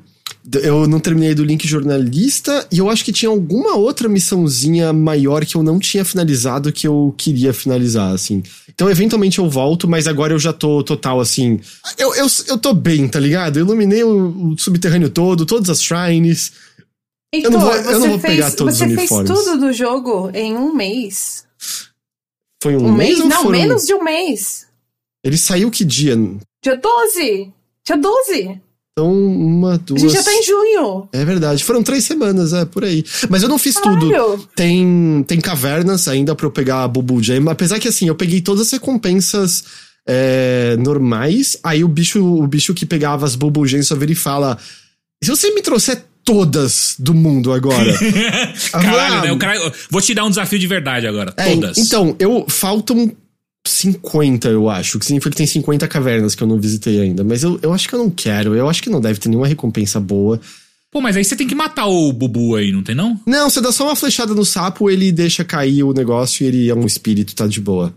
[0.62, 5.44] eu não terminei do Link Jornalista e eu acho que tinha alguma outra missãozinha maior
[5.46, 8.42] que eu não tinha finalizado que eu queria finalizar, assim.
[8.68, 11.60] Então, eventualmente eu volto, mas agora eu já tô total, assim.
[11.96, 13.58] Eu, eu, eu tô bem, tá ligado?
[13.58, 16.52] Eu iluminei o, o subterrâneo todo, todas as shrines.
[17.32, 19.30] Heitor, não vou- eu não vou fez, pegar todos os Você fez uniformes.
[19.30, 21.44] tudo do jogo em um mês.
[22.62, 23.18] Foi um, Um mês?
[23.20, 24.66] ou Não, foram- menos de um mês.
[25.24, 26.16] Ele saiu que dia?
[26.62, 27.52] Dia 12.
[27.86, 28.60] Dia 12.
[28.96, 30.00] Então, uma, A duas.
[30.00, 31.08] gente já tá em junho.
[31.12, 31.64] É verdade.
[31.64, 33.04] Foram três semanas, é, por aí.
[33.28, 34.08] Mas eu não fiz tudo.
[34.08, 34.48] Caralho.
[34.54, 37.42] Tem, tem cavernas ainda pra eu pegar a Bubble Gem.
[37.48, 39.64] Apesar que assim, eu peguei todas as recompensas
[40.06, 41.58] é, normais.
[41.64, 44.56] Aí o bicho, o bicho que pegava as Bubble Gems só vira e fala:
[45.20, 47.92] Se você me trouxer todas do mundo agora.
[48.70, 49.36] Caralho, Ah, né?
[49.38, 51.34] Cara, vou te dar um desafio de verdade agora.
[51.36, 51.78] é, Todas.
[51.78, 53.10] Então, eu faltam
[53.66, 54.98] 50, eu acho.
[54.98, 57.24] Que significa que tem 50 cavernas que eu não visitei ainda.
[57.24, 58.54] Mas eu, eu acho que eu não quero.
[58.54, 60.40] Eu acho que não deve ter nenhuma recompensa boa.
[60.90, 63.20] Pô, mas aí você tem que matar o Bubu aí, não tem não?
[63.26, 66.70] Não, você dá só uma flechada no sapo, ele deixa cair o negócio e ele
[66.70, 67.92] é um espírito, tá de boa.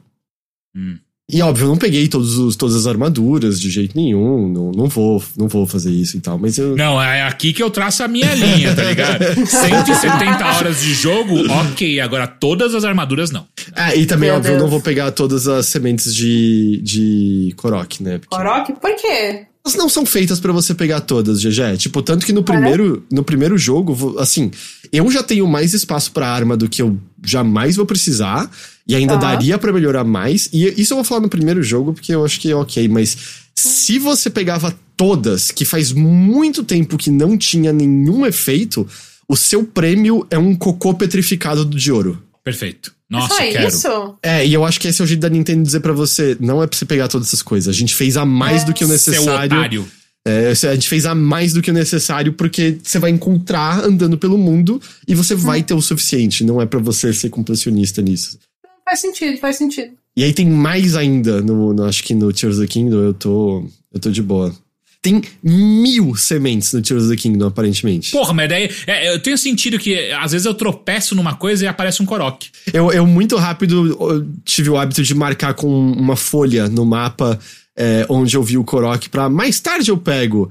[0.76, 0.98] Hum.
[1.30, 4.48] E óbvio, eu não peguei todos os, todas as armaduras de jeito nenhum.
[4.48, 6.38] Não, não vou, não vou fazer isso e tal.
[6.38, 6.74] Mas eu.
[6.78, 9.26] Não, é aqui que eu traço a minha linha, tá ligado?
[9.46, 12.00] 170 horas de jogo, ok.
[12.00, 13.46] Agora todas as armaduras não.
[13.76, 14.72] Ah, e também, Meu óbvio, eu não Deus.
[14.72, 18.20] vou pegar todas as sementes de, de Korok, né?
[18.20, 18.74] Porque Orochi?
[18.80, 19.48] Por quê?
[19.68, 21.78] Elas não são feitas pra você pegar todas, GG.
[21.78, 24.50] Tipo, tanto que no primeiro, no primeiro jogo, assim,
[24.94, 28.50] eu já tenho mais espaço pra arma do que eu jamais vou precisar.
[28.88, 29.32] E ainda Tá.
[29.32, 30.50] daria pra melhorar mais.
[30.54, 32.88] E isso eu vou falar no primeiro jogo, porque eu acho que é ok.
[32.88, 33.18] Mas
[33.54, 38.88] se você pegava todas, que faz muito tempo que não tinha nenhum efeito,
[39.28, 42.24] o seu prêmio é um cocô petrificado de ouro.
[42.44, 42.94] Perfeito.
[43.10, 43.68] É Nossa, só quero.
[43.68, 44.18] isso?
[44.22, 46.62] É, e eu acho que esse é o jeito da Nintendo dizer pra você, não
[46.62, 47.74] é pra você pegar todas essas coisas.
[47.74, 49.88] A gente fez a mais do que o necessário.
[50.26, 54.18] É, a gente fez a mais do que o necessário porque você vai encontrar andando
[54.18, 56.44] pelo mundo e você vai ter o suficiente.
[56.44, 58.38] Não é pra você ser completionista nisso.
[58.84, 59.92] Faz sentido, faz sentido.
[60.18, 63.14] E aí tem mais ainda no, no- acho que no Tears of the Kingdom eu
[63.14, 64.54] tô eu tô de boa.
[65.02, 68.12] Tem mil sementes no Tears of the Kingdom aparentemente.
[68.12, 68.70] Porra, mas daí.
[68.86, 72.50] é, eu tenho sentido que às vezes eu tropeço numa coisa e aparece um Korok.
[72.74, 77.40] Eu, eu muito rápido ó, tive o hábito de marcar com uma folha no mapa
[77.78, 80.50] é, onde eu vi o Korok pra mais tarde eu pego.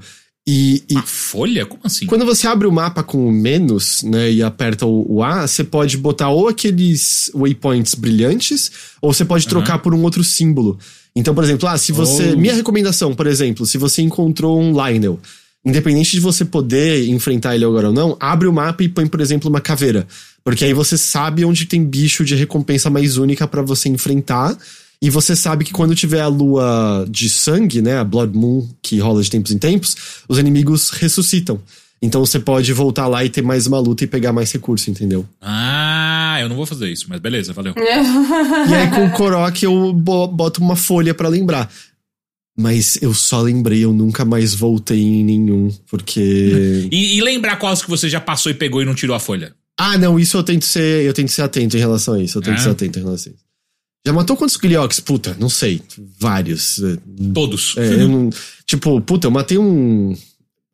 [0.49, 1.65] E, e Uma folha?
[1.65, 2.05] Como assim?
[2.05, 5.61] Quando você abre o mapa com o menos, né, e aperta o, o A, você
[5.61, 8.71] pode botar ou aqueles waypoints brilhantes,
[9.01, 10.79] ou você pode trocar por um outro símbolo.
[11.17, 12.33] Então, por exemplo, ah, se você.
[12.33, 12.37] Oh.
[12.37, 15.19] Minha recomendação, por exemplo, se você encontrou um Lionel.
[15.65, 19.19] independente de você poder enfrentar ele agora ou não, abre o mapa e põe, por
[19.19, 20.07] exemplo, uma caveira.
[20.43, 24.55] Porque aí você sabe onde tem bicho de recompensa mais única para você enfrentar.
[25.01, 28.99] E você sabe que quando tiver a lua de sangue, né, a Blood Moon, que
[28.99, 29.95] rola de tempos em tempos,
[30.29, 31.59] os inimigos ressuscitam.
[32.01, 35.27] Então você pode voltar lá e ter mais uma luta e pegar mais recurso, entendeu?
[35.41, 37.73] Ah, eu não vou fazer isso, mas beleza, valeu.
[37.77, 41.71] e aí com o Korok eu boto uma folha para lembrar.
[42.59, 46.87] Mas eu só lembrei, eu nunca mais voltei em nenhum, porque.
[46.91, 49.53] e, e lembrar quais que você já passou e pegou e não tirou a folha?
[49.79, 51.05] Ah, não, isso eu tento ser.
[51.05, 52.39] Eu tento ser atento em relação a isso.
[52.39, 53.45] Eu tento ser atento em relação a isso.
[54.07, 54.99] Já matou quantos Gliox?
[54.99, 55.81] Puta, não sei.
[56.19, 56.81] Vários.
[57.33, 57.75] Todos.
[57.77, 58.29] É, eu não,
[58.65, 60.17] tipo, puta, eu matei um.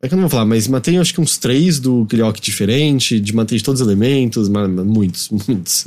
[0.04, 3.18] É que eu não vou falar, mas matei acho que uns três do Gliock diferente,
[3.18, 5.86] de matei de todos os elementos, mas, muitos, muitos.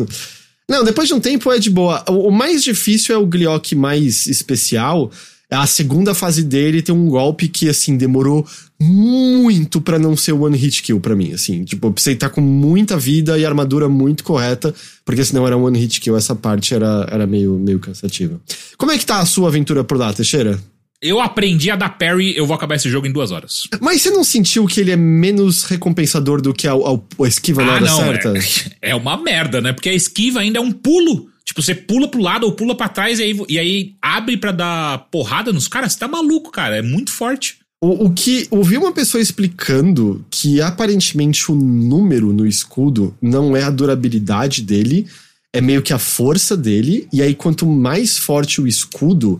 [0.68, 2.04] Não, depois de um tempo é de boa.
[2.10, 5.12] O, o mais difícil é o Gliock mais especial,
[5.52, 8.44] a segunda fase dele tem um golpe que, assim, demorou
[8.82, 11.64] muito para não ser one hit kill para mim, assim.
[11.64, 14.74] Tipo, eu precisei estar com muita vida e armadura muito correta,
[15.06, 16.18] porque senão era one hit kill.
[16.18, 18.42] Essa parte era, era meio, meio cansativa.
[18.78, 20.60] Como é que tá a sua aventura por lá, Teixeira?
[21.02, 23.64] Eu aprendi a dar parry, eu vou acabar esse jogo em duas horas.
[23.80, 27.64] Mas você não sentiu que ele é menos recompensador do que a, a, a esquiva
[27.64, 28.34] na ah, hora não, certa?
[28.82, 29.74] É, é uma merda, né?
[29.74, 31.30] Porque a esquiva ainda é um pulo.
[31.46, 34.52] Tipo, você pula pro lado ou pula para trás e aí, e aí abre para
[34.52, 35.94] dar porrada nos caras.
[35.94, 36.78] Você tá maluco, cara.
[36.78, 37.60] É muito forte.
[37.80, 38.48] O, o que.
[38.50, 45.06] Ouvi uma pessoa explicando que aparentemente o número no escudo não é a durabilidade dele,
[45.54, 47.08] é meio que a força dele.
[47.14, 49.40] E aí, quanto mais forte o escudo,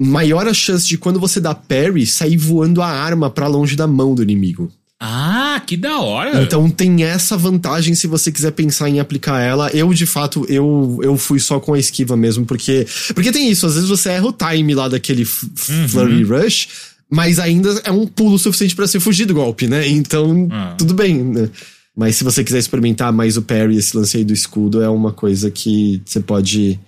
[0.00, 3.86] maior a chance de quando você dá parry sair voando a arma para longe da
[3.86, 4.70] mão do inimigo.
[5.00, 6.42] Ah, que da hora!
[6.42, 9.68] Então tem essa vantagem se você quiser pensar em aplicar ela.
[9.70, 12.86] Eu, de fato, eu, eu fui só com a esquiva mesmo, porque.
[13.14, 15.88] Porque tem isso, às vezes você erra o time lá daquele uhum.
[15.88, 16.68] Flurry Rush,
[17.10, 19.86] mas ainda é um pulo suficiente para você fugir do golpe, né?
[19.86, 20.74] Então, ah.
[20.78, 21.50] tudo bem, né?
[21.96, 25.12] Mas se você quiser experimentar mais o parry, esse lance aí do escudo, é uma
[25.12, 26.78] coisa que você pode.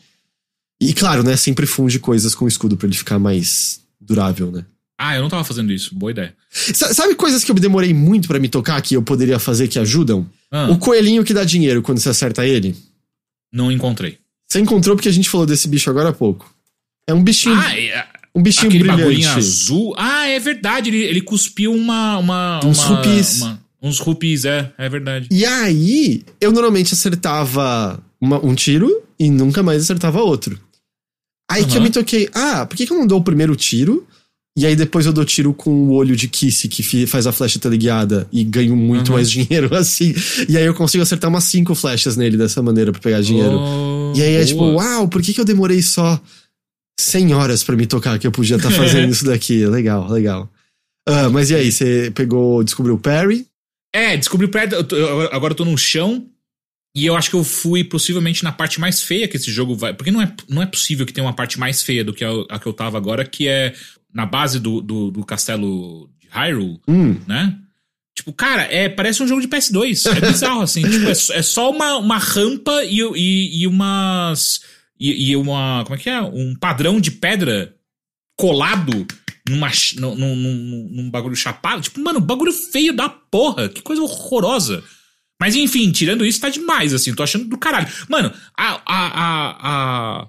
[0.81, 1.37] E claro, né?
[1.37, 4.65] Sempre funde coisas com o escudo para ele ficar mais durável, né?
[4.99, 5.95] Ah, eu não tava fazendo isso.
[5.95, 6.35] Boa ideia.
[6.51, 10.27] sabe coisas que eu demorei muito para me tocar que eu poderia fazer que ajudam?
[10.51, 10.71] Ah.
[10.71, 12.75] O coelhinho que dá dinheiro quando você acerta ele?
[13.53, 14.19] Não encontrei.
[14.49, 16.51] Você encontrou porque a gente falou desse bicho agora há pouco.
[17.07, 17.57] É um bichinho.
[17.59, 19.27] Ah, é, um bichinho aquele brilhante.
[19.27, 19.95] azul.
[19.97, 20.91] Ah, é verdade.
[20.91, 22.19] Ele, ele cuspiu uma.
[22.19, 23.41] uma uns uma, rupis.
[23.41, 25.29] Uma, uns rupis, é, é verdade.
[25.31, 30.61] E aí, eu normalmente acertava uma, um tiro e nunca mais acertava outro.
[31.51, 31.69] Aí uhum.
[31.69, 34.07] que eu me toquei, ah, por que, que eu não dou o primeiro tiro?
[34.57, 37.59] E aí depois eu dou tiro com o olho de Kiss, que faz a flecha
[37.59, 39.15] teleguiada, e ganho muito uhum.
[39.15, 40.15] mais dinheiro assim.
[40.49, 43.59] E aí eu consigo acertar umas cinco flechas nele dessa maneira para pegar dinheiro.
[43.59, 46.19] Oh, e aí é tipo, uau, por que, que eu demorei só
[46.99, 49.67] 100 horas para me tocar que eu podia estar tá fazendo isso daqui?
[49.67, 50.51] Legal, legal.
[51.07, 53.47] Uh, mas e aí, você pegou, descobriu o parry?
[53.95, 54.51] É, descobri o
[54.95, 56.27] eu, agora eu tô no chão,
[56.97, 59.93] e eu acho que eu fui possivelmente na parte mais feia que esse jogo vai.
[59.93, 62.31] Porque não é, não é possível que tenha uma parte mais feia do que a,
[62.49, 63.75] a que eu tava agora, que é
[64.15, 67.17] na base do, do, do castelo de Hyrule, hum.
[67.27, 67.55] né?
[68.15, 70.11] Tipo, cara, é, parece um jogo de PS2.
[70.17, 70.81] É bizarro, assim.
[70.89, 74.63] tipo, é, é, só uma, uma rampa e, e, e umas.
[74.99, 75.85] E, e, uma.
[75.85, 76.19] Como é que é?
[76.23, 77.75] Um padrão de pedra
[78.39, 79.07] colado
[79.47, 81.83] numa, num, num, num bagulho chapado.
[81.83, 83.69] Tipo, mano, bagulho feio da porra.
[83.69, 84.83] Que coisa horrorosa.
[85.41, 87.15] Mas enfim, tirando isso, tá demais, assim.
[87.15, 87.89] Tô achando do caralho.
[88.09, 90.29] Mano, a, a, a, a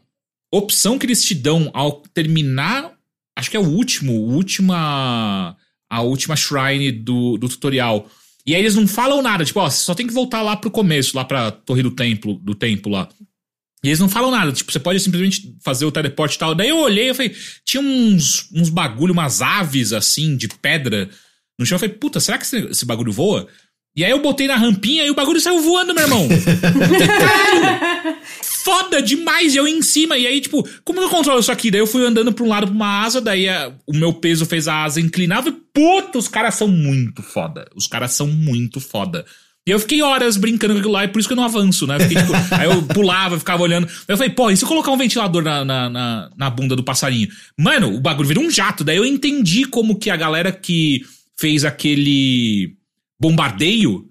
[0.52, 2.98] opção que eles te dão ao terminar
[3.38, 5.56] Acho que é o último, última.
[5.90, 8.10] A última shrine do, do tutorial.
[8.46, 10.72] E aí eles não falam nada, tipo, ó, você só tem que voltar lá pro
[10.72, 13.08] começo, lá pra torre do templo, do templo lá.
[13.84, 16.56] E eles não falam nada, tipo, você pode simplesmente fazer o teleporte e tal.
[16.56, 21.10] Daí eu olhei, eu falei, tinha uns, uns bagulho, umas aves assim, de pedra
[21.60, 21.76] no chão.
[21.76, 23.48] Eu falei, puta, será que esse, esse bagulho voa?
[23.98, 26.28] E aí eu botei na rampinha e o bagulho saiu voando, meu irmão.
[26.30, 28.18] Caralho!
[28.64, 29.56] Foda demais!
[29.56, 30.16] E eu em cima.
[30.20, 31.72] E aí, tipo, como eu controlo isso aqui?
[31.72, 34.46] Daí eu fui andando pra um lado pra uma asa, daí a, o meu peso
[34.46, 35.44] fez a asa inclinar.
[35.48, 37.68] E, puta, os caras são muito foda.
[37.76, 39.26] Os caras são muito foda.
[39.66, 41.88] E eu fiquei horas brincando com aquilo lá, e por isso que eu não avanço,
[41.88, 42.00] né?
[42.00, 43.88] Fiquei, tipo, aí eu pulava, ficava olhando.
[43.88, 46.76] Aí eu falei, pô, e se eu colocar um ventilador na, na, na, na bunda
[46.76, 47.30] do passarinho?
[47.58, 48.84] Mano, o bagulho virou um jato.
[48.84, 51.02] Daí eu entendi como que a galera que
[51.36, 52.78] fez aquele
[53.20, 54.10] bombardeio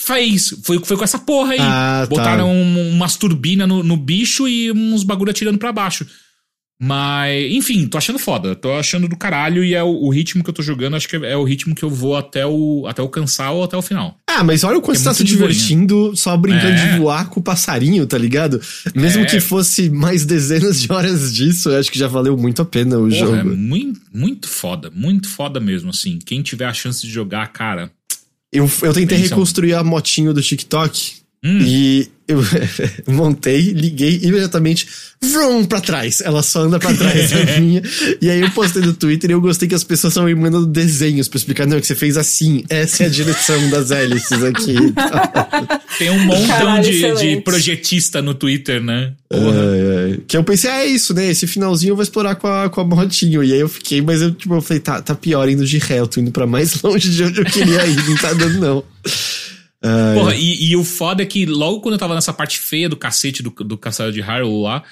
[0.00, 0.54] fez.
[0.64, 1.60] Foi, foi com essa porra aí.
[1.60, 2.06] Ah, tá.
[2.06, 2.52] Botaram tá.
[2.52, 6.06] um, umas turbinas no, no, bicho e uns bagulho atirando para baixo.
[6.82, 8.56] Mas, enfim, tô achando foda.
[8.56, 11.16] Tô achando do caralho e é o, o ritmo que eu tô jogando, acho que
[11.16, 14.16] é, é, o ritmo que eu vou até o até alcançar ou até o final.
[14.26, 16.92] Ah, mas olha o quanto é você tá se divertindo só brincando é.
[16.92, 18.58] de voar com o passarinho, tá ligado?
[18.94, 19.26] Mesmo é.
[19.26, 22.96] que fosse mais dezenas de horas disso, eu acho que já valeu muito a pena
[22.96, 23.36] o Porra, jogo.
[23.36, 26.18] É muito, muito foda, muito foda mesmo, assim.
[26.18, 27.92] Quem tiver a chance de jogar, cara.
[28.52, 31.19] Eu, eu tentei reconstruir a motinho do TikTok.
[31.42, 31.58] Hum.
[31.62, 32.38] E eu
[33.12, 34.86] montei, liguei imediatamente,
[35.20, 36.20] vrum pra trás.
[36.20, 37.82] Ela só anda pra trás da minha.
[38.20, 40.66] E aí eu postei no Twitter e eu gostei que as pessoas estão me mandando
[40.66, 44.44] desenhos pra explicar, não, é que você fez assim, essa é a direção das hélices
[44.44, 44.74] aqui.
[45.98, 49.12] Tem um montão Caralho, de, de, projetista no Twitter, né?
[49.32, 50.18] É, é.
[50.26, 51.26] Que eu pensei, ah, é isso, né?
[51.30, 53.42] Esse finalzinho eu vou explorar com a, com a motinho.
[53.42, 56.00] E aí eu fiquei, mas eu, tipo, eu falei, tá, tá pior indo de ré,
[56.00, 58.84] eu tô indo pra mais longe de onde eu queria ir, não tá dando não.
[59.82, 60.38] Ah, Porra, é.
[60.38, 63.42] e, e, o foda é que logo quando eu tava nessa parte feia do cacete
[63.42, 64.82] do, do Castelo de Hyrule lá,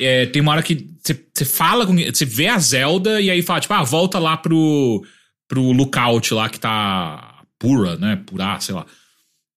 [0.00, 1.94] é, tem uma hora que você fala com.
[1.96, 5.04] Você vê a Zelda e aí fala, tipo, ah, volta lá pro,
[5.48, 8.20] pro lookout lá que tá pura, né?
[8.24, 8.86] Pura, sei lá.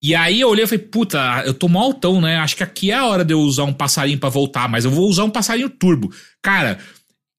[0.03, 2.37] E aí eu olhei e falei, puta, eu tô mal altão, né?
[2.37, 4.89] Acho que aqui é a hora de eu usar um passarinho para voltar, mas eu
[4.89, 6.11] vou usar um passarinho turbo.
[6.41, 6.79] Cara,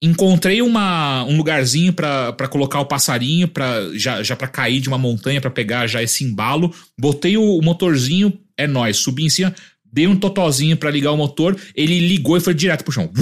[0.03, 4.99] Encontrei uma, um lugarzinho para colocar o passarinho, pra, já, já para cair de uma
[4.99, 6.75] montanha, para pegar já esse embalo.
[6.99, 8.97] Botei o, o motorzinho, é nóis.
[8.97, 9.55] Subi em cima,
[9.93, 13.09] dei um totozinho para ligar o motor, ele ligou e foi direto pro chão.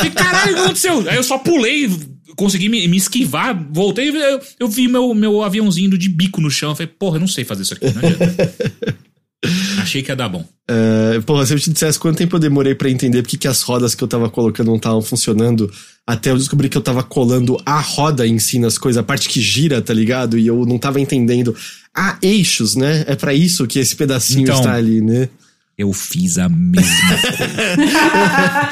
[0.00, 1.08] que caralho, o que aconteceu?
[1.08, 1.88] Aí eu só pulei,
[2.34, 6.74] consegui me, me esquivar, voltei eu, eu vi meu, meu aviãozinho de bico no chão.
[6.74, 8.54] falei, porra, eu não sei fazer isso aqui, não adianta.
[9.80, 10.44] Achei que ia dar bom.
[10.70, 13.62] Uh, porra, se eu te dissesse quanto tempo eu demorei para entender porque que as
[13.62, 15.70] rodas que eu tava colocando não estavam funcionando,
[16.06, 19.28] até eu descobri que eu tava colando a roda em si nas coisas, a parte
[19.28, 20.36] que gira, tá ligado?
[20.36, 21.54] E eu não tava entendendo.
[21.94, 23.04] Ah, eixos, né?
[23.06, 25.28] É para isso que esse pedacinho então, está ali, né?
[25.78, 26.82] Eu fiz a mesma
[27.38, 28.68] coisa.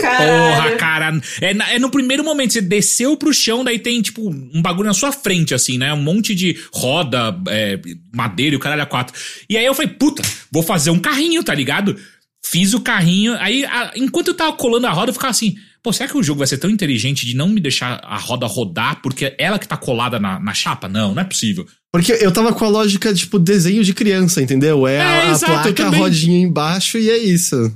[0.00, 1.20] Porra, cara.
[1.42, 4.94] É, é, no primeiro momento, você desceu pro chão, daí tem, tipo, um bagulho na
[4.94, 5.92] sua frente, assim, né?
[5.92, 7.78] Um monte de roda, é,
[8.14, 9.14] madeira e o caralho a quatro.
[9.46, 11.94] E aí eu falei, puta, vou fazer um carrinho, tá ligado?
[12.42, 13.34] Fiz o carrinho.
[13.34, 16.22] Aí, a, enquanto eu tava colando a roda, eu ficava assim, pô, será que o
[16.22, 19.58] jogo vai ser tão inteligente de não me deixar a roda rodar porque é ela
[19.58, 20.88] que tá colada na, na chapa?
[20.88, 21.66] Não, não é possível.
[21.92, 24.86] Porque eu tava com a lógica, tipo, desenho de criança, entendeu?
[24.86, 27.72] É, é a, exato, a placa, a rodinha embaixo e é isso.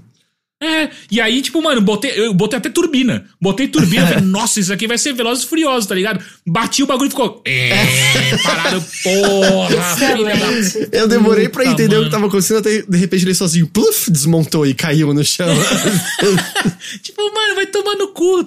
[0.62, 3.24] É, e aí, tipo, mano, botei, eu botei até turbina.
[3.40, 6.24] Botei turbina, falei, nossa, isso aqui vai ser Velozes e Furiosos, tá ligado?
[6.46, 7.42] Bati o bagulho e ficou.
[7.44, 12.02] É, parado, porra, filha Eu demorei pra entender mano.
[12.02, 15.48] o que tava acontecendo, até de repente ele sozinho, pluf, desmontou e caiu no chão.
[17.02, 18.46] tipo, mano, vai tomar no cu.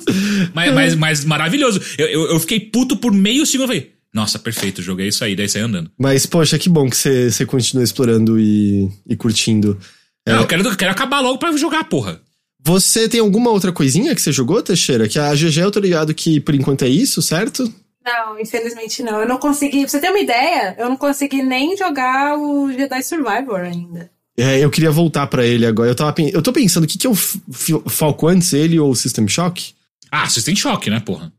[0.54, 1.82] Mas, mas, mas maravilhoso.
[1.98, 5.36] Eu, eu, eu fiquei puto por meio segundo, eu falei, nossa, perfeito, joguei isso aí,
[5.36, 5.92] daí saí andando.
[6.00, 9.78] Mas, poxa, que bom que você continua explorando e, e curtindo.
[10.26, 12.22] É, eu quero, quero acabar logo pra jogar, porra.
[12.64, 15.10] Você tem alguma outra coisinha que você jogou, Teixeira?
[15.10, 17.72] Que a GG eu tô ligado que por enquanto é isso, certo?
[18.06, 19.20] Não, infelizmente não.
[19.20, 19.82] Eu não consegui.
[19.82, 24.10] Pra você ter uma ideia, eu não consegui nem jogar o Jedi Survivor ainda.
[24.38, 25.92] É, eu queria voltar para ele agora.
[25.92, 29.28] Eu, tava, eu tô pensando, o que, que eu falco antes, ele ou o System
[29.28, 29.74] Shock?
[30.10, 31.34] Ah, System Shock, né, porra?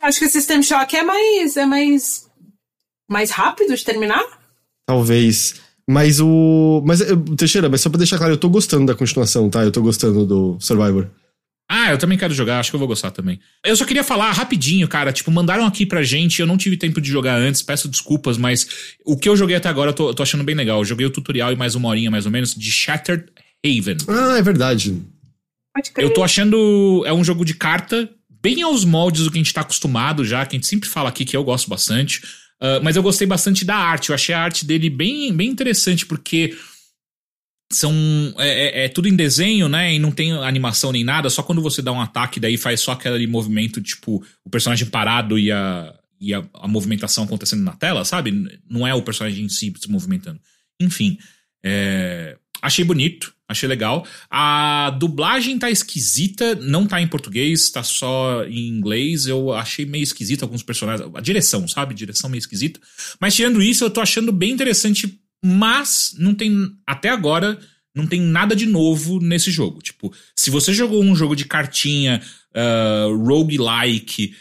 [0.00, 1.56] Acho que o System Shock é mais.
[1.56, 2.26] é mais.
[3.08, 4.24] mais rápido de terminar?
[4.86, 5.60] Talvez.
[5.88, 6.82] Mas o.
[6.86, 7.00] Mas,
[7.36, 9.62] Teixeira, mas só pra deixar claro, eu tô gostando da continuação, tá?
[9.62, 11.08] Eu tô gostando do Survivor.
[11.68, 13.38] Ah, eu também quero jogar, acho que eu vou gostar também.
[13.64, 15.12] Eu só queria falar rapidinho, cara.
[15.12, 18.96] Tipo, mandaram aqui pra gente, eu não tive tempo de jogar antes, peço desculpas, mas
[19.04, 20.78] o que eu joguei até agora eu tô, tô achando bem legal.
[20.78, 23.26] Eu joguei o tutorial e mais uma horinha, mais ou menos, de Shattered
[23.64, 23.98] Haven.
[24.08, 25.00] Ah, é verdade.
[25.96, 27.04] Eu tô achando.
[27.06, 28.10] É um jogo de carta
[28.42, 31.08] bem aos moldes do que a gente tá acostumado já, que a gente sempre fala
[31.08, 32.22] aqui que eu gosto bastante.
[32.60, 34.10] Uh, mas eu gostei bastante da arte.
[34.10, 36.56] Eu achei a arte dele bem, bem interessante, porque
[37.72, 37.92] são.
[38.38, 39.94] É, é, é, tudo em desenho, né?
[39.94, 41.30] E não tem animação nem nada.
[41.30, 45.38] Só quando você dá um ataque, daí faz só aquele movimento, tipo, o personagem parado
[45.38, 48.60] e a, e a, a movimentação acontecendo na tela, sabe?
[48.68, 50.40] Não é o personagem em si se movimentando.
[50.78, 51.18] Enfim.
[51.64, 53.34] É, achei bonito.
[53.50, 54.06] Achei legal.
[54.30, 59.26] A dublagem tá esquisita, não tá em português, tá só em inglês.
[59.26, 61.10] Eu achei meio esquisito alguns personagens.
[61.12, 61.92] A direção, sabe?
[61.92, 62.78] Direção meio esquisita.
[63.18, 65.20] Mas tirando isso, eu tô achando bem interessante.
[65.44, 66.54] Mas não tem.
[66.86, 67.58] Até agora,
[67.92, 69.82] não tem nada de novo nesse jogo.
[69.82, 72.22] Tipo, se você jogou um jogo de cartinha,
[72.54, 74.32] uh, roguelike,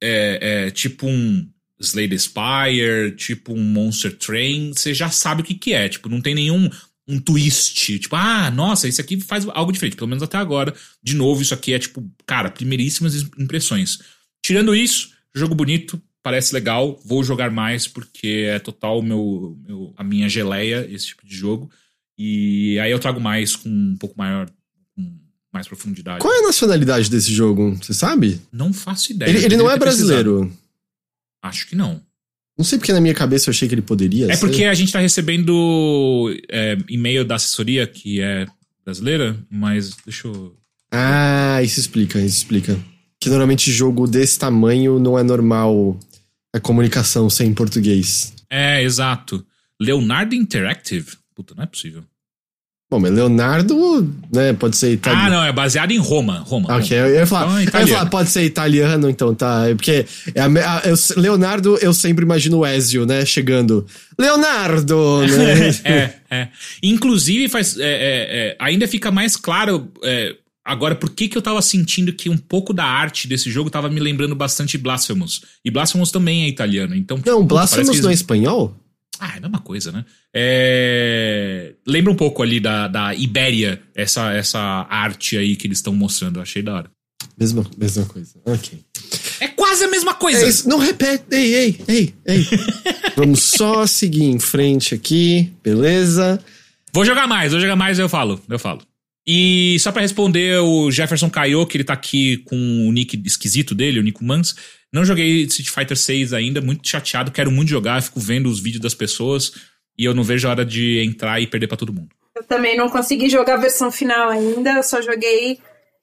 [0.00, 1.48] é, é, tipo um.
[1.80, 5.88] Slay the Spire, tipo um Monster Train, você já sabe o que, que é.
[5.88, 6.70] Tipo, não tem nenhum
[7.12, 7.98] um twist.
[7.98, 9.96] Tipo, ah, nossa, esse aqui faz algo diferente.
[9.96, 10.74] Pelo menos até agora.
[11.02, 13.98] De novo, isso aqui é tipo, cara, primeiríssimas impressões.
[14.44, 16.98] Tirando isso, jogo bonito, parece legal.
[17.04, 21.70] Vou jogar mais porque é total meu, meu, a minha geleia esse tipo de jogo.
[22.18, 24.48] E aí eu trago mais com um pouco maior.
[24.96, 25.18] Com
[25.52, 26.20] mais profundidade.
[26.20, 27.76] Qual é a nacionalidade desse jogo?
[27.76, 28.40] Você sabe?
[28.50, 29.28] Não faço ideia.
[29.28, 30.50] Ele, ele não é brasileiro.
[31.42, 32.00] Acho que não.
[32.56, 34.40] Não sei porque na minha cabeça eu achei que ele poderia É ser.
[34.40, 38.46] porque a gente tá recebendo é, e-mail da assessoria, que é
[38.84, 40.54] brasileira, mas deixa eu.
[40.90, 42.78] Ah, isso explica, isso explica.
[43.18, 45.98] Que normalmente jogo desse tamanho não é normal
[46.52, 48.34] a comunicação sem português.
[48.50, 49.44] É, exato.
[49.80, 51.12] Leonardo Interactive.
[51.34, 52.04] Puta, não é possível.
[52.92, 55.30] Bom, mas Leonardo, né, pode ser Ah, italiano.
[55.30, 56.40] não, é baseado em Roma.
[56.40, 56.66] Roma.
[56.68, 59.66] Ah, ok, eu ia falar, Então é eu ia falar, pode ser italiano, então tá.
[59.66, 60.04] É Porque
[60.34, 63.24] é a a- eu- Leonardo, eu sempre imagino o Ezio, né?
[63.24, 63.86] Chegando.
[64.18, 65.20] Leonardo!
[65.22, 65.70] Né?
[65.84, 66.48] é, é.
[66.82, 67.88] Inclusive, faz, é, é,
[68.50, 69.90] é, ainda fica mais claro
[70.62, 73.88] agora por que, que eu tava sentindo que um pouco da arte desse jogo tava
[73.88, 75.40] me lembrando bastante Blasphemous.
[75.64, 77.16] E Blasphemous também é italiano, então...
[77.24, 78.76] Não, puta, Blasphemous não é espanhol?
[79.24, 80.04] Ah, é a mesma coisa, né?
[80.34, 81.74] É...
[81.86, 84.58] Lembra um pouco ali da, da Ibéria, essa, essa
[84.90, 86.40] arte aí que eles estão mostrando.
[86.40, 86.90] Eu achei da hora.
[87.38, 88.40] Mesma, mesma coisa.
[88.44, 88.80] Ok.
[89.38, 90.44] É quase a mesma coisa.
[90.44, 91.22] É não repete.
[91.30, 92.46] Ei, ei, ei, ei.
[93.16, 96.42] Vamos só seguir em frente aqui, beleza?
[96.92, 98.82] Vou jogar mais, vou jogar mais eu falo, eu falo.
[99.24, 103.72] E só pra responder o Jefferson Caio, que ele tá aqui com o nick esquisito
[103.72, 104.56] dele, o Nico Mans.
[104.92, 108.82] Não joguei Street Fighter 6 ainda, muito chateado, quero muito jogar, fico vendo os vídeos
[108.82, 109.52] das pessoas
[109.98, 112.10] e eu não vejo a hora de entrar e perder pra todo mundo.
[112.36, 115.58] Eu também não consegui jogar a versão final ainda, eu só joguei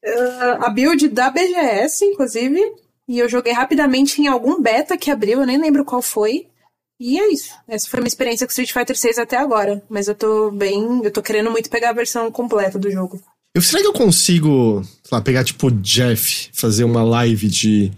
[0.05, 2.59] ah, a build da BGS, inclusive.
[3.07, 6.47] E eu joguei rapidamente em algum beta que abriu, eu nem lembro qual foi.
[6.99, 7.53] E é isso.
[7.67, 9.81] Essa foi a minha experiência com Street Fighter 6 até agora.
[9.89, 11.01] Mas eu tô bem.
[11.03, 13.21] Eu tô querendo muito pegar a versão completa do jogo.
[13.55, 17.91] Eu, será que eu consigo, sei lá, pegar tipo o Jeff, fazer uma live de.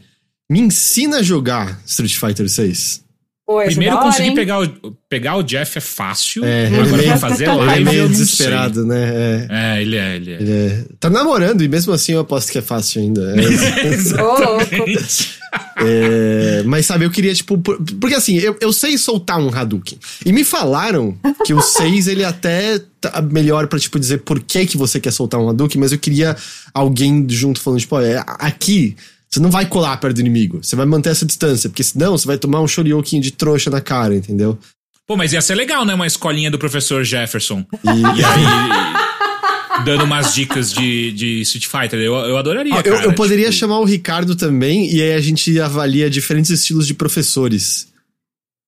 [0.51, 3.01] Me ensina a jogar Street Fighter 6?
[3.47, 4.35] Pô, essa é Primeiro hora, conseguir hein?
[4.35, 7.51] pegar o, pegar o Jeff é fácil, É, ele é agora meio- pra fazer ele
[7.51, 9.47] é Ele é live eu meio desesperado, né?
[9.49, 10.35] É, É, ele é, ele é.
[10.41, 13.35] ele é- Tá namorando e mesmo assim eu aposto que é fácil ainda.
[13.35, 13.37] É.
[15.83, 17.57] É, mas sabe, eu queria, tipo.
[17.57, 19.97] por- Porque assim, eu, eu sei soltar um Hadouken.
[20.25, 24.65] E me falaram que o 6 ele até tá melhor pra, tipo, dizer por que,
[24.65, 26.37] que você quer soltar um Hadouken, mas eu queria
[26.73, 28.95] alguém junto falando, tipo, é, aqui.
[29.31, 30.61] Você não vai colar perto do inimigo.
[30.61, 33.79] Você vai manter essa distância, porque senão você vai tomar um shoryuken de trouxa na
[33.79, 34.59] cara, entendeu?
[35.07, 35.93] Pô, mas ia ser legal, né?
[35.93, 37.65] Uma escolinha do professor Jefferson.
[37.83, 41.99] E, E aí, dando umas dicas de, de Street Fighter.
[41.99, 43.05] Eu, eu adoraria, eu, cara.
[43.05, 46.93] eu poderia tipo, chamar o Ricardo também, e aí a gente avalia diferentes estilos de
[46.93, 47.87] professores.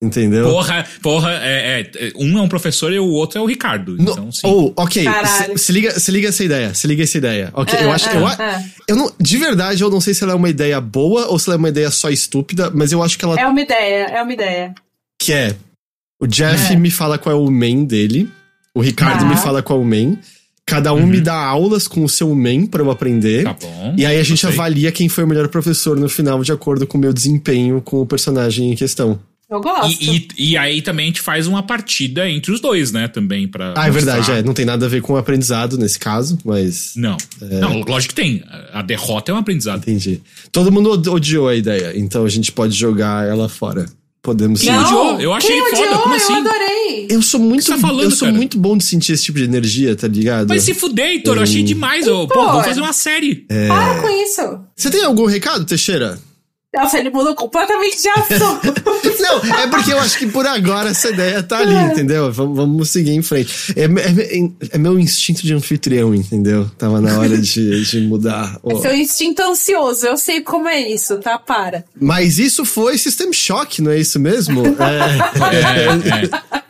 [0.04, 0.44] Entendeu?
[0.50, 3.96] Porra, porra, é, é, um é um professor e o outro é o Ricardo.
[3.98, 4.46] No- Então, sim.
[4.46, 5.58] Ou, ok, Caralho.
[5.58, 7.50] se, se liga, se liga essa ideia, se liga essa ideia.
[7.54, 8.64] Ok, eu Ah, acho, ah, eu, a- ah.
[8.88, 11.48] eu não, de verdade eu não sei se ela é uma ideia boa ou se
[11.48, 14.22] ela é uma ideia só estúpida, mas eu acho que ela É uma ideia, é
[14.22, 14.76] uma ideia.
[15.18, 15.56] que é.
[16.20, 16.76] O Jeff É.
[16.76, 18.30] me fala qual é o main dele,
[18.76, 19.26] o Ricardo Tá.
[19.26, 20.18] me fala qual é o main.
[20.66, 23.44] Cada um me dá aulas com o seu main pra eu aprender.
[23.44, 23.96] Tá bom.
[23.98, 26.98] E aí a gente avalia quem foi o melhor professor no final, de acordo com
[26.98, 29.20] o meu desempenho com o personagem em questão.
[29.50, 30.02] Eu gosto.
[30.04, 33.08] E, e, e aí também a gente faz uma partida entre os dois, né?
[33.08, 33.74] Também pra.
[33.78, 34.42] Ah, é verdade, é.
[34.42, 36.94] Não tem nada a ver com o aprendizado nesse caso, mas.
[36.96, 37.18] Não.
[37.42, 37.60] É.
[37.60, 38.44] Não, lógico que tem.
[38.72, 39.80] A derrota é um aprendizado.
[39.80, 40.22] Entendi.
[40.52, 43.86] Todo mundo od- odiou a ideia, então a gente pode jogar ela fora.
[44.24, 44.68] Podemos sim.
[44.68, 45.20] Quem odiou?
[45.20, 46.00] Eu achei Quem foda, odiou?
[46.02, 46.34] como assim?
[46.34, 47.08] Eu adorei.
[47.10, 48.38] Eu sou muito, tá falando, eu sou cara?
[48.38, 50.48] muito bom de sentir esse tipo de energia, tá ligado?
[50.48, 52.08] Mas se fuder, Heitor, eu achei demais.
[52.08, 52.64] Eu, pô, é.
[52.64, 53.46] fazer uma série.
[53.68, 54.60] Para com isso.
[54.76, 56.18] Você tem algum recado, Teixeira?
[56.74, 58.74] Nossa, ele mudou completamente de assunto.
[59.22, 62.32] Não, é porque eu acho que por agora essa ideia tá ali, entendeu?
[62.32, 63.74] Vamos, vamos seguir em frente.
[63.76, 66.70] É, é- é meu instinto de anfitrião, entendeu?
[66.78, 68.58] Tava na hora de, de mudar.
[68.64, 71.38] o- Seu instinto ansioso, eu sei como é isso, tá?
[71.38, 71.86] Para.
[72.00, 74.64] Mas isso foi System Shock, não é isso mesmo?
[75.54, 76.63] É.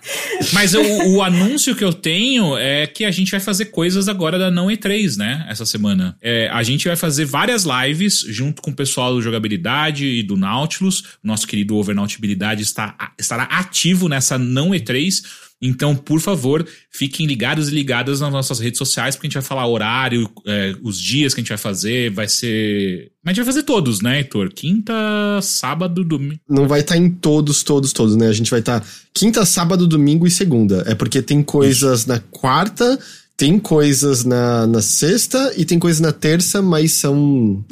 [0.51, 0.81] Mas o,
[1.15, 4.67] o anúncio que eu tenho é que a gente vai fazer coisas agora da Não
[4.67, 5.45] E3, né?
[5.49, 6.17] Essa semana.
[6.21, 10.35] É, a gente vai fazer várias lives junto com o pessoal do Jogabilidade e do
[10.35, 11.03] Nautilus.
[11.23, 15.23] Nosso querido Overnautibilidade está, estará ativo nessa Não E3.
[15.65, 19.43] Então, por favor, fiquem ligados e ligadas nas nossas redes sociais, porque a gente vai
[19.43, 23.11] falar horário, é, os dias que a gente vai fazer, vai ser.
[23.23, 24.51] Mas a gente vai fazer todos, né, Heitor?
[24.53, 24.93] Quinta,
[25.41, 26.41] sábado, domingo.
[26.49, 28.27] Não vai estar em todos, todos, todos, né?
[28.27, 30.83] A gente vai estar quinta, sábado, domingo e segunda.
[30.85, 32.99] É porque tem coisas na quarta,
[33.37, 37.63] tem coisas na, na sexta e tem coisas na terça, mas são.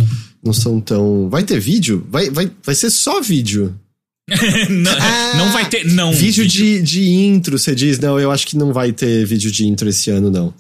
[0.42, 1.30] Não são tão.
[1.30, 2.08] Vai ter vídeo?
[2.10, 3.76] Vai, vai, vai ser só vídeo.
[4.70, 5.86] não, Ah, não vai ter.
[5.86, 6.12] Não.
[6.14, 7.99] vídeo de, de intro, você diz.
[7.99, 10.53] Não, eu acho que não vai ter vídeo de intro esse ano, não.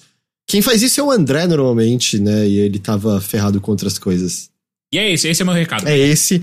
[0.47, 2.47] Quem faz isso é o André normalmente, né?
[2.47, 4.49] E ele tava ferrado com outras coisas.
[4.93, 5.87] E é esse, esse é meu recado.
[5.87, 6.41] É esse.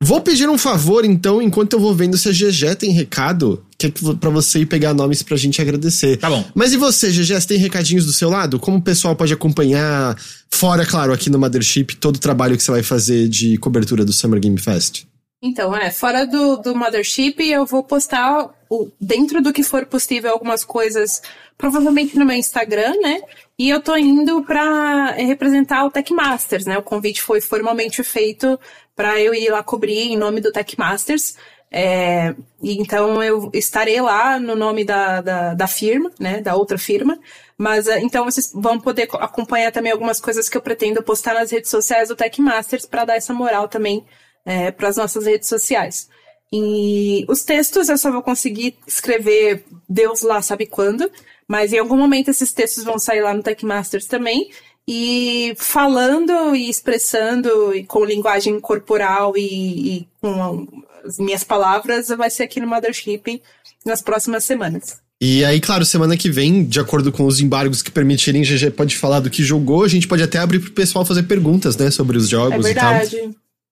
[0.00, 3.64] Vou pedir um favor, então, enquanto eu vou vendo se a GG tem recado.
[3.76, 6.16] que é pra você ir pegar nomes pra gente agradecer.
[6.18, 6.44] Tá bom.
[6.54, 8.60] Mas e você, GG, você tem recadinhos do seu lado?
[8.60, 10.16] Como o pessoal pode acompanhar,
[10.52, 14.12] fora, claro, aqui no Mothership, todo o trabalho que você vai fazer de cobertura do
[14.12, 15.02] Summer Game Fest?
[15.40, 20.32] Então, é, fora do, do Mothership, eu vou postar, o, dentro do que for possível,
[20.32, 21.22] algumas coisas,
[21.56, 23.22] provavelmente no meu Instagram, né?
[23.56, 26.76] E eu tô indo pra representar o Tech Masters, né?
[26.76, 28.58] O convite foi formalmente feito
[28.96, 31.36] para eu ir lá cobrir em nome do Tech Masters.
[31.70, 37.18] É, então eu estarei lá no nome da, da, da, firma, né, da outra firma.
[37.56, 41.70] Mas então vocês vão poder acompanhar também algumas coisas que eu pretendo postar nas redes
[41.70, 44.04] sociais do Tech Masters para dar essa moral também
[44.48, 46.08] é, para as nossas redes sociais.
[46.50, 51.10] E os textos eu só vou conseguir escrever Deus lá sabe quando,
[51.46, 54.50] mas em algum momento esses textos vão sair lá no Tech Masters também.
[54.90, 60.66] E falando e expressando e com linguagem corporal e, e com
[61.04, 63.42] as minhas palavras, vai ser aqui no Mothership
[63.84, 64.96] nas próximas semanas.
[65.20, 68.96] E aí, claro, semana que vem, de acordo com os embargos que permitirem, GG pode
[68.96, 72.16] falar do que jogou, a gente pode até abrir pro pessoal fazer perguntas, né, sobre
[72.16, 72.94] os jogos é e tal.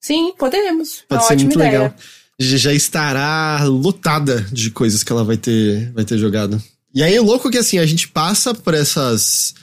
[0.00, 1.04] Sim, podemos.
[1.08, 1.78] Pode Uma ser ótima muito ideia.
[1.78, 1.94] legal.
[2.38, 6.62] Já estará lotada de coisas que ela vai ter, vai ter jogado.
[6.94, 9.54] E aí, o louco é que assim, a gente passa por essas.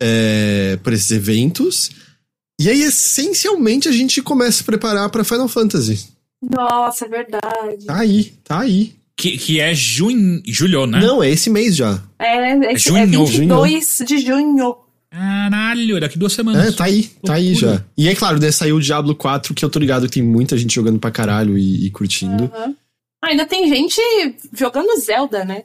[0.00, 1.90] É, por esses eventos.
[2.60, 6.06] E aí, essencialmente, a gente começa a preparar pra Final Fantasy.
[6.42, 7.86] Nossa, é verdade.
[7.86, 8.94] Tá aí, tá aí.
[9.16, 11.00] Que, que é junho, julho, né?
[11.00, 12.00] Não, é esse mês já.
[12.18, 14.76] É, é, é junho, 22 de junho.
[15.10, 16.68] Caralho, daqui duas semanas.
[16.68, 17.74] É, tá aí, tá aí Loucura.
[17.76, 17.84] já.
[17.96, 20.56] E é claro, né, saiu o Diablo 4, que eu tô ligado que tem muita
[20.56, 22.44] gente jogando pra caralho e, e curtindo.
[22.54, 22.74] Aham.
[23.22, 24.00] Ah, ainda tem gente
[24.52, 25.64] jogando Zelda, né?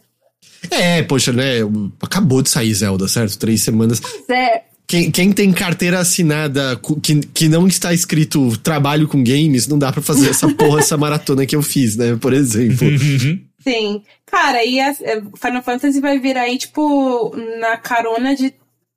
[0.71, 1.57] É, poxa, né?
[2.01, 3.37] Acabou de sair Zelda, certo?
[3.37, 4.01] Três semanas.
[4.01, 9.67] Mas é, Quem, quem tem carteira assinada que, que não está escrito trabalho com games,
[9.67, 12.15] não dá pra fazer essa porra, essa maratona que eu fiz, né?
[12.19, 12.87] Por exemplo.
[12.87, 13.39] Uhum.
[13.61, 14.01] sim.
[14.25, 18.51] Cara, e a, é, Final Fantasy vai vir aí, tipo, na carona de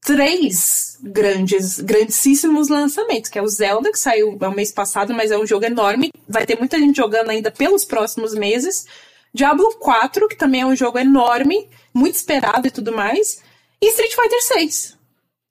[0.06, 5.36] três grandes, grandíssimos lançamentos, que é o Zelda, que saiu no mês passado, mas é
[5.38, 6.10] um jogo enorme.
[6.28, 8.86] Vai ter muita gente jogando ainda pelos próximos meses.
[9.34, 13.40] Diablo 4, que também é um jogo enorme, muito esperado e tudo mais.
[13.82, 14.96] E Street Fighter 6.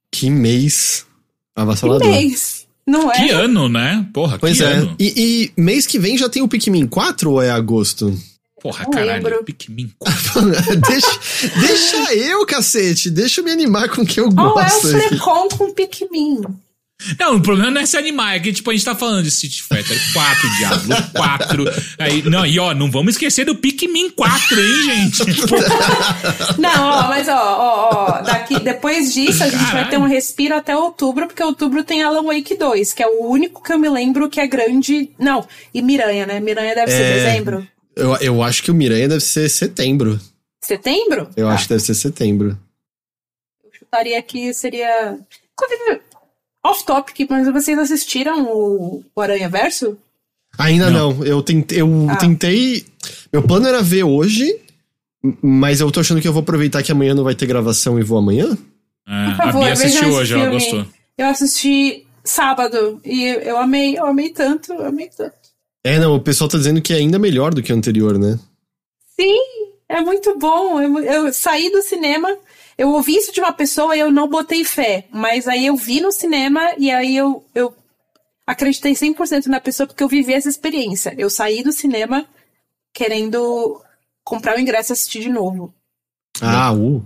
[0.09, 1.05] Que mês
[1.53, 2.07] Que avassalador.
[2.07, 2.65] mês.
[2.87, 3.15] Não é?
[3.15, 4.07] Que ano, né?
[4.13, 4.67] Porra, Pois que é.
[4.67, 4.95] ano.
[4.97, 8.17] E, e mês que vem já tem o Pikmin 4 ou é agosto?
[8.65, 9.23] Porra, Não caralho.
[9.23, 9.43] lembro.
[9.43, 9.91] Pikmin
[10.89, 11.19] deixa,
[11.59, 13.11] deixa eu, cacete.
[13.11, 14.87] Deixa eu me animar com o que eu Ou é o gosto.
[14.89, 16.41] Frecon com Pikmin.
[17.19, 19.27] Não, o problema não é se animar, é que, tipo, a gente tá falando de
[19.29, 21.63] Street Fighter 4, Diablo 4.
[21.99, 25.23] Aí, não, e ó, não vamos esquecer do Pikmin 4, hein, gente?
[26.57, 29.89] Não, ó, mas ó, ó, ó, daqui, depois disso a gente vai Caralho.
[29.91, 33.61] ter um respiro até outubro, porque outubro tem Alan Wake 2, que é o único
[33.61, 35.11] que eu me lembro que é grande.
[35.19, 36.39] Não, e Miranha, né?
[36.39, 37.13] Miranha deve ser É.
[37.25, 37.67] dezembro.
[37.95, 40.19] Eu, eu acho que o Miranha deve ser setembro.
[40.61, 41.29] Setembro?
[41.37, 42.57] Eu Ah, acho que deve ser setembro.
[43.63, 45.17] Eu chutaria que seria.
[45.53, 46.01] Inclusive,
[46.65, 49.97] off-topic, mas vocês assistiram o, o Aranha Verso?
[50.57, 51.13] Ainda Não.
[51.13, 51.25] não.
[51.25, 52.15] Eu, tentei, eu Ah.
[52.15, 52.85] tentei.
[53.31, 54.59] Meu plano era ver hoje,
[55.41, 58.03] mas eu tô achando que eu vou aproveitar que amanhã não vai ter gravação e
[58.03, 58.57] vou amanhã.
[59.07, 60.57] É, Por favor, a Bia assistiu hoje, ela filme.
[60.59, 60.85] gostou.
[61.17, 65.35] Eu assisti sábado e eu amei, eu amei tanto, eu amei tanto.
[65.85, 68.39] É, não, o pessoal tá dizendo que é ainda melhor do que o anterior, né?
[69.15, 69.37] Sim,
[69.87, 70.81] é muito bom.
[70.81, 72.27] Eu, eu saí do cinema,
[72.75, 75.05] eu ouvi isso de uma pessoa e eu não botei fé.
[75.11, 77.71] Mas aí eu vi no cinema e aí eu, eu
[78.47, 81.13] acreditei 100% na pessoa porque eu vivi essa experiência.
[81.19, 82.25] Eu saí do cinema
[82.91, 83.79] querendo
[84.23, 85.71] comprar o ingresso e assistir de novo.
[86.41, 87.05] Ah, uh.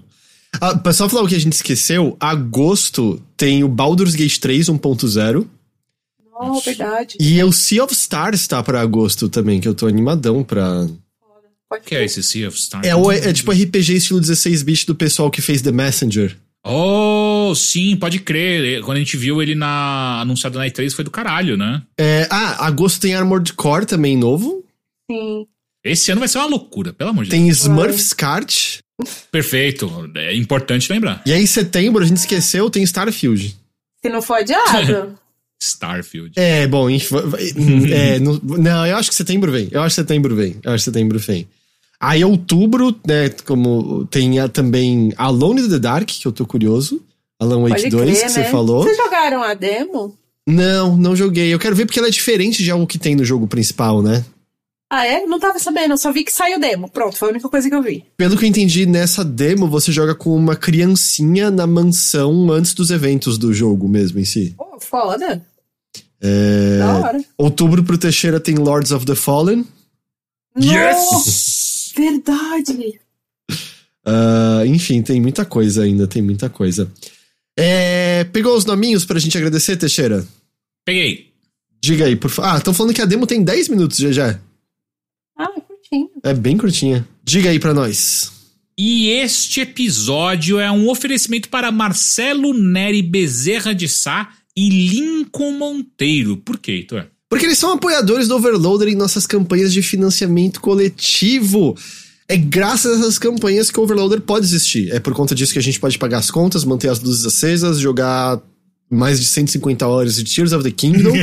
[0.61, 2.15] Ah, o pessoal falou que a gente esqueceu.
[2.17, 5.45] Agosto tem o Baldur's Gate 3 1.0
[6.41, 7.17] Oh, verdade.
[7.19, 10.87] e o Sea of Stars tá pra agosto também, que eu tô animadão pra.
[11.69, 12.87] Pode que é esse Sea of Stars?
[12.87, 16.35] É, o- é tipo RPG estilo 16-bit do pessoal que fez The Messenger.
[16.65, 18.81] Oh, sim, pode crer.
[18.83, 21.81] Quando a gente viu ele na anunciado na E3 foi do caralho, né?
[21.97, 24.63] É, ah, agosto tem Armored Core também novo.
[25.09, 25.45] Sim.
[25.83, 27.39] Esse ano vai ser uma loucura, pelo amor de Deus.
[27.41, 28.79] Tem Smurfs Kart.
[29.31, 30.11] Perfeito.
[30.15, 31.21] É importante lembrar.
[31.25, 33.55] E aí, em setembro, a gente esqueceu, tem Starfield.
[34.03, 35.17] Se não for adiado.
[35.61, 36.33] Starfield.
[36.35, 37.51] É, bom, enfim, vai-
[37.91, 39.67] é, no- não, eu acho que setembro vem.
[39.71, 40.55] Eu acho que setembro vem.
[40.63, 41.47] Eu acho que setembro vem.
[41.99, 47.01] Aí, outubro, né, como tem a- também Alone in the Dark, que eu tô curioso.
[47.41, 48.49] Alan Wake Pode 2, crer, que você né?
[48.51, 48.83] falou.
[48.83, 50.13] Vocês jogaram a demo?
[50.47, 51.53] Não, não joguei.
[51.53, 54.25] Eu quero ver porque ela é diferente de algo que tem no jogo principal, né?
[54.91, 55.23] Ah, é?
[55.25, 56.89] Não tava sabendo, eu só vi que saiu demo.
[56.89, 58.03] Pronto, foi a única coisa que eu vi.
[58.17, 62.89] Pelo que eu entendi, nessa demo você joga com uma criancinha na mansão antes dos
[62.89, 64.55] eventos do jogo mesmo em si.
[64.57, 65.45] Pô, foda.
[66.21, 66.79] É...
[66.79, 67.25] Da hora.
[67.37, 69.65] Outubro pro Teixeira tem Lords of the Fallen.
[70.59, 71.93] Yes!
[71.95, 72.99] Verdade.
[74.05, 76.91] Uh, enfim, tem muita coisa ainda, tem muita coisa.
[77.57, 80.25] É, pegou os nominhos pra gente agradecer, Teixeira?
[80.85, 81.29] Peguei.
[81.81, 82.49] Diga aí, por favor.
[82.49, 84.39] Ah, estão falando que a demo tem 10 minutos já já.
[85.37, 86.09] Ah, é curtinho.
[86.23, 87.07] É bem curtinha.
[87.23, 88.31] Diga aí pra nós.
[88.77, 96.37] E este episódio é um oferecimento para Marcelo Neri Bezerra de Sá e Lincoln Monteiro.
[96.37, 97.07] Por quê, Heitor?
[97.29, 101.77] Porque eles são apoiadores do Overloader em nossas campanhas de financiamento coletivo.
[102.27, 104.91] É graças a essas campanhas que o Overloader pode existir.
[104.91, 107.79] É por conta disso que a gente pode pagar as contas, manter as luzes acesas,
[107.79, 108.41] jogar
[108.89, 111.13] mais de 150 horas de Tears of the Kingdom.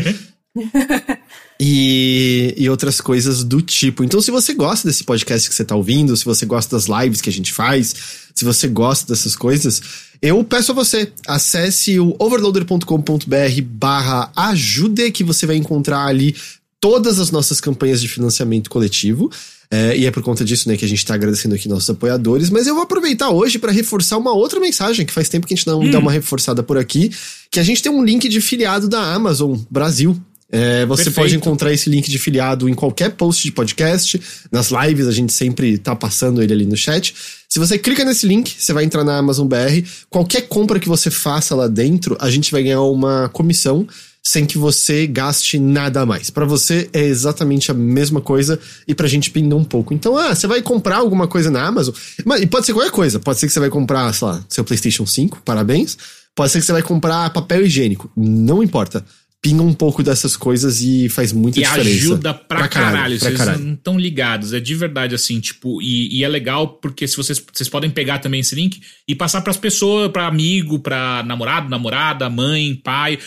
[1.59, 4.05] e, e outras coisas do tipo.
[4.05, 7.21] Então, se você gosta desse podcast que você tá ouvindo, se você gosta das lives
[7.21, 7.95] que a gente faz,
[8.35, 9.83] se você gosta dessas coisas,
[10.21, 16.35] eu peço a você, acesse o overloader.com.br barra ajude, que você vai encontrar ali
[16.81, 19.31] todas as nossas campanhas de financiamento coletivo.
[19.71, 22.51] É, e é por conta disso né, que a gente está agradecendo aqui nossos apoiadores.
[22.51, 25.57] Mas eu vou aproveitar hoje para reforçar uma outra mensagem, que faz tempo que a
[25.57, 25.91] gente não hum.
[25.91, 27.11] dá uma reforçada por aqui,
[27.51, 30.17] que a gente tem um link de filiado da Amazon Brasil.
[30.51, 31.17] É, você Perfeito.
[31.17, 34.21] pode encontrar esse link de filiado em qualquer post de podcast,
[34.53, 37.15] nas lives, a gente sempre tá passando ele ali no chat.
[37.57, 39.83] Se você clica nesse link, você vai entrar na Amazon BR.
[40.11, 43.89] Qualquer compra que você faça lá dentro, a gente vai ganhar uma comissão
[44.23, 46.29] sem que você gaste nada a mais.
[46.29, 49.95] Para você é exatamente a mesma coisa e pra gente pinga um pouco.
[49.95, 51.95] Então, ah, você vai comprar alguma coisa na Amazon,
[52.27, 53.19] mas, e pode ser qualquer coisa.
[53.19, 55.97] Pode ser que você vai comprar, sei lá, seu PlayStation 5, parabéns.
[56.35, 59.03] Pode ser que você vai comprar papel higiênico, não importa
[59.43, 61.91] pinga um pouco dessas coisas e faz muita e diferença.
[61.91, 63.19] E ajuda pra, pra caralho, caralho.
[63.19, 63.65] Pra vocês caralho.
[63.65, 64.53] não estão ligados.
[64.53, 68.19] É de verdade, assim, tipo, e, e, é legal porque se vocês, vocês podem pegar
[68.19, 73.19] também esse link e passar pras pessoas, pra amigo, pra namorado, namorada, mãe, pai.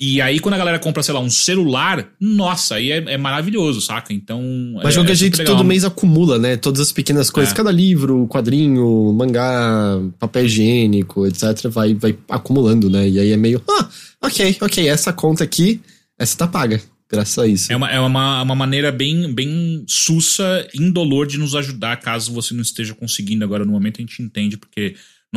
[0.00, 3.80] E aí, quando a galera compra, sei lá, um celular, nossa, aí é, é maravilhoso,
[3.80, 4.12] saca?
[4.12, 4.40] Então.
[4.82, 6.56] Mas é, que a gente todo mês acumula, né?
[6.56, 7.56] Todas as pequenas coisas, é.
[7.56, 13.08] cada livro, quadrinho, mangá, papel higiênico, etc., vai, vai acumulando, né?
[13.08, 13.60] E aí é meio.
[13.68, 13.88] Ah,
[14.22, 15.80] ok, ok, essa conta aqui,
[16.16, 16.80] essa tá paga.
[17.10, 17.72] Graças a isso.
[17.72, 22.52] É uma, é uma, uma maneira bem, bem sussa, indolor de nos ajudar caso você
[22.54, 23.96] não esteja conseguindo agora no momento.
[23.98, 24.94] A gente entende, porque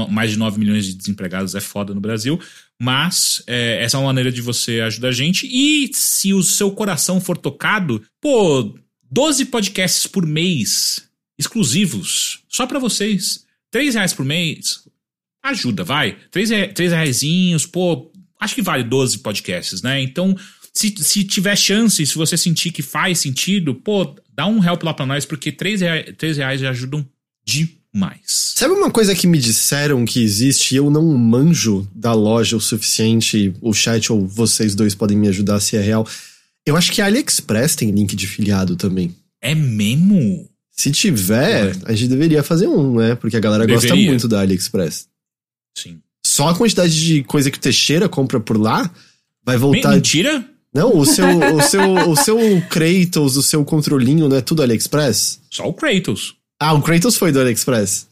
[0.09, 2.39] mais de 9 milhões de desempregados é foda no Brasil.
[2.83, 5.45] Mas é, essa é uma maneira de você ajudar a gente.
[5.45, 8.75] E se o seu coração for tocado, pô,
[9.11, 13.45] 12 podcasts por mês, exclusivos, só para vocês.
[13.69, 14.79] 3 reais por mês,
[15.43, 16.17] ajuda, vai.
[16.31, 20.01] 3, 3 reaisinhos, pô, acho que vale 12 podcasts, né?
[20.01, 20.35] Então,
[20.73, 24.93] se, se tiver chance, se você sentir que faz sentido, pô, dá um help lá
[24.95, 27.07] pra nós, porque 3 reais, 3 reais ajudam
[27.45, 28.53] demais mais.
[28.55, 32.61] Sabe uma coisa que me disseram que existe e eu não manjo da loja o
[32.61, 33.53] suficiente?
[33.61, 36.07] O chat ou vocês dois podem me ajudar se é real.
[36.65, 39.15] Eu acho que a AliExpress tem link de filiado também.
[39.41, 40.47] É mesmo?
[40.72, 41.80] Se tiver, é.
[41.85, 43.15] a gente deveria fazer um, né?
[43.15, 43.89] Porque a galera deveria.
[43.89, 45.07] gosta muito da AliExpress.
[45.76, 45.99] Sim.
[46.26, 48.89] Só a quantidade de coisa que o Teixeira compra por lá
[49.43, 49.95] vai voltar.
[49.95, 50.45] Mentira?
[50.73, 52.38] Não, o seu, o seu, o seu
[52.69, 55.41] Kratos, o seu controlinho, não é tudo AliExpress?
[55.49, 56.35] Só o Kratos.
[56.61, 58.05] Ah, o Kratos foi do AliExpress.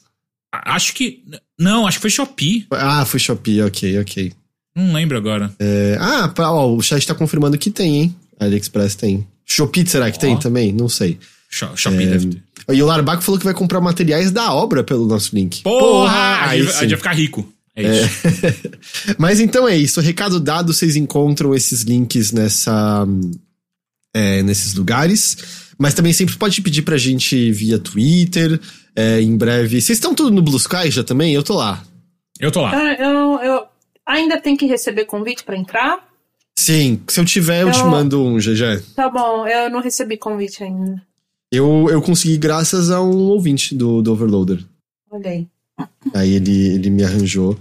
[0.52, 1.24] Acho que.
[1.58, 2.66] Não, acho que foi Shopee.
[2.72, 4.34] Ah, foi Shopee, ok, ok.
[4.76, 5.54] Não lembro agora.
[5.60, 8.16] É, ah, ó, o chat tá confirmando que tem, hein?
[8.40, 9.28] AliExpress tem.
[9.46, 10.22] Shopee será que oh.
[10.22, 10.74] tem também?
[10.74, 11.20] Não sei.
[11.48, 12.44] Shopee é, deve ter.
[12.74, 15.62] E o Larbaco falou que vai comprar materiais da obra pelo nosso link.
[15.62, 16.12] Porra!
[16.12, 17.54] Porra a, gente, vai ficar rico.
[17.76, 18.28] É isso.
[18.28, 19.14] É.
[19.18, 20.02] Mas então é isso.
[20.02, 23.08] Recado dado, vocês encontram esses links nessa,
[24.12, 25.38] é, nesses lugares.
[25.80, 28.60] Mas também sempre pode pedir pra gente via Twitter.
[28.94, 29.80] É, em breve.
[29.80, 31.34] Vocês estão tudo no Blue Sky já também?
[31.34, 31.82] Eu tô lá.
[32.38, 32.72] Eu tô lá.
[32.74, 33.66] Ah, eu, eu
[34.06, 36.06] ainda tenho que receber convite para entrar?
[36.58, 38.84] Sim, se eu tiver, eu, eu te mando um, GG.
[38.94, 41.02] Tá bom, eu não recebi convite ainda.
[41.50, 44.60] Eu, eu consegui graças a um ouvinte do, do Overloader.
[45.10, 45.48] Olha aí.
[46.14, 47.58] Aí ele, ele me arranjou.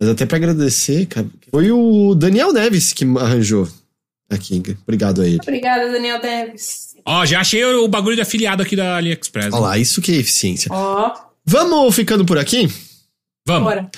[0.00, 3.68] Mas até para agradecer, cara, foi o Daniel Neves que me arranjou
[4.30, 4.62] aqui.
[4.82, 5.38] Obrigado a ele.
[5.42, 6.87] Obrigada, Daniel Neves.
[7.08, 9.54] Ó, já achei o bagulho de afiliado aqui da AliExpress.
[9.54, 10.70] Olha lá, isso que é eficiência.
[10.70, 11.10] Ó.
[11.42, 12.68] Vamos ficando por aqui?
[13.46, 13.64] Vamos.
[13.64, 13.90] Bora.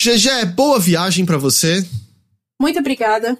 [0.00, 1.84] GG, boa viagem para você.
[2.60, 3.36] Muito obrigada.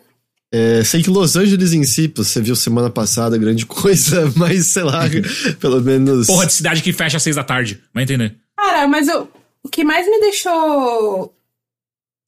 [0.52, 4.82] É, sei que Los Angeles em si, você viu semana passada, grande coisa, mas sei
[4.82, 5.02] lá,
[5.60, 6.26] pelo menos.
[6.26, 8.34] Porra de cidade que fecha às seis da tarde, vai entender.
[8.56, 9.30] Cara, mas eu,
[9.62, 11.32] o que mais me deixou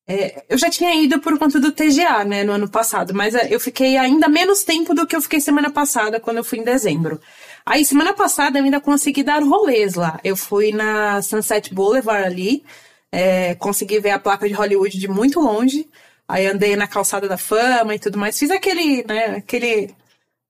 [0.08, 3.48] é, eu já tinha ido por conta do TGA, né, no ano passado, mas é,
[3.50, 6.64] eu fiquei ainda menos tempo do que eu fiquei semana passada, quando eu fui em
[6.64, 7.20] dezembro.
[7.64, 10.20] Aí, semana passada, eu ainda consegui dar rolês lá.
[10.22, 12.62] Eu fui na Sunset Boulevard ali,
[13.10, 15.88] é, consegui ver a placa de Hollywood de muito longe.
[16.28, 18.38] Aí andei na calçada da fama e tudo mais.
[18.38, 19.90] Fiz aquele, né, aquele,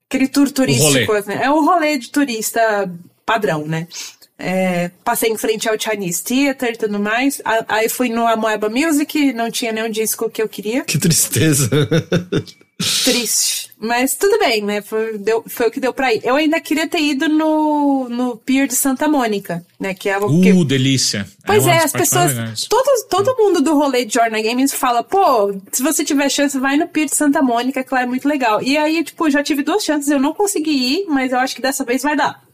[0.09, 1.41] aquele tour turístico, né?
[1.43, 2.91] É o rolê de turista
[3.25, 3.89] padrão, né?
[4.39, 7.41] É, passei em frente ao Chinese Theater e tudo mais.
[7.69, 10.85] Aí fui no Amoeba Music, não tinha nenhum disco que eu queria.
[10.85, 11.71] Que tristeza.
[13.05, 13.71] Triste.
[13.79, 14.83] Mas tudo bem, né?
[14.83, 16.21] Foi, deu, foi o que deu pra ir.
[16.23, 19.95] Eu ainda queria ter ido no, no Pier de Santa Mônica, né?
[19.95, 20.53] Que é o que...
[20.53, 21.27] Uh, delícia.
[21.47, 22.67] Pois é, é as pessoas.
[22.69, 26.77] Todos, todo mundo do rolê de Jornal Games fala, pô, se você tiver chance, vai
[26.77, 28.63] no Pier de Santa Mônica, que lá é muito legal.
[28.63, 31.63] E aí, tipo, já tive duas chances, eu não consegui ir, mas eu acho que
[31.63, 32.46] dessa vez vai dar.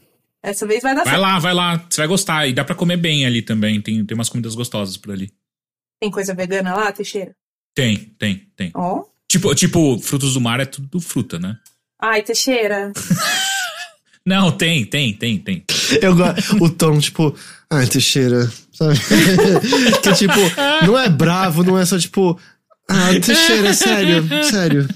[0.43, 1.21] Dessa vez vai dar Vai certo.
[1.21, 1.85] lá, vai lá.
[1.89, 2.47] Você vai gostar.
[2.47, 3.79] E dá pra comer bem ali também.
[3.81, 5.31] Tem, tem umas comidas gostosas por ali.
[6.01, 7.33] Tem coisa vegana lá, Teixeira?
[7.73, 8.71] Tem, tem, tem.
[8.75, 8.99] Ó.
[8.99, 9.13] Oh.
[9.27, 11.57] Tipo, tipo, frutos do mar é tudo fruta, né?
[11.99, 12.91] Ai, Teixeira.
[14.25, 15.65] Não, tem, tem, tem, tem.
[16.01, 16.63] Eu gosto.
[16.63, 17.35] O tom, tipo,
[17.69, 18.97] ai, Teixeira, sabe?
[20.01, 20.39] que tipo,
[20.85, 22.39] não é bravo, não é só tipo,
[22.89, 24.87] ah, Teixeira, sério, sério.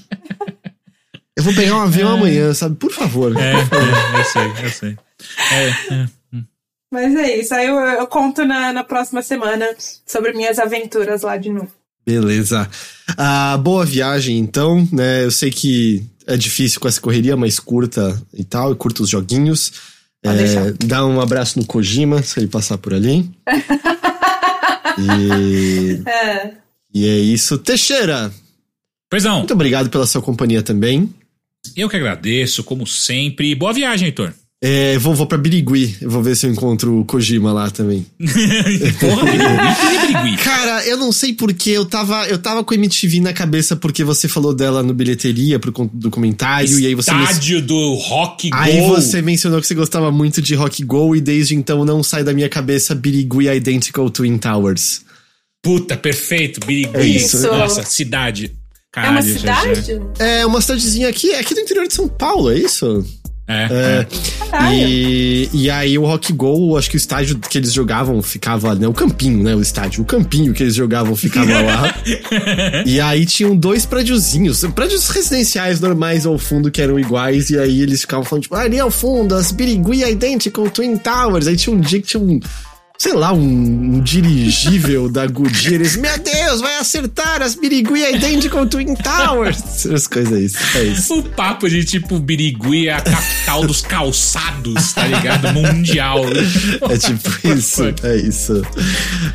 [1.36, 2.76] Eu vou pegar um avião amanhã, sabe?
[2.76, 3.36] Por favor.
[3.36, 4.98] É, é eu sei, eu sei.
[5.52, 6.08] É, é.
[6.90, 9.66] Mas é isso, aí eu, eu conto na, na próxima semana
[10.06, 11.70] sobre minhas aventuras lá de novo.
[12.06, 12.68] Beleza.
[13.18, 15.24] Ah, boa viagem, então, né?
[15.24, 19.10] Eu sei que é difícil com essa correria, mas curta e tal, e curta os
[19.10, 19.72] joguinhos.
[20.24, 23.30] É, dá um abraço no Kojima, se ele passar por ali.
[24.98, 26.02] e...
[26.08, 26.54] É.
[26.92, 27.58] e é isso.
[27.58, 28.32] Teixeira!
[29.10, 29.38] Pois não.
[29.38, 31.12] Muito obrigado pela sua companhia também.
[31.76, 33.54] Eu que agradeço, como sempre.
[33.54, 34.32] Boa viagem, Heitor.
[34.60, 35.96] É, vou, vou pra Birigui.
[36.02, 38.04] Vou ver se eu encontro o Kojima lá também.
[38.98, 40.42] Porra, Birigui, Birigui.
[40.42, 41.70] Cara, eu não sei porquê.
[41.70, 45.60] Eu tava, eu tava com a MTV na cabeça porque você falou dela no bilheteria
[45.60, 46.64] pro documentário.
[46.64, 47.10] Estádio e aí você.
[47.12, 48.56] Estádio do Rock Go.
[48.56, 52.24] Aí você mencionou que você gostava muito de Rock Go e desde então não sai
[52.24, 55.02] da minha cabeça Birigui Identical Twin Towers.
[55.62, 56.58] Puta, perfeito.
[56.66, 56.96] Birigui.
[56.96, 57.40] É isso.
[57.46, 58.56] Nossa, cidade.
[58.90, 60.00] Caralho, é uma cidade?
[60.18, 63.04] É uma cidadezinha aqui, aqui do interior de São Paulo, é isso?
[63.48, 63.68] É.
[63.70, 64.74] é.
[64.74, 68.86] E, e aí o Rock Go, acho que o estádio que eles jogavam ficava, né?
[68.86, 69.54] O campinho, né?
[69.54, 70.02] O estádio.
[70.02, 71.94] O campinho que eles jogavam ficava lá.
[72.84, 77.48] e aí tinham dois prédiozinhos, prédios residenciais normais ao fundo que eram iguais.
[77.48, 81.46] E aí eles ficavam falando, tipo, ah, ali ao fundo, as Birigui Identical Twin Towers.
[81.46, 82.38] Aí tinha um dia que tinha um
[83.00, 85.74] sei lá, um, um dirigível da Goodyear.
[85.74, 89.86] Eles, meu Deus, vai acertar as Birigui Identical Twin Towers.
[89.86, 91.14] As coisas isso, é isso.
[91.14, 95.52] O papo de tipo, Birigui é a capital dos calçados, tá ligado?
[95.54, 96.24] Mundial.
[96.90, 98.62] É tipo isso, é isso.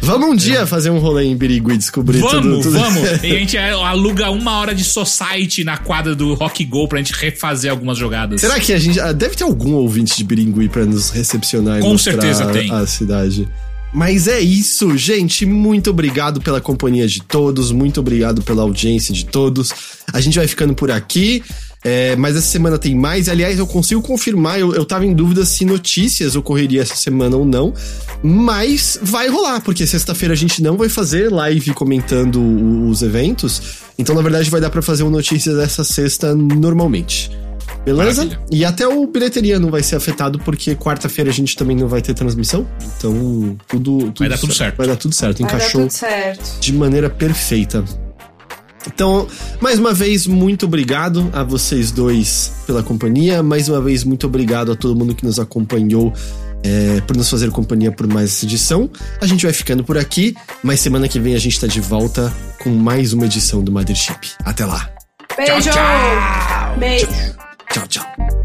[0.02, 2.78] Vamos um dia fazer um rolê em Birigui, descobrir vamos, tudo.
[2.78, 3.24] Vamos, vamos.
[3.24, 7.14] E a gente aluga uma hora de society na quadra do Rock Go pra gente
[7.14, 8.42] refazer algumas jogadas.
[8.42, 9.00] Será que a gente...
[9.14, 12.70] Deve ter algum ouvinte de Birigui pra nos recepcionar e Com mostrar certeza tem.
[12.70, 13.53] a cidade.
[13.94, 15.46] Mas é isso, gente.
[15.46, 19.72] Muito obrigado pela companhia de todos, muito obrigado pela audiência de todos.
[20.12, 21.44] A gente vai ficando por aqui.
[21.86, 23.28] É, mas essa semana tem mais.
[23.28, 27.44] Aliás, eu consigo confirmar, eu, eu tava em dúvida se notícias ocorreria essa semana ou
[27.44, 27.74] não.
[28.24, 32.40] Mas vai rolar, porque sexta-feira a gente não vai fazer live comentando
[32.88, 33.62] os eventos.
[34.00, 37.30] Então, na verdade, vai dar para fazer uma notícia dessa sexta normalmente.
[37.86, 38.24] Beleza?
[38.24, 38.46] Maravilha.
[38.52, 42.02] E até o bilheteria não vai ser afetado, porque quarta-feira a gente também não vai
[42.02, 42.68] ter transmissão.
[42.98, 44.12] Então, tudo.
[44.12, 44.78] tudo Vai dar tudo certo.
[44.78, 45.42] Vai dar tudo certo.
[45.42, 46.60] Vai dar Encaixou tudo certo.
[46.60, 47.84] de maneira perfeita.
[48.88, 49.28] Então,
[49.62, 53.42] mais uma vez, muito obrigado a vocês dois pela companhia.
[53.42, 56.14] Mais uma vez, muito obrigado a todo mundo que nos acompanhou
[56.64, 58.90] é, por nos fazer companhia por mais essa edição.
[59.22, 62.34] A gente vai ficando por aqui, mas semana que vem a gente tá de volta
[62.60, 64.32] com mais uma edição do Mothership.
[64.44, 64.90] Até lá.
[65.36, 65.70] Beijo!
[65.72, 66.78] tchau.
[66.78, 67.43] Beijo!
[67.74, 68.43] Tchau, tchau.